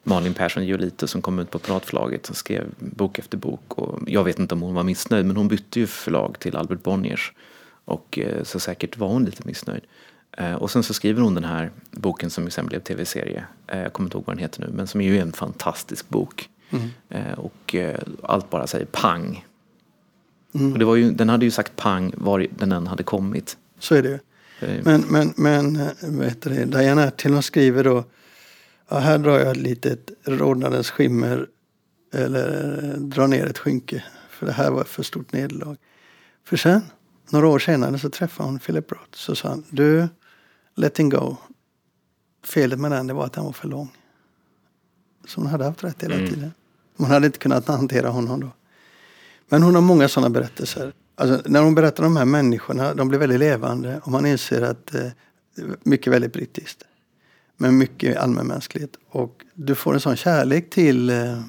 Malin 0.02 0.34
Persson 0.34 0.66
Giolito 0.66 1.06
som 1.06 1.22
kom 1.22 1.38
ut 1.38 1.50
på 1.50 1.58
Piratförlaget 1.58 2.28
och 2.28 2.36
skrev 2.36 2.66
bok 2.78 3.18
efter 3.18 3.38
bok. 3.38 3.78
Och 3.78 3.98
jag 4.06 4.24
vet 4.24 4.38
inte 4.38 4.54
om 4.54 4.62
hon 4.62 4.74
var 4.74 4.82
missnöjd 4.82 5.26
men 5.26 5.36
hon 5.36 5.48
bytte 5.48 5.80
ju 5.80 5.86
förlag 5.86 6.36
till 6.38 6.56
Albert 6.56 6.82
Bonniers. 6.82 7.32
Och 7.84 8.18
eh, 8.18 8.42
så 8.42 8.60
säkert 8.60 8.96
var 8.96 9.08
hon 9.08 9.24
lite 9.24 9.46
missnöjd. 9.46 9.82
Eh, 10.36 10.54
och 10.54 10.70
sen 10.70 10.82
så 10.82 10.94
skriver 10.94 11.22
hon 11.22 11.34
den 11.34 11.44
här 11.44 11.70
boken 11.90 12.30
som 12.30 12.50
sen 12.50 12.66
blev 12.66 12.80
tv-serie. 12.80 13.44
Eh, 13.66 13.78
jag 13.80 13.92
kommer 13.92 14.06
inte 14.06 14.16
ihåg 14.16 14.26
vad 14.26 14.36
den 14.36 14.42
heter 14.42 14.60
nu 14.60 14.68
men 14.72 14.86
som 14.86 15.00
är 15.00 15.04
ju 15.04 15.18
en 15.18 15.32
fantastisk 15.32 16.08
bok. 16.08 16.48
Mm. 16.70 16.88
Och 17.36 17.74
allt 18.22 18.50
bara 18.50 18.66
säger 18.66 18.86
pang. 18.86 19.46
Mm. 20.54 20.72
Och 20.72 20.78
det 20.78 20.84
var 20.84 20.96
ju, 20.96 21.10
den 21.10 21.28
hade 21.28 21.44
ju 21.44 21.50
sagt 21.50 21.76
pang 21.76 22.12
var 22.16 22.46
den 22.50 22.72
än 22.72 22.86
hade 22.86 23.02
kommit. 23.02 23.56
Så 23.78 23.94
är 23.94 24.02
det 24.02 24.08
ju. 24.08 24.18
Men, 24.82 25.04
men, 25.08 25.34
men 25.36 25.78
vet 26.02 26.42
du, 26.42 26.64
Diana 26.64 27.04
Ertil 27.04 27.42
skriver 27.42 27.84
då 27.84 28.04
ja, 28.88 28.98
här 28.98 29.18
drar 29.18 29.38
jag 29.38 29.50
ett 29.50 29.56
litet 29.56 30.10
rodnadens 30.24 30.90
skimmer 30.90 31.46
eller 32.12 32.96
drar 32.98 33.26
ner 33.26 33.46
ett 33.46 33.58
skynke. 33.58 34.04
För 34.30 34.46
det 34.46 34.52
här 34.52 34.70
var 34.70 34.80
ett 34.80 34.88
för 34.88 35.02
stort 35.02 35.32
nederlag. 35.32 35.76
För 36.44 36.56
sen, 36.56 36.82
några 37.30 37.48
år 37.48 37.58
senare, 37.58 37.98
så 37.98 38.10
träffade 38.10 38.48
hon 38.48 38.58
Philip 38.58 38.92
Roth. 38.92 39.12
Så 39.12 39.34
sa 39.34 39.48
han, 39.48 39.64
du, 39.70 40.08
let 40.74 41.00
him 41.00 41.08
go. 41.08 41.36
Felet 42.44 42.78
med 42.78 42.90
den 42.90 43.06
det 43.06 43.14
var 43.14 43.24
att 43.24 43.32
den 43.32 43.44
var 43.44 43.52
för 43.52 43.68
lång. 43.68 43.88
Så 45.26 45.40
hon 45.40 45.50
hade 45.50 45.64
haft 45.64 45.84
rätt 45.84 46.02
hela 46.02 46.14
mm. 46.14 46.28
tiden. 46.28 46.52
Man 46.96 47.10
hade 47.10 47.26
inte 47.26 47.38
kunnat 47.38 47.68
hantera 47.68 48.08
honom 48.08 48.40
då. 48.40 48.50
Men 49.48 49.62
hon 49.62 49.74
har 49.74 49.82
många 49.82 50.08
sådana 50.08 50.30
berättelser. 50.30 50.92
Alltså, 51.14 51.50
när 51.50 51.62
hon 51.62 51.74
berättar 51.74 52.04
om 52.04 52.14
de 52.14 52.18
här 52.18 52.24
människorna, 52.24 52.94
de 52.94 53.08
blir 53.08 53.18
väldigt 53.18 53.38
levande 53.38 54.00
och 54.04 54.10
man 54.10 54.26
inser 54.26 54.62
att 54.62 54.94
eh, 54.94 55.06
mycket 55.82 56.12
väldigt 56.12 56.32
brittiskt. 56.32 56.84
Men 57.56 57.78
mycket 57.78 58.16
allmänmänskligt. 58.16 58.96
Och 59.10 59.44
du 59.54 59.74
får 59.74 59.94
en 59.94 60.00
sån 60.00 60.16
kärlek 60.16 60.70
till 60.70 61.10
eh, 61.10 61.42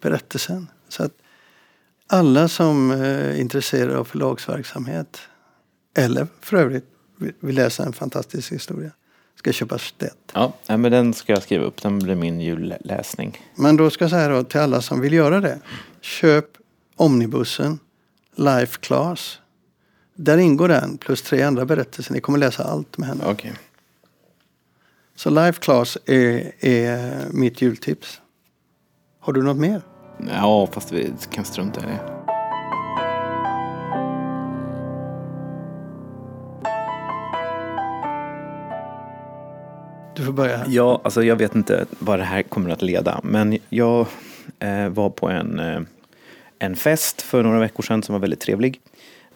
berättelsen. 0.00 0.66
Så 0.88 1.02
att 1.02 1.12
alla 2.08 2.48
som 2.48 2.90
är 2.90 3.30
eh, 3.30 3.40
intresserade 3.40 3.98
av 3.98 4.04
förlagsverksamhet 4.04 5.20
eller 5.96 6.26
för 6.40 6.56
övrigt 6.56 6.84
vill 7.40 7.54
läsa 7.54 7.84
en 7.84 7.92
fantastisk 7.92 8.52
historia 8.52 8.90
ska 9.44 9.52
köpa 9.52 9.78
Stedt. 9.78 10.32
Ja, 10.32 10.52
men 10.66 10.82
den 10.82 11.14
ska 11.14 11.32
jag 11.32 11.42
skriva 11.42 11.64
upp. 11.64 11.82
Den 11.82 11.98
blir 11.98 12.14
min 12.14 12.40
julläsning. 12.40 13.38
Men 13.54 13.76
då 13.76 13.90
ska 13.90 14.04
jag 14.04 14.10
säga 14.10 14.28
då 14.28 14.44
till 14.44 14.60
alla 14.60 14.82
som 14.82 15.00
vill 15.00 15.12
göra 15.12 15.40
det. 15.40 15.60
Köp 16.00 16.46
Omnibussen 16.96 17.78
Life 18.36 18.78
Class. 18.80 19.38
Där 20.14 20.38
ingår 20.38 20.68
den 20.68 20.98
plus 20.98 21.22
tre 21.22 21.42
andra 21.42 21.64
berättelser. 21.64 22.12
Ni 22.12 22.20
kommer 22.20 22.38
läsa 22.38 22.64
allt 22.64 22.98
med 22.98 23.08
henne. 23.08 23.26
Okay. 23.26 23.50
Så 25.16 25.30
Life 25.30 25.60
Class 25.60 25.98
är, 26.06 26.52
är 26.64 27.26
mitt 27.30 27.62
jultips. 27.62 28.20
Har 29.20 29.32
du 29.32 29.42
något 29.42 29.56
mer? 29.56 29.82
Ja, 30.28 30.68
fast 30.72 30.92
vi 30.92 31.12
kan 31.30 31.44
strunta 31.44 31.80
i 31.80 31.84
det. 31.84 31.98
Du 40.16 40.24
får 40.24 40.32
börja. 40.32 40.64
Ja, 40.66 41.00
alltså 41.04 41.22
jag 41.22 41.36
vet 41.36 41.54
inte 41.54 41.86
vad 41.98 42.18
det 42.18 42.24
här 42.24 42.42
kommer 42.42 42.70
att 42.70 42.82
leda. 42.82 43.20
Men 43.22 43.58
jag 43.68 44.06
eh, 44.58 44.88
var 44.88 45.10
på 45.10 45.28
en, 45.28 45.58
eh, 45.58 45.80
en 46.58 46.76
fest 46.76 47.22
för 47.22 47.42
några 47.42 47.58
veckor 47.58 47.82
sedan 47.82 48.02
som 48.02 48.12
var 48.12 48.20
väldigt 48.20 48.40
trevlig. 48.40 48.80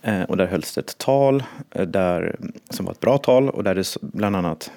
Eh, 0.03 0.22
och 0.22 0.37
där 0.37 0.46
hölls 0.46 0.74
det 0.74 0.81
ett 0.81 0.98
tal 0.98 1.42
eh, 1.70 1.87
där, 1.87 2.37
som 2.70 2.87
var 2.87 2.92
ett 2.92 3.01
bra 3.01 3.18
tal 3.18 3.51
och 3.51 3.64
där 3.64 3.74
det 3.74 3.96
bland 4.01 4.37
annat 4.37 4.70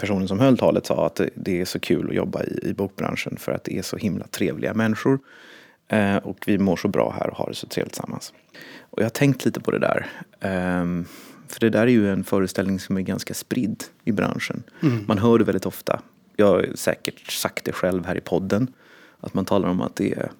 personen 0.00 0.28
som 0.28 0.40
höll 0.40 0.58
talet 0.58 0.86
sa 0.86 1.06
att 1.06 1.20
det 1.34 1.60
är 1.60 1.64
så 1.64 1.80
kul 1.80 2.08
att 2.08 2.14
jobba 2.14 2.42
i, 2.44 2.58
i 2.62 2.74
bokbranschen 2.74 3.36
för 3.36 3.52
att 3.52 3.64
det 3.64 3.78
är 3.78 3.82
så 3.82 3.96
himla 3.96 4.26
trevliga 4.26 4.74
människor. 4.74 5.18
Eh, 5.88 6.16
och 6.16 6.38
vi 6.46 6.58
mår 6.58 6.76
så 6.76 6.88
bra 6.88 7.14
här 7.18 7.30
och 7.30 7.36
har 7.36 7.48
det 7.48 7.54
så 7.54 7.66
trevligt 7.66 7.92
tillsammans. 7.92 8.32
Och 8.80 8.98
jag 8.98 9.04
har 9.04 9.10
tänkt 9.10 9.44
lite 9.44 9.60
på 9.60 9.70
det 9.70 9.78
där. 9.78 10.06
Eh, 10.40 11.04
för 11.48 11.60
det 11.60 11.70
där 11.70 11.82
är 11.82 11.86
ju 11.86 12.10
en 12.12 12.24
föreställning 12.24 12.80
som 12.80 12.96
är 12.96 13.00
ganska 13.00 13.34
spridd 13.34 13.84
i 14.04 14.12
branschen. 14.12 14.62
Mm. 14.82 15.04
Man 15.08 15.18
hör 15.18 15.38
det 15.38 15.44
väldigt 15.44 15.66
ofta. 15.66 16.00
Jag 16.36 16.46
har 16.46 16.66
säkert 16.74 17.32
sagt 17.32 17.64
det 17.64 17.72
själv 17.72 18.06
här 18.06 18.16
i 18.16 18.20
podden. 18.20 18.72
Att 19.20 19.34
man 19.34 19.44
talar 19.44 19.68
om 19.68 19.80
att 19.80 19.96
det 19.96 20.12
är 20.12 20.30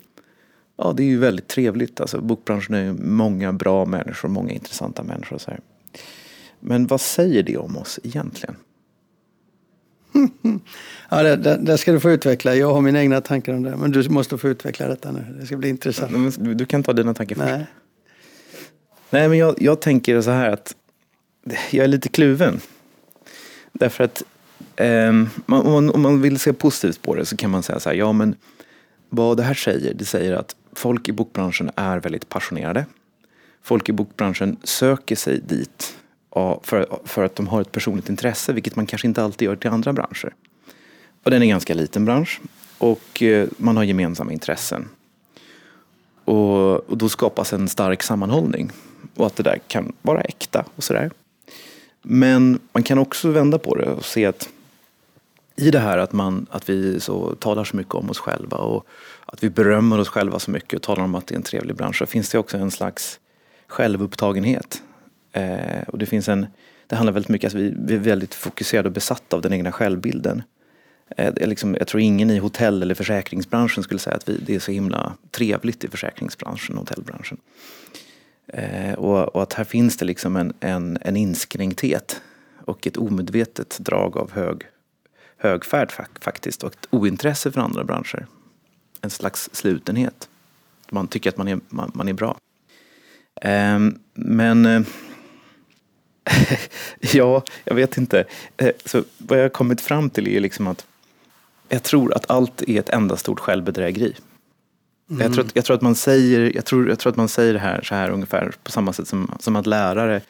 Ja, 0.76 0.92
det 0.96 1.02
är 1.02 1.06
ju 1.06 1.18
väldigt 1.18 1.48
trevligt. 1.48 2.00
Alltså, 2.00 2.20
bokbranschen 2.20 2.74
är 2.74 2.92
många 2.92 3.52
bra 3.52 3.84
människor, 3.84 4.28
många 4.28 4.52
intressanta 4.52 5.02
människor. 5.02 5.38
Så 5.38 5.50
här. 5.50 5.60
Men 6.60 6.86
vad 6.86 7.00
säger 7.00 7.42
det 7.42 7.56
om 7.56 7.76
oss 7.76 8.00
egentligen? 8.02 8.56
ja, 11.08 11.22
det, 11.22 11.36
det, 11.36 11.56
det, 11.56 11.78
ska 11.78 11.92
du 11.92 12.00
få 12.00 12.10
utveckla. 12.10 12.54
Jag 12.54 12.74
har 12.74 12.80
mina 12.80 13.00
egna 13.00 13.20
tankar 13.20 13.52
om 13.52 13.62
det. 13.62 13.76
Men 13.76 13.90
du 13.90 14.08
måste 14.08 14.38
få 14.38 14.48
utveckla 14.48 14.88
detta 14.88 15.12
nu. 15.12 15.36
Det 15.40 15.46
ska 15.46 15.56
bli 15.56 15.68
intressant. 15.68 16.36
Du, 16.38 16.54
du 16.54 16.66
kan 16.66 16.82
ta 16.82 16.92
dina 16.92 17.14
tankar 17.14 17.36
först. 17.36 17.46
Nej. 17.46 17.66
Nej, 19.10 19.28
men 19.28 19.38
jag, 19.38 19.54
jag 19.58 19.80
tänker 19.80 20.20
så 20.20 20.30
här 20.30 20.50
att 20.50 20.74
jag 21.70 21.84
är 21.84 21.88
lite 21.88 22.08
kluven. 22.08 22.60
Därför 23.72 24.04
att 24.04 24.22
eh, 24.76 25.12
man, 25.46 25.90
om 25.90 26.02
man 26.02 26.22
vill 26.22 26.38
se 26.38 26.52
positivt 26.52 27.02
på 27.02 27.14
det 27.14 27.26
så 27.26 27.36
kan 27.36 27.50
man 27.50 27.62
säga 27.62 27.80
så 27.80 27.88
här, 27.88 27.96
ja 27.96 28.12
men 28.12 28.34
vad 29.08 29.36
det 29.36 29.42
här 29.42 29.54
säger, 29.54 29.94
det 29.94 30.04
säger 30.04 30.32
att 30.32 30.56
folk 30.72 31.08
i 31.08 31.12
bokbranschen 31.12 31.70
är 31.76 32.00
väldigt 32.00 32.28
passionerade. 32.28 32.86
Folk 33.62 33.88
i 33.88 33.92
bokbranschen 33.92 34.56
söker 34.64 35.16
sig 35.16 35.40
dit 35.40 35.96
för, 36.62 36.86
för 37.04 37.24
att 37.24 37.36
de 37.36 37.46
har 37.48 37.60
ett 37.60 37.72
personligt 37.72 38.08
intresse, 38.08 38.52
vilket 38.52 38.76
man 38.76 38.86
kanske 38.86 39.08
inte 39.08 39.22
alltid 39.22 39.46
gör 39.46 39.56
till 39.56 39.70
andra 39.70 39.92
branscher. 39.92 40.34
Och 41.22 41.30
den 41.30 41.42
är 41.42 41.44
en 41.44 41.50
ganska 41.50 41.74
liten 41.74 42.04
bransch 42.04 42.40
och 42.78 43.22
eh, 43.22 43.48
man 43.56 43.76
har 43.76 43.84
gemensamma 43.84 44.32
intressen. 44.32 44.88
Och, 46.24 46.90
och 46.90 46.96
då 46.96 47.08
skapas 47.08 47.52
en 47.52 47.68
stark 47.68 48.02
sammanhållning 48.02 48.70
och 49.16 49.26
att 49.26 49.36
det 49.36 49.42
där 49.42 49.58
kan 49.68 49.92
vara 50.02 50.20
äkta 50.20 50.64
och 50.76 50.84
sådär. 50.84 51.10
Men 52.02 52.58
man 52.72 52.82
kan 52.82 52.98
också 52.98 53.30
vända 53.30 53.58
på 53.58 53.74
det 53.74 53.90
och 53.90 54.04
se 54.04 54.26
att 54.26 54.48
i 55.56 55.70
det 55.70 55.78
här 55.78 55.98
att, 55.98 56.12
man, 56.12 56.46
att 56.50 56.68
vi 56.68 57.00
så 57.00 57.34
talar 57.34 57.64
så 57.64 57.76
mycket 57.76 57.94
om 57.94 58.10
oss 58.10 58.18
själva 58.18 58.56
och 58.56 58.86
att 59.26 59.44
vi 59.44 59.50
berömmer 59.50 59.98
oss 59.98 60.08
själva 60.08 60.38
så 60.38 60.50
mycket 60.50 60.74
och 60.74 60.82
talar 60.82 61.04
om 61.04 61.14
att 61.14 61.26
det 61.26 61.34
är 61.34 61.36
en 61.36 61.42
trevlig 61.42 61.76
bransch 61.76 61.98
så 61.98 62.06
finns 62.06 62.30
det 62.30 62.38
också 62.38 62.58
en 62.58 62.70
slags 62.70 63.20
självupptagenhet 63.66 64.82
Eh, 65.36 65.82
och 65.88 65.98
det 65.98 66.06
finns 66.06 66.28
en, 66.28 66.46
det 66.86 66.96
handlar 66.96 67.12
väldigt 67.12 67.28
mycket, 67.28 67.46
alltså 67.46 67.58
vi, 67.58 67.74
vi 67.78 67.94
är 67.94 67.98
väldigt 67.98 68.34
fokuserade 68.34 68.88
och 68.88 68.92
besatta 68.92 69.36
av 69.36 69.42
den 69.42 69.52
egna 69.52 69.72
självbilden. 69.72 70.42
Eh, 71.16 71.48
liksom, 71.48 71.74
jag 71.74 71.86
tror 71.86 72.00
ingen 72.00 72.30
i 72.30 72.38
hotell 72.38 72.82
eller 72.82 72.94
försäkringsbranschen 72.94 73.82
skulle 73.82 74.00
säga 74.00 74.16
att 74.16 74.28
vi, 74.28 74.38
det 74.46 74.54
är 74.54 74.58
så 74.58 74.72
himla 74.72 75.12
trevligt 75.30 75.84
i 75.84 75.88
försäkringsbranschen 75.88 76.76
och 76.76 76.80
hotellbranschen. 76.80 77.38
Eh, 78.46 78.94
och, 78.94 79.36
och, 79.36 79.42
att 79.42 79.52
här 79.52 79.64
finns 79.64 79.96
det 79.96 80.04
liksom 80.04 80.36
en, 80.36 80.52
en, 80.60 80.98
en 81.00 81.16
inskränkthet. 81.16 82.22
och 82.64 82.86
ett 82.86 82.96
omedvetet 82.96 83.78
drag 83.80 84.16
av 84.16 84.32
hög, 84.32 84.62
högfärd 85.36 85.92
faktiskt 86.20 86.62
och 86.62 86.72
ett 86.72 86.86
ointresse 86.90 87.52
för 87.52 87.60
andra 87.60 87.84
branscher. 87.84 88.26
En 89.00 89.10
slags 89.10 89.50
slutenhet. 89.52 90.28
Man 90.90 91.08
tycker 91.08 91.30
att 91.30 91.36
man 91.36 91.48
är, 91.48 91.60
man, 91.68 91.90
man 91.94 92.08
är 92.08 92.12
bra. 92.12 92.36
Ehm, 93.42 93.98
men 94.14 94.66
eh, 94.66 94.82
ja, 97.00 97.42
jag 97.64 97.74
vet 97.74 97.96
inte. 97.96 98.24
Uh, 98.62 98.70
så 98.84 99.04
vad 99.18 99.38
jag 99.38 99.44
har 99.44 99.48
kommit 99.48 99.80
fram 99.80 100.10
till 100.10 100.28
är 100.28 100.40
liksom 100.40 100.66
att 100.66 100.86
jag 101.68 101.82
tror 101.82 102.14
att 102.14 102.30
allt 102.30 102.62
är 102.62 102.80
ett 102.80 102.88
enda 102.88 103.16
stort 103.16 103.40
självbedrägeri. 103.40 104.14
Mm. 105.10 105.22
Jag, 105.22 105.34
tror 105.34 105.44
att, 105.44 105.56
jag, 105.56 105.64
tror 105.64 105.76
att 105.76 105.82
man 105.82 105.94
säger, 105.94 106.52
jag, 106.54 106.64
tror, 106.64 106.88
jag 106.88 106.98
tror 106.98 107.10
att 107.10 107.16
man 107.16 107.28
säger 107.28 107.52
det 107.52 107.58
här 107.58 107.82
så 107.82 107.94
här 107.94 108.10
ungefär 108.10 108.52
på 108.62 108.70
samma 108.70 108.92
sätt 108.92 109.08
som, 109.08 109.36
som 109.40 109.56
att 109.56 109.66
lärare 109.66 110.20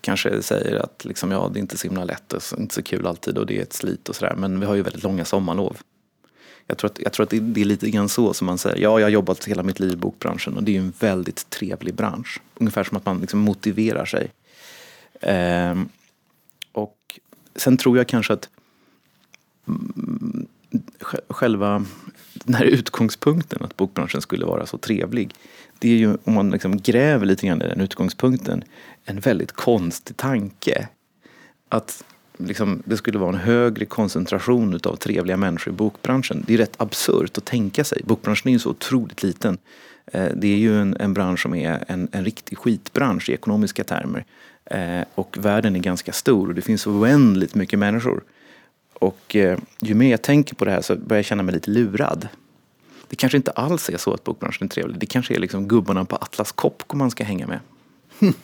kanske 0.00 0.42
säger 0.42 0.76
att 0.76 1.04
liksom, 1.04 1.30
ja, 1.30 1.50
det 1.52 1.58
är 1.58 1.60
inte 1.60 1.78
så 1.78 1.88
himla 1.88 2.04
lätt 2.04 2.32
och 2.32 2.42
inte 2.58 2.74
så 2.74 2.82
kul 2.82 3.06
alltid 3.06 3.38
och 3.38 3.46
det 3.46 3.58
är 3.58 3.62
ett 3.62 3.72
slit 3.72 4.08
och 4.08 4.16
sådär. 4.16 4.34
Men 4.36 4.60
vi 4.60 4.66
har 4.66 4.74
ju 4.74 4.82
väldigt 4.82 5.02
långa 5.02 5.24
sommarlov. 5.24 5.76
Jag 6.66 6.78
tror 6.78 6.90
att, 6.90 6.98
jag 6.98 7.12
tror 7.12 7.24
att 7.24 7.30
det, 7.30 7.40
det, 7.40 7.60
är 7.60 7.64
lite 7.64 7.90
grann 7.90 8.08
så 8.08 8.34
som 8.34 8.46
man 8.46 8.58
säger, 8.58 8.76
ja 8.76 9.00
jag 9.00 9.06
har 9.06 9.10
jobbat 9.10 9.44
hela 9.44 9.62
mitt 9.62 9.80
liv 9.80 9.92
i 9.92 9.96
bokbranschen 9.96 10.56
och 10.56 10.62
det 10.62 10.70
är 10.70 10.72
ju 10.72 10.78
en 10.78 10.92
väldigt 11.00 11.50
trevlig 11.50 11.94
bransch. 11.94 12.40
Ungefär 12.54 12.84
som 12.84 12.96
att 12.96 13.06
man 13.06 13.20
liksom 13.20 13.40
motiverar 13.40 14.04
sig. 14.04 14.30
Ehm, 15.24 15.88
och 16.72 17.20
sen 17.56 17.76
tror 17.76 17.96
jag 17.96 18.08
kanske 18.08 18.32
att 18.32 18.48
mm, 19.68 20.46
själva 21.28 21.84
den 22.34 22.54
här 22.54 22.64
utgångspunkten 22.64 23.64
att 23.64 23.76
bokbranschen 23.76 24.20
skulle 24.20 24.46
vara 24.46 24.66
så 24.66 24.78
trevlig. 24.78 25.34
Det 25.78 25.88
är 25.88 25.96
ju, 25.96 26.16
om 26.24 26.34
man 26.34 26.50
liksom 26.50 26.76
gräver 26.76 27.26
lite 27.26 27.46
grann 27.46 27.62
i 27.62 27.68
den 27.68 27.80
utgångspunkten, 27.80 28.64
en 29.04 29.20
väldigt 29.20 29.52
konstig 29.52 30.16
tanke. 30.16 30.88
Att 31.68 32.04
liksom, 32.38 32.82
det 32.84 32.96
skulle 32.96 33.18
vara 33.18 33.28
en 33.28 33.40
högre 33.40 33.84
koncentration 33.84 34.80
av 34.84 34.96
trevliga 34.96 35.36
människor 35.36 35.72
i 35.72 35.76
bokbranschen. 35.76 36.44
Det 36.46 36.54
är 36.54 36.58
rätt 36.58 36.80
absurt 36.80 37.38
att 37.38 37.44
tänka 37.44 37.84
sig. 37.84 38.02
Bokbranschen 38.04 38.48
är 38.48 38.52
ju 38.52 38.58
så 38.58 38.70
otroligt 38.70 39.22
liten. 39.22 39.58
Eh, 40.06 40.28
det 40.36 40.48
är 40.48 40.56
ju 40.56 40.80
en, 40.80 40.96
en 41.00 41.14
bransch 41.14 41.42
som 41.42 41.54
är 41.54 41.84
en, 41.88 42.08
en 42.12 42.24
riktig 42.24 42.58
skitbransch 42.58 43.30
i 43.30 43.32
ekonomiska 43.32 43.84
termer. 43.84 44.24
Eh, 44.64 45.04
och 45.14 45.36
världen 45.40 45.76
är 45.76 45.80
ganska 45.80 46.12
stor 46.12 46.48
och 46.48 46.54
det 46.54 46.62
finns 46.62 46.86
oändligt 46.86 47.54
mycket 47.54 47.78
människor. 47.78 48.24
Och 48.92 49.36
eh, 49.36 49.58
ju 49.80 49.94
mer 49.94 50.10
jag 50.10 50.22
tänker 50.22 50.54
på 50.54 50.64
det 50.64 50.70
här 50.70 50.80
så 50.80 50.96
börjar 50.96 51.18
jag 51.18 51.24
känna 51.24 51.42
mig 51.42 51.54
lite 51.54 51.70
lurad. 51.70 52.28
Det 53.08 53.16
kanske 53.16 53.36
inte 53.36 53.50
alls 53.50 53.90
är 53.90 53.96
så 53.96 54.14
att 54.14 54.24
bokbranschen 54.24 54.64
är 54.64 54.68
trevlig. 54.68 54.98
Det 54.98 55.06
kanske 55.06 55.34
är 55.34 55.38
liksom 55.38 55.68
gubbarna 55.68 56.04
på 56.04 56.16
Atlas 56.16 56.52
Copco 56.52 56.96
man 56.96 57.10
ska 57.10 57.24
hänga 57.24 57.46
med. 57.46 57.60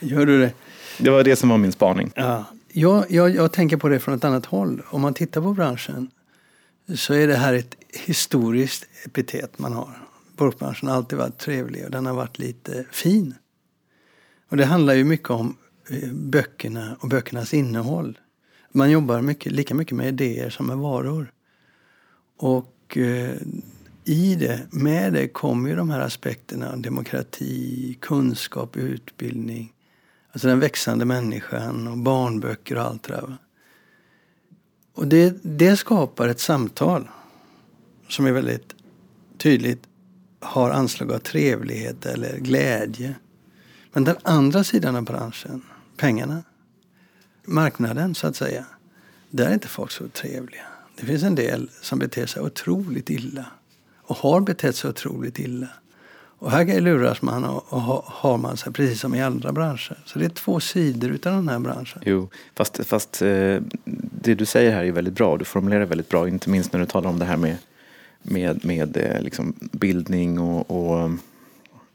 Gör 0.00 0.26
du 0.26 0.40
det? 0.40 0.52
Det 0.98 1.10
var 1.10 1.24
det 1.24 1.36
som 1.36 1.48
var 1.48 1.58
min 1.58 1.72
spaning. 1.72 2.12
Ja. 2.14 2.44
Jag, 2.72 3.10
jag, 3.10 3.34
jag 3.34 3.52
tänker 3.52 3.76
på 3.76 3.88
det 3.88 3.98
från 3.98 4.14
ett 4.14 4.24
annat 4.24 4.46
håll. 4.46 4.82
Om 4.86 5.00
man 5.00 5.14
tittar 5.14 5.40
på 5.40 5.52
branschen 5.52 6.10
så 6.96 7.14
är 7.14 7.26
det 7.26 7.36
här 7.36 7.54
ett 7.54 7.76
historiskt 7.90 8.86
epitet 9.04 9.58
man 9.58 9.72
har. 9.72 9.98
Bokbranschen 10.36 10.88
har 10.88 10.96
alltid 10.96 11.18
varit 11.18 11.38
trevlig 11.38 11.84
och 11.84 11.90
den 11.90 12.06
har 12.06 12.14
varit 12.14 12.38
lite 12.38 12.84
fin. 12.90 13.34
Och 14.52 14.58
det 14.58 14.64
handlar 14.64 14.94
ju 14.94 15.04
mycket 15.04 15.30
om 15.30 15.56
eh, 15.90 16.12
böckerna 16.12 16.96
och 17.00 17.08
böckernas 17.08 17.54
innehåll. 17.54 18.18
Man 18.72 18.90
jobbar 18.90 19.20
mycket, 19.20 19.52
lika 19.52 19.74
mycket 19.74 19.96
med 19.96 20.08
idéer 20.08 20.50
som 20.50 20.66
med 20.66 20.76
varor. 20.76 21.32
Och 22.36 22.96
eh, 22.96 23.36
i 24.04 24.34
det, 24.34 24.60
med 24.70 25.12
det 25.12 25.28
kommer 25.28 25.70
ju 25.70 25.76
de 25.76 25.90
här 25.90 26.00
aspekterna 26.00 26.76
demokrati, 26.76 27.98
kunskap, 28.00 28.76
utbildning. 28.76 29.72
Alltså 30.32 30.48
den 30.48 30.60
växande 30.60 31.04
människan 31.04 31.88
och 31.88 31.98
barnböcker 31.98 32.76
och 32.76 32.82
allt 32.82 33.02
det 33.02 33.12
där. 33.12 33.36
Och 34.94 35.06
det, 35.06 35.36
det 35.42 35.76
skapar 35.76 36.28
ett 36.28 36.40
samtal 36.40 37.08
som 38.08 38.26
är 38.26 38.32
väldigt 38.32 38.74
tydligt 39.38 39.82
har 40.40 40.70
anslag 40.70 41.12
av 41.12 41.18
trevlighet 41.18 42.06
eller 42.06 42.38
glädje. 42.38 43.14
Men 43.92 44.04
den 44.04 44.16
andra 44.22 44.64
sidan 44.64 44.96
av 44.96 45.02
branschen, 45.02 45.62
pengarna, 45.96 46.42
marknaden 47.44 48.14
så 48.14 48.26
att 48.26 48.36
säga. 48.36 48.64
Där 49.30 49.46
är 49.46 49.54
inte 49.54 49.68
folk 49.68 49.90
så 49.90 50.08
trevliga. 50.08 50.62
Det 50.96 51.06
finns 51.06 51.22
en 51.22 51.34
del 51.34 51.70
som 51.82 51.98
beter 51.98 52.26
sig 52.26 52.42
otroligt 52.42 53.10
illa 53.10 53.46
och 54.02 54.16
har 54.16 54.40
betett 54.40 54.76
sig 54.76 54.90
otroligt 54.90 55.38
illa. 55.38 55.68
Och 56.38 56.50
här 56.50 56.80
luras 56.80 57.22
man 57.22 57.44
och, 57.44 57.72
och 57.72 57.80
har 58.06 58.38
man 58.38 58.56
sig 58.56 58.72
precis 58.72 59.00
som 59.00 59.14
i 59.14 59.22
andra 59.22 59.52
branscher. 59.52 59.98
Så 60.04 60.18
det 60.18 60.24
är 60.24 60.28
två 60.28 60.60
sidor 60.60 61.10
utav 61.10 61.32
den 61.32 61.48
här 61.48 61.58
branschen. 61.58 62.02
Jo, 62.06 62.28
fast, 62.54 62.86
fast 62.86 63.22
eh, 63.22 63.58
det 64.22 64.34
du 64.34 64.46
säger 64.46 64.72
här 64.72 64.84
är 64.84 64.92
väldigt 64.92 65.14
bra. 65.14 65.36
Du 65.36 65.44
formulerar 65.44 65.84
väldigt 65.84 66.08
bra, 66.08 66.28
inte 66.28 66.50
minst 66.50 66.72
när 66.72 66.80
du 66.80 66.86
talar 66.86 67.10
om 67.10 67.18
det 67.18 67.24
här 67.24 67.36
med, 67.36 67.56
med, 68.22 68.64
med 68.64 68.96
eh, 68.96 69.22
liksom 69.22 69.54
bildning 69.58 70.38
och, 70.38 70.70
och 70.70 71.10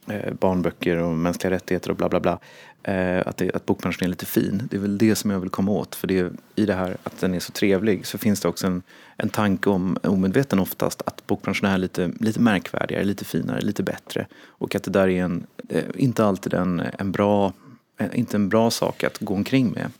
Eh, 0.09 0.33
barnböcker 0.33 0.97
och 0.97 1.17
mänskliga 1.17 1.51
rättigheter 1.51 1.89
och 1.89 1.95
bla 1.95 2.09
bla 2.09 2.19
bla. 2.19 2.39
Eh, 2.83 3.27
att, 3.27 3.37
det, 3.37 3.51
att 3.55 3.65
bokbranschen 3.65 4.03
är 4.03 4.07
lite 4.07 4.25
fin. 4.25 4.67
Det 4.71 4.77
är 4.77 4.81
väl 4.81 4.97
det 4.97 5.15
som 5.15 5.31
jag 5.31 5.39
vill 5.39 5.49
komma 5.49 5.71
åt. 5.71 5.95
För 5.95 6.07
det, 6.07 6.33
i 6.55 6.65
det 6.65 6.73
här 6.73 6.97
att 7.03 7.19
den 7.19 7.33
är 7.33 7.39
så 7.39 7.51
trevlig 7.51 8.05
så 8.05 8.17
finns 8.17 8.41
det 8.41 8.47
också 8.47 8.67
en, 8.67 8.81
en 9.17 9.29
tanke 9.29 9.69
om, 9.69 9.97
omedveten 10.03 10.59
oftast, 10.59 11.01
att 11.05 11.27
bokbranschen 11.27 11.65
är 11.65 11.77
lite, 11.77 12.11
lite 12.19 12.39
märkvärdigare, 12.39 13.03
lite 13.03 13.25
finare, 13.25 13.61
lite 13.61 13.83
bättre. 13.83 14.27
Och 14.45 14.75
att 14.75 14.83
det 14.83 14.91
där 14.91 15.07
är 15.07 15.23
en, 15.23 15.47
eh, 15.69 15.83
inte 15.95 16.25
alltid 16.25 16.53
en, 16.53 16.81
en 16.97 17.11
bra, 17.11 17.53
inte 18.13 18.37
en 18.37 18.49
bra 18.49 18.71
sak 18.71 19.03
att 19.03 19.17
gå 19.19 19.33
omkring 19.33 19.71
med. 19.71 19.91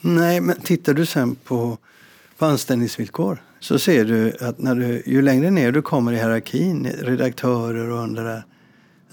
Nej, 0.00 0.40
men 0.40 0.60
tittar 0.60 0.94
du 0.94 1.06
sen 1.06 1.34
på, 1.34 1.78
på 2.38 2.46
anställningsvillkor 2.46 3.42
så 3.60 3.78
ser 3.78 4.04
du 4.04 4.32
att 4.40 4.58
när 4.58 4.74
du, 4.74 5.02
ju 5.06 5.22
längre 5.22 5.50
ner 5.50 5.72
du 5.72 5.82
kommer 5.82 6.12
i 6.12 6.16
hierarkin, 6.16 6.88
redaktörer 7.00 7.90
och 7.90 8.02
andra 8.02 8.42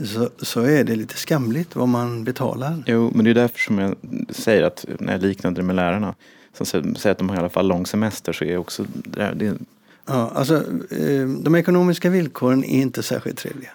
så, 0.05 0.29
så 0.37 0.61
är 0.61 0.83
det 0.83 0.95
lite 0.95 1.17
skamligt 1.17 1.75
vad 1.75 1.87
man 1.87 2.23
betalar. 2.23 2.83
Jo, 2.87 3.11
men 3.15 3.25
det 3.25 3.31
är 3.31 3.35
därför 3.35 3.59
som 3.59 3.77
jag 3.79 3.95
säger 4.29 4.63
att 4.63 4.85
när 4.99 5.13
jag 5.13 5.21
liknade 5.21 5.55
det 5.55 5.63
med 5.63 5.75
lärarna 5.75 6.15
som 6.53 6.65
säger 6.65 7.11
att 7.11 7.17
de 7.17 7.29
har 7.29 7.35
i 7.35 7.39
alla 7.39 7.49
fall 7.49 7.67
lång 7.67 7.85
semester 7.85 8.33
så 8.33 8.45
är 8.45 8.57
också 8.57 8.85
det, 8.93 9.33
det... 9.35 9.57
Ja, 10.05 10.31
alltså 10.35 10.55
eh, 10.91 11.27
de 11.27 11.55
ekonomiska 11.55 12.09
villkoren 12.09 12.63
är 12.63 12.81
inte 12.81 13.03
särskilt 13.03 13.37
trevliga. 13.37 13.71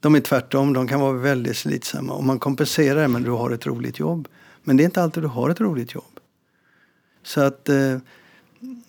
De 0.00 0.14
är 0.14 0.20
tvärtom, 0.20 0.72
de 0.72 0.88
kan 0.88 1.00
vara 1.00 1.12
väldigt 1.12 1.56
slitsamma 1.56 2.12
och 2.12 2.24
man 2.24 2.38
kompenserar 2.38 3.08
det 3.08 3.16
att 3.16 3.24
du 3.24 3.30
har 3.30 3.50
ett 3.50 3.66
roligt 3.66 3.98
jobb. 3.98 4.28
Men 4.64 4.76
det 4.76 4.82
är 4.82 4.84
inte 4.84 5.02
alltid 5.02 5.22
du 5.22 5.26
har 5.26 5.50
ett 5.50 5.60
roligt 5.60 5.94
jobb. 5.94 6.20
Så 7.22 7.40
att 7.40 7.68
eh, 7.68 7.98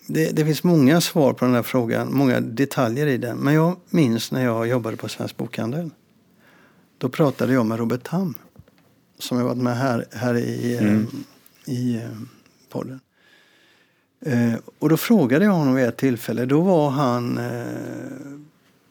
det, 0.08 0.30
det, 0.36 0.46
finns 0.46 0.64
många 0.64 1.02
svar 1.02 1.34
på 1.34 1.46
den 1.46 1.54
här 1.54 1.64
frågan, 1.64 2.14
många 2.14 2.40
detaljer 2.40 3.08
i 3.08 3.18
den. 3.18 3.38
Men 3.38 3.54
jag 3.54 3.76
minns 3.90 4.32
när 4.32 4.44
jag 4.44 4.68
jobbade 4.68 4.98
på 4.98 5.08
Svensk 5.10 5.38
Bokhandel. 5.38 5.90
Då 7.00 7.10
pratade 7.10 7.54
jag 7.54 7.66
med 7.66 7.80
Robert 7.80 8.04
Tam 8.04 8.36
som 9.20 9.38
har 9.38 9.46
varit 9.46 9.58
med 9.58 9.78
här, 9.78 10.06
här 10.12 10.36
i, 10.36 10.76
eh, 10.76 10.84
mm. 10.84 11.08
i 11.66 11.96
eh, 11.96 12.10
podden. 12.70 13.00
Eh, 14.26 14.54
och 14.80 14.90
då 14.90 14.98
frågade 14.98 15.46
jag 15.46 15.52
honom 15.52 15.76
vid 15.76 15.86
ett 15.86 15.98
tillfälle. 15.98 16.46
Då 16.46 16.62
var 16.62 16.90
han, 16.90 17.38
eh, 17.38 17.66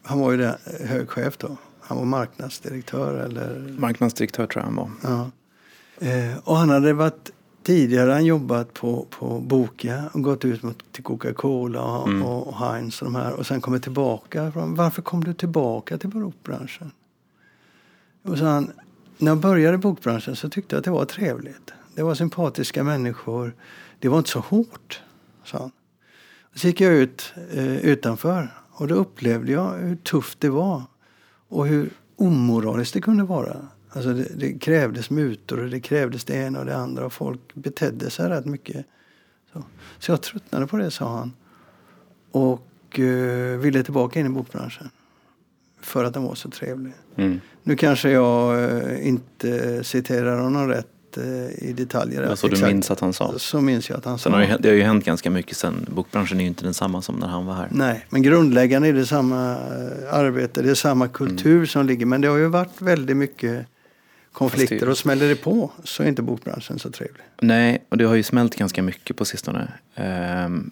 han 0.02 0.20
var 0.20 0.32
ju 0.32 0.38
där, 0.38 0.58
högchef 0.84 1.38
då. 1.38 1.56
Han 1.80 1.98
var 1.98 2.04
marknadsdirektör 2.04 3.24
eller? 3.24 3.76
Marknadsdirektör 3.78 4.46
tror 4.46 4.64
jag 4.64 4.66
han 4.66 4.76
var. 4.76 4.90
Ja. 5.02 5.30
Eh, 6.06 6.38
och 6.44 6.56
han 6.56 6.68
hade 6.68 6.92
varit 6.92 7.30
tidigare 7.62 8.12
han 8.12 8.24
jobbat 8.24 8.74
på, 8.74 9.06
på 9.10 9.40
Boka 9.40 10.10
och 10.12 10.22
gått 10.22 10.44
ut 10.44 10.62
mot, 10.62 10.92
till 10.92 11.04
Coca-Cola 11.04 11.82
och, 11.82 12.08
mm. 12.08 12.22
och 12.22 12.56
Heinz 12.58 13.02
och 13.02 13.04
de 13.04 13.14
här 13.14 13.32
och 13.32 13.46
sen 13.46 13.60
kommit 13.60 13.82
tillbaka. 13.82 14.52
Varför 14.54 15.02
kom 15.02 15.24
du 15.24 15.34
tillbaka 15.34 15.98
till 15.98 16.08
bokbranschen? 16.08 16.90
Och 18.22 18.38
så 18.38 18.44
han, 18.44 18.72
när 19.18 19.30
jag 19.30 19.38
började 19.38 19.74
i 19.74 19.78
bokbranschen 19.78 20.36
så 20.36 20.48
tyckte 20.48 20.74
jag 20.74 20.78
att 20.78 20.84
det 20.84 20.90
var 20.90 21.04
trevligt. 21.04 21.72
Det 21.94 22.02
var 22.02 22.14
sympatiska 22.14 22.84
människor. 22.84 23.54
Det 23.98 24.08
var 24.08 24.18
inte 24.18 24.30
så 24.30 24.40
hårt, 24.40 25.02
sa 25.44 25.58
han. 25.58 25.70
Så 26.54 26.66
gick 26.66 26.80
jag 26.80 26.92
ut 26.92 27.34
eh, 27.52 27.76
utanför 27.76 28.54
och 28.70 28.88
då 28.88 28.94
upplevde 28.94 29.52
jag 29.52 29.74
hur 29.78 29.96
tufft 29.96 30.40
det 30.40 30.50
var. 30.50 30.82
Och 31.48 31.66
hur 31.66 31.90
omoraliskt 32.16 32.94
det 32.94 33.00
kunde 33.00 33.24
vara. 33.24 33.56
Alltså 33.90 34.12
det, 34.12 34.28
det 34.36 34.58
krävdes 34.58 35.10
mutor 35.10 35.60
och 35.60 35.70
det 35.70 35.80
krävdes 35.80 36.24
det 36.24 36.34
ena 36.34 36.58
och 36.58 36.66
det 36.66 36.76
andra 36.76 37.06
och 37.06 37.12
folk 37.12 37.54
betedde 37.54 38.10
sig 38.10 38.28
rätt 38.28 38.44
mycket. 38.44 38.86
Så, 39.52 39.62
så 39.98 40.12
jag 40.12 40.22
tröttnade 40.22 40.66
på 40.66 40.76
det, 40.76 40.90
sa 40.90 41.18
han. 41.18 41.32
Och 42.30 42.98
eh, 42.98 43.58
ville 43.58 43.82
tillbaka 43.82 44.20
in 44.20 44.26
i 44.26 44.28
bokbranschen. 44.28 44.90
För 45.80 46.04
att 46.04 46.14
den 46.14 46.22
var 46.22 46.34
så 46.34 46.50
trevlig. 46.50 46.92
Mm. 47.16 47.40
Nu 47.62 47.76
kanske 47.76 48.10
jag 48.10 48.64
eh, 48.64 49.08
inte 49.08 49.84
citerar 49.84 50.38
honom 50.38 50.68
rätt 50.68 51.16
eh, 51.16 51.68
i 51.68 51.74
detaljer. 51.76 52.22
Ja, 52.22 52.36
så 52.36 52.48
du 52.48 52.66
minns 52.66 52.90
att 52.90 53.00
han 53.00 53.12
sa? 53.12 53.34
Så 53.38 53.60
minns 53.60 53.90
jag 53.90 53.98
att 53.98 54.04
han 54.04 54.18
sa. 54.18 54.30
Har 54.30 54.40
ju, 54.40 54.56
det 54.58 54.68
har 54.68 54.76
ju 54.76 54.82
hänt 54.82 55.04
ganska 55.04 55.30
mycket 55.30 55.56
sen. 55.56 55.86
Bokbranschen 55.90 56.38
är 56.38 56.42
ju 56.42 56.48
inte 56.48 56.64
densamma 56.64 57.02
som 57.02 57.16
när 57.16 57.26
han 57.26 57.46
var 57.46 57.54
här. 57.54 57.68
Nej, 57.70 58.06
men 58.10 58.22
grundläggande 58.22 58.88
är 58.88 58.92
det 58.92 59.06
samma 59.06 59.52
eh, 59.52 60.14
arbete, 60.14 60.62
det 60.62 60.70
är 60.70 60.74
samma 60.74 61.08
kultur 61.08 61.54
mm. 61.54 61.66
som 61.66 61.86
ligger. 61.86 62.06
Men 62.06 62.20
det 62.20 62.28
har 62.28 62.36
ju 62.36 62.46
varit 62.46 62.80
väldigt 62.82 63.16
mycket 63.16 63.66
konflikter 64.32 64.80
det- 64.80 64.90
och 64.90 64.98
smäller 64.98 65.28
det 65.28 65.36
på 65.36 65.70
så 65.84 66.02
är 66.02 66.06
inte 66.06 66.22
bokbranschen 66.22 66.78
så 66.78 66.90
trevlig. 66.90 67.22
Nej, 67.40 67.84
och 67.88 67.98
det 67.98 68.04
har 68.04 68.14
ju 68.14 68.22
smält 68.22 68.56
ganska 68.56 68.82
mycket 68.82 69.16
på 69.16 69.24
sistone. 69.24 69.72
Ehm, 69.94 70.70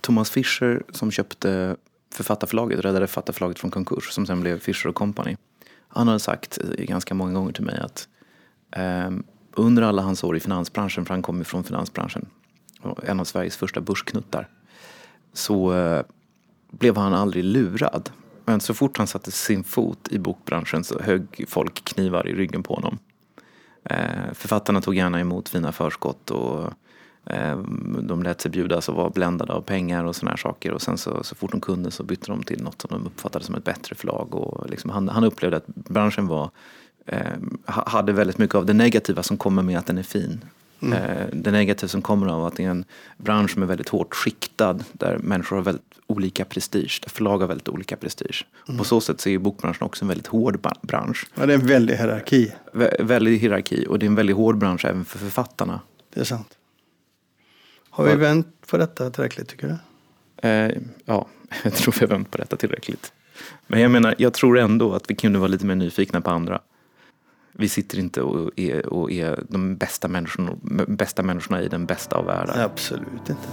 Thomas 0.00 0.30
Fischer 0.30 0.82
som 0.92 1.10
köpte 1.10 1.76
författarförlaget, 2.12 2.84
räddade 2.84 3.06
författarförlaget 3.06 3.58
från 3.58 3.70
konkurs, 3.70 4.10
som 4.10 4.26
sen 4.26 4.40
blev 4.40 4.58
Fischer 4.58 4.92
Company. 4.92 5.36
Han 5.88 6.08
har 6.08 6.18
sagt 6.18 6.58
ganska 6.78 7.14
många 7.14 7.32
gånger 7.32 7.52
till 7.52 7.64
mig 7.64 7.80
att 7.80 8.08
eh, 8.76 9.10
under 9.54 9.82
alla 9.82 10.02
hans 10.02 10.24
år 10.24 10.36
i 10.36 10.40
finansbranschen, 10.40 11.04
för 11.04 11.14
han 11.14 11.22
kom 11.22 11.38
ju 11.38 11.44
från 11.44 11.64
finansbranschen, 11.64 12.26
en 13.02 13.20
av 13.20 13.24
Sveriges 13.24 13.56
första 13.56 13.80
börsknuttar, 13.80 14.48
så 15.32 15.74
eh, 15.74 16.02
blev 16.70 16.96
han 16.96 17.14
aldrig 17.14 17.44
lurad. 17.44 18.10
Men 18.44 18.60
så 18.60 18.74
fort 18.74 18.98
han 18.98 19.06
satte 19.06 19.30
sin 19.30 19.64
fot 19.64 20.08
i 20.10 20.18
bokbranschen 20.18 20.84
så 20.84 21.00
högg 21.00 21.44
folk 21.48 21.84
knivar 21.84 22.28
i 22.28 22.34
ryggen 22.34 22.62
på 22.62 22.74
honom. 22.74 22.98
Eh, 23.84 24.32
författarna 24.32 24.80
tog 24.80 24.94
gärna 24.94 25.20
emot 25.20 25.48
fina 25.48 25.72
förskott 25.72 26.30
och 26.30 26.72
de 28.02 28.22
lät 28.22 28.40
sig 28.40 28.50
bjudas 28.50 28.88
och 28.88 28.94
var 28.94 29.10
bländade 29.10 29.52
av 29.52 29.60
pengar 29.60 30.04
och 30.04 30.16
såna 30.16 30.30
här 30.30 30.36
saker. 30.38 30.72
Och 30.72 30.82
sen 30.82 30.98
så, 30.98 31.22
så 31.24 31.34
fort 31.34 31.50
de 31.50 31.60
kunde 31.60 31.90
så 31.90 32.02
bytte 32.02 32.26
de 32.26 32.42
till 32.42 32.62
något 32.62 32.80
som 32.82 32.90
de 32.90 33.06
uppfattade 33.06 33.44
som 33.44 33.54
ett 33.54 33.64
bättre 33.64 33.94
förlag. 33.94 34.34
Och 34.34 34.70
liksom 34.70 34.90
han, 34.90 35.08
han 35.08 35.24
upplevde 35.24 35.56
att 35.56 35.66
branschen 35.66 36.26
var, 36.26 36.50
eh, 37.06 37.18
ha- 37.66 37.88
hade 37.88 38.12
väldigt 38.12 38.38
mycket 38.38 38.54
av 38.54 38.66
det 38.66 38.72
negativa 38.72 39.22
som 39.22 39.36
kommer 39.36 39.62
med 39.62 39.78
att 39.78 39.86
den 39.86 39.98
är 39.98 40.02
fin. 40.02 40.44
Eh, 40.82 41.26
det 41.32 41.50
negativa 41.50 41.88
som 41.88 42.02
kommer 42.02 42.26
av 42.26 42.44
att 42.46 42.56
det 42.56 42.64
är 42.64 42.70
en 42.70 42.84
bransch 43.16 43.50
som 43.50 43.62
är 43.62 43.66
väldigt 43.66 43.88
hårt 43.88 44.14
skiktad 44.14 44.78
där 44.92 45.18
människor 45.18 45.56
har 45.56 45.62
väldigt 45.62 45.84
olika 46.06 46.44
prestige, 46.44 47.00
där 47.02 47.10
förlag 47.10 47.38
har 47.38 47.46
väldigt 47.46 47.68
olika 47.68 47.96
prestige. 47.96 48.46
Och 48.68 48.78
på 48.78 48.84
så 48.84 49.00
sätt 49.00 49.20
så 49.20 49.28
är 49.28 49.38
bokbranschen 49.38 49.82
också 49.86 50.04
en 50.04 50.08
väldigt 50.08 50.26
hård 50.26 50.68
bransch. 50.82 51.26
Ja, 51.34 51.46
det 51.46 51.52
är 51.54 51.58
en 51.58 51.66
väldig 51.66 51.94
hierarki. 51.96 52.52
Vä- 52.72 53.04
väldig 53.04 53.38
hierarki 53.38 53.86
och 53.88 53.98
det 53.98 54.06
är 54.06 54.08
en 54.08 54.14
väldigt 54.14 54.36
hård 54.36 54.58
bransch 54.58 54.84
även 54.84 55.04
för 55.04 55.18
författarna. 55.18 55.80
Det 56.14 56.20
är 56.20 56.24
sant. 56.24 56.48
Har 57.94 58.04
vi 58.04 58.14
vänt 58.14 58.46
på 58.66 58.76
detta 58.76 59.10
tillräckligt 59.10 59.48
tycker 59.48 59.68
du? 59.68 60.48
Eh, 60.48 60.72
ja, 61.04 61.26
jag 61.64 61.74
tror 61.74 61.94
vi 61.94 62.00
har 62.00 62.06
vänt 62.06 62.30
på 62.30 62.38
detta 62.38 62.56
tillräckligt. 62.56 63.12
Men 63.66 63.80
jag 63.80 63.90
menar, 63.90 64.14
jag 64.18 64.34
tror 64.34 64.58
ändå 64.58 64.94
att 64.94 65.10
vi 65.10 65.14
kunde 65.14 65.38
vara 65.38 65.48
lite 65.48 65.66
mer 65.66 65.74
nyfikna 65.74 66.20
på 66.20 66.30
andra. 66.30 66.60
Vi 67.52 67.68
sitter 67.68 67.98
inte 67.98 68.22
och 68.22 68.50
är, 68.56 68.86
och 68.86 69.12
är 69.12 69.44
de 69.48 69.76
bästa 69.76 70.08
människorna, 70.08 70.52
bästa 70.88 71.22
människorna 71.22 71.62
i 71.62 71.68
den 71.68 71.86
bästa 71.86 72.16
av 72.16 72.24
världar. 72.24 72.64
Absolut 72.64 73.28
inte. 73.28 73.48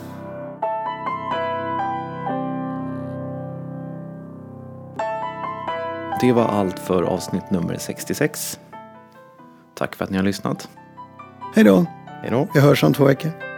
Det 6.22 6.34
var 6.34 6.46
allt 6.46 6.80
för 6.80 7.04
avsnitt 7.04 7.52
nummer 7.52 7.78
66. 7.78 8.60
Tack 9.76 9.96
för 9.96 10.04
att 10.04 10.12
ni 10.12 10.18
har 10.18 10.24
lyssnat. 10.24 10.70
Hej 11.56 11.64
då. 11.64 11.86
Hej 12.06 12.32
då. 12.32 12.48
Vi 12.54 12.60
hörs 12.60 12.84
om 12.84 12.94
två 12.94 13.06
veckor. 13.06 13.49